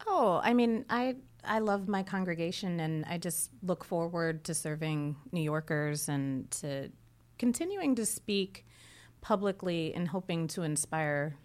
Oh, 0.07 0.41
I 0.43 0.53
mean, 0.53 0.85
I 0.89 1.15
I 1.43 1.59
love 1.59 1.87
my 1.87 2.03
congregation, 2.03 2.79
and 2.79 3.05
I 3.05 3.17
just 3.17 3.51
look 3.63 3.83
forward 3.83 4.43
to 4.45 4.53
serving 4.53 5.15
New 5.31 5.41
Yorkers 5.41 6.09
and 6.09 6.49
to 6.51 6.91
continuing 7.37 7.95
to 7.95 8.05
speak 8.05 8.65
publicly 9.21 9.93
and 9.93 10.07
hoping 10.07 10.47
to 10.47 10.63
inspire 10.63 11.35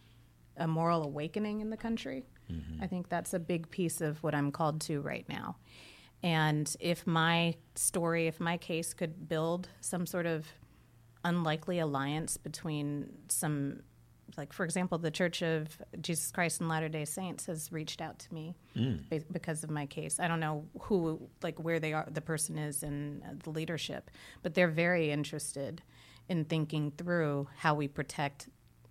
a 0.57 0.66
moral 0.66 1.05
awakening 1.05 1.61
in 1.61 1.70
the 1.70 1.77
country. 1.77 2.24
I 2.83 2.87
think 2.87 3.09
that's 3.09 3.35
a 3.35 3.39
big 3.39 3.70
piece 3.70 4.01
of 4.01 4.22
what 4.22 4.35
I'm 4.35 4.53
called 4.53 4.81
to 4.83 5.01
right 5.01 5.29
now. 5.29 5.57
And 6.23 6.75
if 6.81 7.07
my 7.07 7.55
story, 7.75 8.27
if 8.27 8.41
my 8.41 8.57
case 8.57 8.95
could 8.95 9.29
build 9.29 9.69
some 9.81 10.07
sort 10.07 10.27
of 10.27 10.47
unlikely 11.25 11.79
alliance 11.79 12.37
between 12.37 13.12
some 13.29 13.81
like 14.37 14.53
for 14.53 14.64
example 14.64 14.99
the 14.99 15.11
church 15.11 15.43
of 15.43 15.81
jesus 16.01 16.31
christ 16.31 16.61
and 16.61 16.69
latter 16.69 16.89
day 16.89 17.05
saints 17.05 17.47
has 17.47 17.73
reached 17.73 18.01
out 18.01 18.19
to 18.19 18.33
me 18.33 18.55
hmm. 18.75 18.95
be- 19.09 19.25
because 19.33 19.64
of 19.64 19.71
my 19.71 19.87
case. 19.87 20.21
I 20.21 20.29
don't 20.29 20.41
know 20.41 20.64
who 20.83 21.29
like 21.43 21.59
where 21.59 21.81
they 21.81 21.93
are 21.93 22.07
the 22.11 22.21
person 22.21 22.59
is 22.59 22.83
in 22.83 23.23
the 23.43 23.51
leadership 23.51 24.11
but 24.43 24.55
they're 24.55 24.69
very 24.69 25.11
interested 25.11 25.83
in 26.29 26.45
thinking 26.45 26.93
through 26.97 27.49
how 27.57 27.75
we 27.75 27.89
protect 27.89 28.49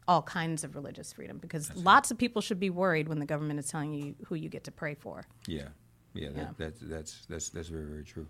all 0.08 0.22
kinds 0.22 0.64
of 0.64 0.76
religious 0.76 1.14
freedom 1.14 1.38
because 1.38 1.76
lots 1.76 2.12
of 2.12 2.18
people 2.18 2.42
should 2.42 2.60
be 2.60 2.70
worried 2.70 3.08
when 3.08 3.20
the 3.20 3.26
government 3.26 3.60
is 3.60 3.68
telling 3.68 3.94
you 3.94 4.16
who 4.26 4.36
you 4.36 4.50
get 4.50 4.64
to 4.64 4.72
pray 4.72 4.94
for. 4.94 5.26
Yeah, 5.48 5.70
yeah, 6.16 6.30
that, 6.30 6.38
Yeah. 6.38 6.48
That's 6.58 6.80
that's 6.82 7.26
that's 7.28 7.50
that's 7.50 7.68
very 7.70 7.86
very 7.86 8.04
true. 8.04 8.28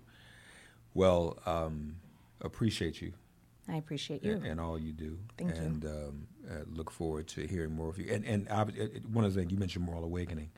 Well, 0.93 1.39
um, 1.45 1.95
appreciate 2.41 3.01
you 3.01 3.13
i 3.67 3.77
appreciate 3.77 4.23
you 4.23 4.33
and, 4.33 4.45
and 4.45 4.59
all 4.61 4.77
you 4.77 4.91
do, 4.93 5.17
Thank 5.39 5.55
you. 5.55 5.61
and 5.61 5.85
um, 5.85 6.27
uh, 6.47 6.53
look 6.71 6.91
forward 6.91 7.27
to 7.29 7.47
hearing 7.47 7.71
more 7.73 7.89
of 7.89 7.97
you. 7.97 8.05
And 8.13 8.23
and 8.25 8.47
it- 8.77 9.03
one 9.09 9.25
of 9.25 9.33
the 9.33 9.39
things 9.39 9.51
you 9.51 9.57
mentioned, 9.57 9.83
moral 9.85 10.03
awakening. 10.03 10.51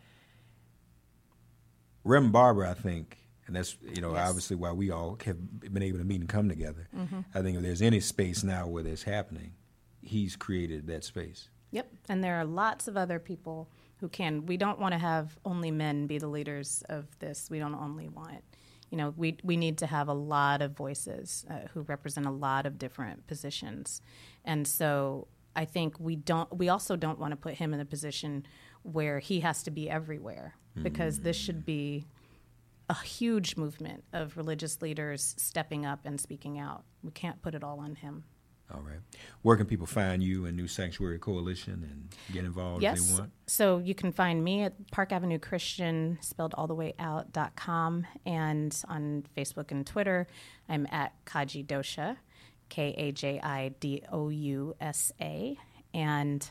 Rev 2.03 2.32
Barber, 2.32 2.65
I 2.65 2.73
think, 2.73 3.17
and 3.47 3.55
that's 3.55 3.78
you 3.82 4.01
know 4.01 4.09
Yes. 4.11 4.19
Mm-hmm. 4.19 4.30
obviously 4.30 4.55
why 4.57 4.71
we 4.73 4.91
all 4.91 5.17
have 5.25 5.61
been 5.73 5.84
able 5.84 5.99
to 5.99 6.05
meet 6.05 6.19
and 6.21 6.30
come 6.30 6.49
together. 6.49 6.88
I 7.34 7.41
think 7.41 7.57
if 7.57 7.63
there's 7.63 7.82
any 7.82 7.99
space 8.01 8.43
now 8.43 8.67
where 8.67 8.84
that's 8.84 9.03
happening, 9.03 9.53
he's 10.01 10.36
created 10.36 10.88
that 10.88 11.03
space. 11.03 11.49
Yep. 11.71 11.91
And 12.09 12.23
there 12.23 12.36
are 12.36 12.45
lots 12.45 12.88
of 12.88 12.95
other 12.97 13.19
people 13.19 13.69
who 13.99 14.09
can. 14.09 14.45
We 14.45 14.57
don't 14.57 14.79
want 14.79 14.93
to 14.93 14.99
have 14.99 15.37
only 15.45 15.71
men 15.71 16.07
be 16.07 16.17
the 16.17 16.27
leaders 16.27 16.83
of 16.89 17.17
this. 17.19 17.49
We 17.49 17.59
don't 17.59 17.75
only 17.75 18.09
want, 18.09 18.43
you 18.89 18.97
know, 18.97 19.13
we, 19.17 19.37
we 19.43 19.57
need 19.57 19.77
to 19.79 19.87
have 19.87 20.07
a 20.07 20.13
lot 20.13 20.61
of 20.61 20.71
voices 20.71 21.45
uh, 21.49 21.67
who 21.73 21.81
represent 21.81 22.25
a 22.25 22.31
lot 22.31 22.65
of 22.65 22.77
different 22.77 23.27
positions. 23.27 24.01
And 24.45 24.67
so 24.67 25.27
I 25.55 25.65
think 25.65 25.99
we 25.99 26.15
don't, 26.15 26.55
we 26.55 26.69
also 26.69 26.95
don't 26.95 27.19
want 27.19 27.31
to 27.31 27.37
put 27.37 27.55
him 27.55 27.73
in 27.73 27.79
a 27.79 27.85
position 27.85 28.45
where 28.83 29.19
he 29.19 29.39
has 29.41 29.63
to 29.63 29.71
be 29.71 29.89
everywhere 29.89 30.55
because 30.83 31.21
this 31.21 31.35
should 31.35 31.65
be 31.65 32.05
a 32.89 32.93
huge 32.93 33.57
movement 33.57 34.03
of 34.13 34.37
religious 34.37 34.81
leaders 34.81 35.33
stepping 35.37 35.85
up 35.85 36.01
and 36.05 36.21
speaking 36.21 36.59
out. 36.59 36.83
We 37.03 37.11
can't 37.11 37.41
put 37.41 37.55
it 37.55 37.63
all 37.63 37.79
on 37.79 37.95
him. 37.95 38.23
All 38.74 38.82
right. 38.82 38.99
Where 39.43 39.55
can 39.55 39.65
people 39.65 39.86
find 39.86 40.22
you 40.22 40.45
and 40.45 40.57
New 40.57 40.68
Sanctuary 40.68 41.20
Coalition 41.20 41.88
and 41.89 42.09
get 42.34 42.43
involved 42.43 42.84
if 42.84 42.95
they 42.95 43.13
want? 43.13 43.32
So 43.45 43.78
you 43.78 43.95
can 43.95 44.11
find 44.11 44.43
me 44.43 44.63
at 44.63 44.91
Park 44.91 45.13
Avenue 45.13 45.39
Christian, 45.39 46.18
spelled 46.22 46.53
all 46.57 46.68
the 46.68 46.76
way 46.76 46.93
out, 46.99 47.32
dot 47.32 47.55
com, 47.55 48.05
and 48.26 48.76
on 48.89 49.24
Facebook 49.38 49.72
and 49.72 49.88
Twitter, 49.88 50.28
I'm 50.68 50.86
at 50.91 51.13
Kaji 51.26 51.65
Douša, 51.65 52.18
K 52.68 52.93
A 52.97 53.11
J 53.13 53.39
I 53.41 53.70
D 53.80 54.03
O 54.11 54.28
U 54.28 54.76
S 54.82 55.13
A. 55.22 55.57
And 55.93 56.47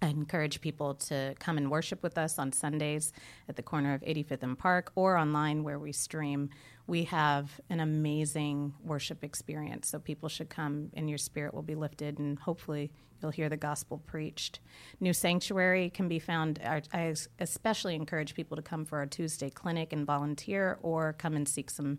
I 0.00 0.08
encourage 0.08 0.60
people 0.60 0.94
to 0.94 1.34
come 1.40 1.58
and 1.58 1.70
worship 1.70 2.02
with 2.02 2.18
us 2.18 2.38
on 2.38 2.52
Sundays 2.52 3.12
at 3.48 3.56
the 3.56 3.62
corner 3.62 3.94
of 3.94 4.02
85th 4.02 4.42
and 4.42 4.58
Park 4.58 4.92
or 4.94 5.16
online 5.16 5.64
where 5.64 5.78
we 5.78 5.90
stream. 5.92 6.50
We 6.86 7.04
have 7.04 7.60
an 7.68 7.80
amazing 7.80 8.74
worship 8.84 9.24
experience, 9.24 9.88
so 9.88 9.98
people 9.98 10.28
should 10.28 10.48
come 10.48 10.90
and 10.94 11.08
your 11.08 11.18
spirit 11.18 11.52
will 11.52 11.62
be 11.62 11.74
lifted 11.74 12.18
and 12.18 12.38
hopefully 12.38 12.92
you'll 13.20 13.32
hear 13.32 13.48
the 13.48 13.56
gospel 13.56 13.98
preached. 13.98 14.60
New 15.00 15.12
Sanctuary 15.12 15.90
can 15.90 16.06
be 16.06 16.20
found. 16.20 16.60
I 16.64 17.14
especially 17.40 17.96
encourage 17.96 18.34
people 18.34 18.56
to 18.56 18.62
come 18.62 18.84
for 18.84 18.98
our 18.98 19.06
Tuesday 19.06 19.50
clinic 19.50 19.92
and 19.92 20.06
volunteer 20.06 20.78
or 20.80 21.12
come 21.14 21.34
and 21.34 21.48
seek 21.48 21.70
some 21.70 21.98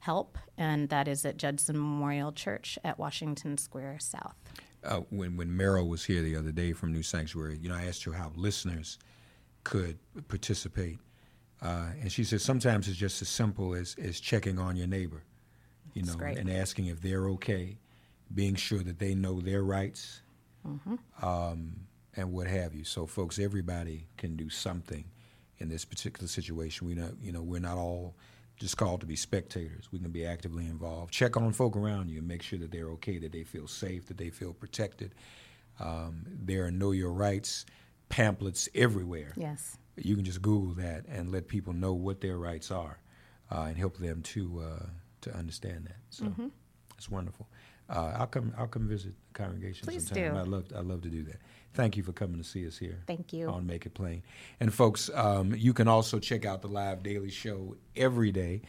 help, 0.00 0.38
and 0.56 0.88
that 0.88 1.08
is 1.08 1.26
at 1.26 1.36
Judson 1.36 1.76
Memorial 1.76 2.32
Church 2.32 2.78
at 2.82 2.98
Washington 2.98 3.58
Square 3.58 3.98
South. 4.00 4.36
Uh, 4.84 5.00
when 5.10 5.36
when 5.36 5.48
Meryl 5.48 5.88
was 5.88 6.04
here 6.04 6.22
the 6.22 6.36
other 6.36 6.52
day 6.52 6.72
from 6.72 6.92
New 6.92 7.02
Sanctuary, 7.02 7.58
you 7.60 7.68
know, 7.68 7.74
I 7.74 7.84
asked 7.86 8.04
her 8.04 8.12
how 8.12 8.32
listeners 8.36 8.98
could 9.64 9.98
participate, 10.28 10.98
uh, 11.62 11.86
and 12.00 12.10
she 12.12 12.24
said 12.24 12.40
sometimes 12.40 12.88
it's 12.88 12.96
just 12.98 13.22
as 13.22 13.28
simple 13.28 13.74
as 13.74 13.96
as 14.02 14.20
checking 14.20 14.58
on 14.58 14.76
your 14.76 14.86
neighbor, 14.86 15.22
you 15.94 16.02
That's 16.02 16.14
know, 16.14 16.18
great. 16.18 16.38
and 16.38 16.50
asking 16.50 16.86
if 16.86 17.00
they're 17.00 17.28
okay, 17.30 17.78
being 18.34 18.54
sure 18.56 18.80
that 18.80 18.98
they 18.98 19.14
know 19.14 19.40
their 19.40 19.62
rights, 19.62 20.20
Mm-hmm. 20.66 20.94
um, 21.26 21.76
and 22.16 22.32
what 22.32 22.46
have 22.46 22.74
you. 22.74 22.84
So, 22.84 23.06
folks, 23.06 23.38
everybody 23.38 24.06
can 24.16 24.34
do 24.36 24.48
something 24.48 25.04
in 25.58 25.68
this 25.68 25.84
particular 25.84 26.26
situation. 26.28 26.86
We 26.86 26.94
know, 26.94 27.10
you 27.20 27.32
know, 27.32 27.42
we're 27.42 27.60
not 27.60 27.76
all 27.76 28.14
just 28.56 28.76
called 28.76 29.00
to 29.00 29.06
be 29.06 29.16
spectators. 29.16 29.88
We 29.92 29.98
can 29.98 30.10
be 30.10 30.24
actively 30.24 30.66
involved. 30.66 31.12
Check 31.12 31.36
on 31.36 31.52
folk 31.52 31.76
around 31.76 32.10
you 32.10 32.18
and 32.18 32.28
make 32.28 32.42
sure 32.42 32.58
that 32.58 32.70
they're 32.70 32.90
okay, 32.90 33.18
that 33.18 33.32
they 33.32 33.44
feel 33.44 33.66
safe, 33.66 34.06
that 34.06 34.16
they 34.16 34.30
feel 34.30 34.52
protected. 34.52 35.14
Um, 35.80 36.24
there 36.26 36.64
are 36.64 36.70
Know 36.70 36.92
Your 36.92 37.12
Rights 37.12 37.66
pamphlets 38.08 38.68
everywhere. 38.74 39.32
Yes. 39.36 39.76
You 39.96 40.14
can 40.14 40.24
just 40.24 40.42
Google 40.42 40.74
that 40.74 41.06
and 41.08 41.32
let 41.32 41.48
people 41.48 41.72
know 41.72 41.94
what 41.94 42.20
their 42.20 42.38
rights 42.38 42.70
are, 42.70 42.98
uh, 43.50 43.62
and 43.62 43.76
help 43.76 43.96
them 43.98 44.22
to 44.22 44.60
uh, 44.60 44.86
to 45.22 45.34
understand 45.34 45.86
that. 45.86 45.96
So 46.10 46.24
Mm-hmm. 46.26 46.48
It's 47.04 47.10
wonderful. 47.10 47.46
Uh, 47.90 48.14
I'll 48.16 48.26
come. 48.26 48.54
I'll 48.56 48.66
come 48.66 48.88
visit 48.88 49.12
the 49.28 49.38
congregation 49.38 49.86
Please 49.86 50.06
sometime. 50.06 50.32
do. 50.32 50.38
I 50.38 50.42
love. 50.42 50.64
I 50.74 50.80
love 50.80 51.02
to 51.02 51.10
do 51.10 51.22
that. 51.24 51.36
Thank 51.74 51.98
you 51.98 52.02
for 52.02 52.12
coming 52.12 52.38
to 52.38 52.44
see 52.44 52.66
us 52.66 52.78
here. 52.78 53.02
Thank 53.06 53.34
you. 53.34 53.46
On 53.50 53.66
Make 53.66 53.84
It 53.84 53.92
Plain, 53.92 54.22
and 54.58 54.72
folks, 54.72 55.10
um, 55.12 55.54
you 55.54 55.74
can 55.74 55.86
also 55.86 56.18
check 56.18 56.46
out 56.46 56.62
the 56.62 56.68
live 56.68 57.02
daily 57.02 57.30
show 57.30 57.76
every 57.94 58.32
day. 58.32 58.62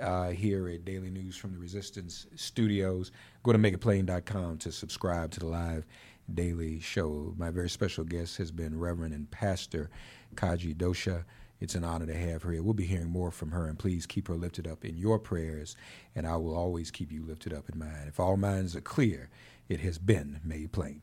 Uh, 0.00 0.30
here 0.30 0.70
at 0.70 0.86
Daily 0.86 1.10
News 1.10 1.36
from 1.36 1.52
the 1.52 1.58
Resistance 1.58 2.26
Studios. 2.34 3.12
Go 3.42 3.52
to 3.52 3.58
makeitplain.com 3.58 4.56
to 4.56 4.72
subscribe 4.72 5.30
to 5.32 5.40
the 5.40 5.46
live 5.46 5.84
daily 6.32 6.80
show. 6.80 7.34
My 7.36 7.50
very 7.50 7.68
special 7.68 8.02
guest 8.02 8.38
has 8.38 8.50
been 8.50 8.78
Reverend 8.78 9.12
and 9.12 9.30
Pastor 9.30 9.90
Kaji 10.34 10.74
Douša. 10.74 11.24
It's 11.62 11.76
an 11.76 11.84
honor 11.84 12.06
to 12.06 12.14
have 12.14 12.42
her 12.42 12.50
here. 12.50 12.60
We'll 12.60 12.74
be 12.74 12.86
hearing 12.86 13.08
more 13.08 13.30
from 13.30 13.52
her, 13.52 13.68
and 13.68 13.78
please 13.78 14.04
keep 14.04 14.26
her 14.26 14.34
lifted 14.34 14.66
up 14.66 14.84
in 14.84 14.96
your 14.96 15.20
prayers, 15.20 15.76
and 16.12 16.26
I 16.26 16.34
will 16.34 16.56
always 16.56 16.90
keep 16.90 17.12
you 17.12 17.22
lifted 17.24 17.52
up 17.52 17.68
in 17.72 17.78
mine. 17.78 18.06
If 18.08 18.18
all 18.18 18.36
minds 18.36 18.74
are 18.74 18.80
clear, 18.80 19.30
it 19.68 19.78
has 19.78 19.96
been 19.96 20.40
made 20.42 20.72
plain. 20.72 21.02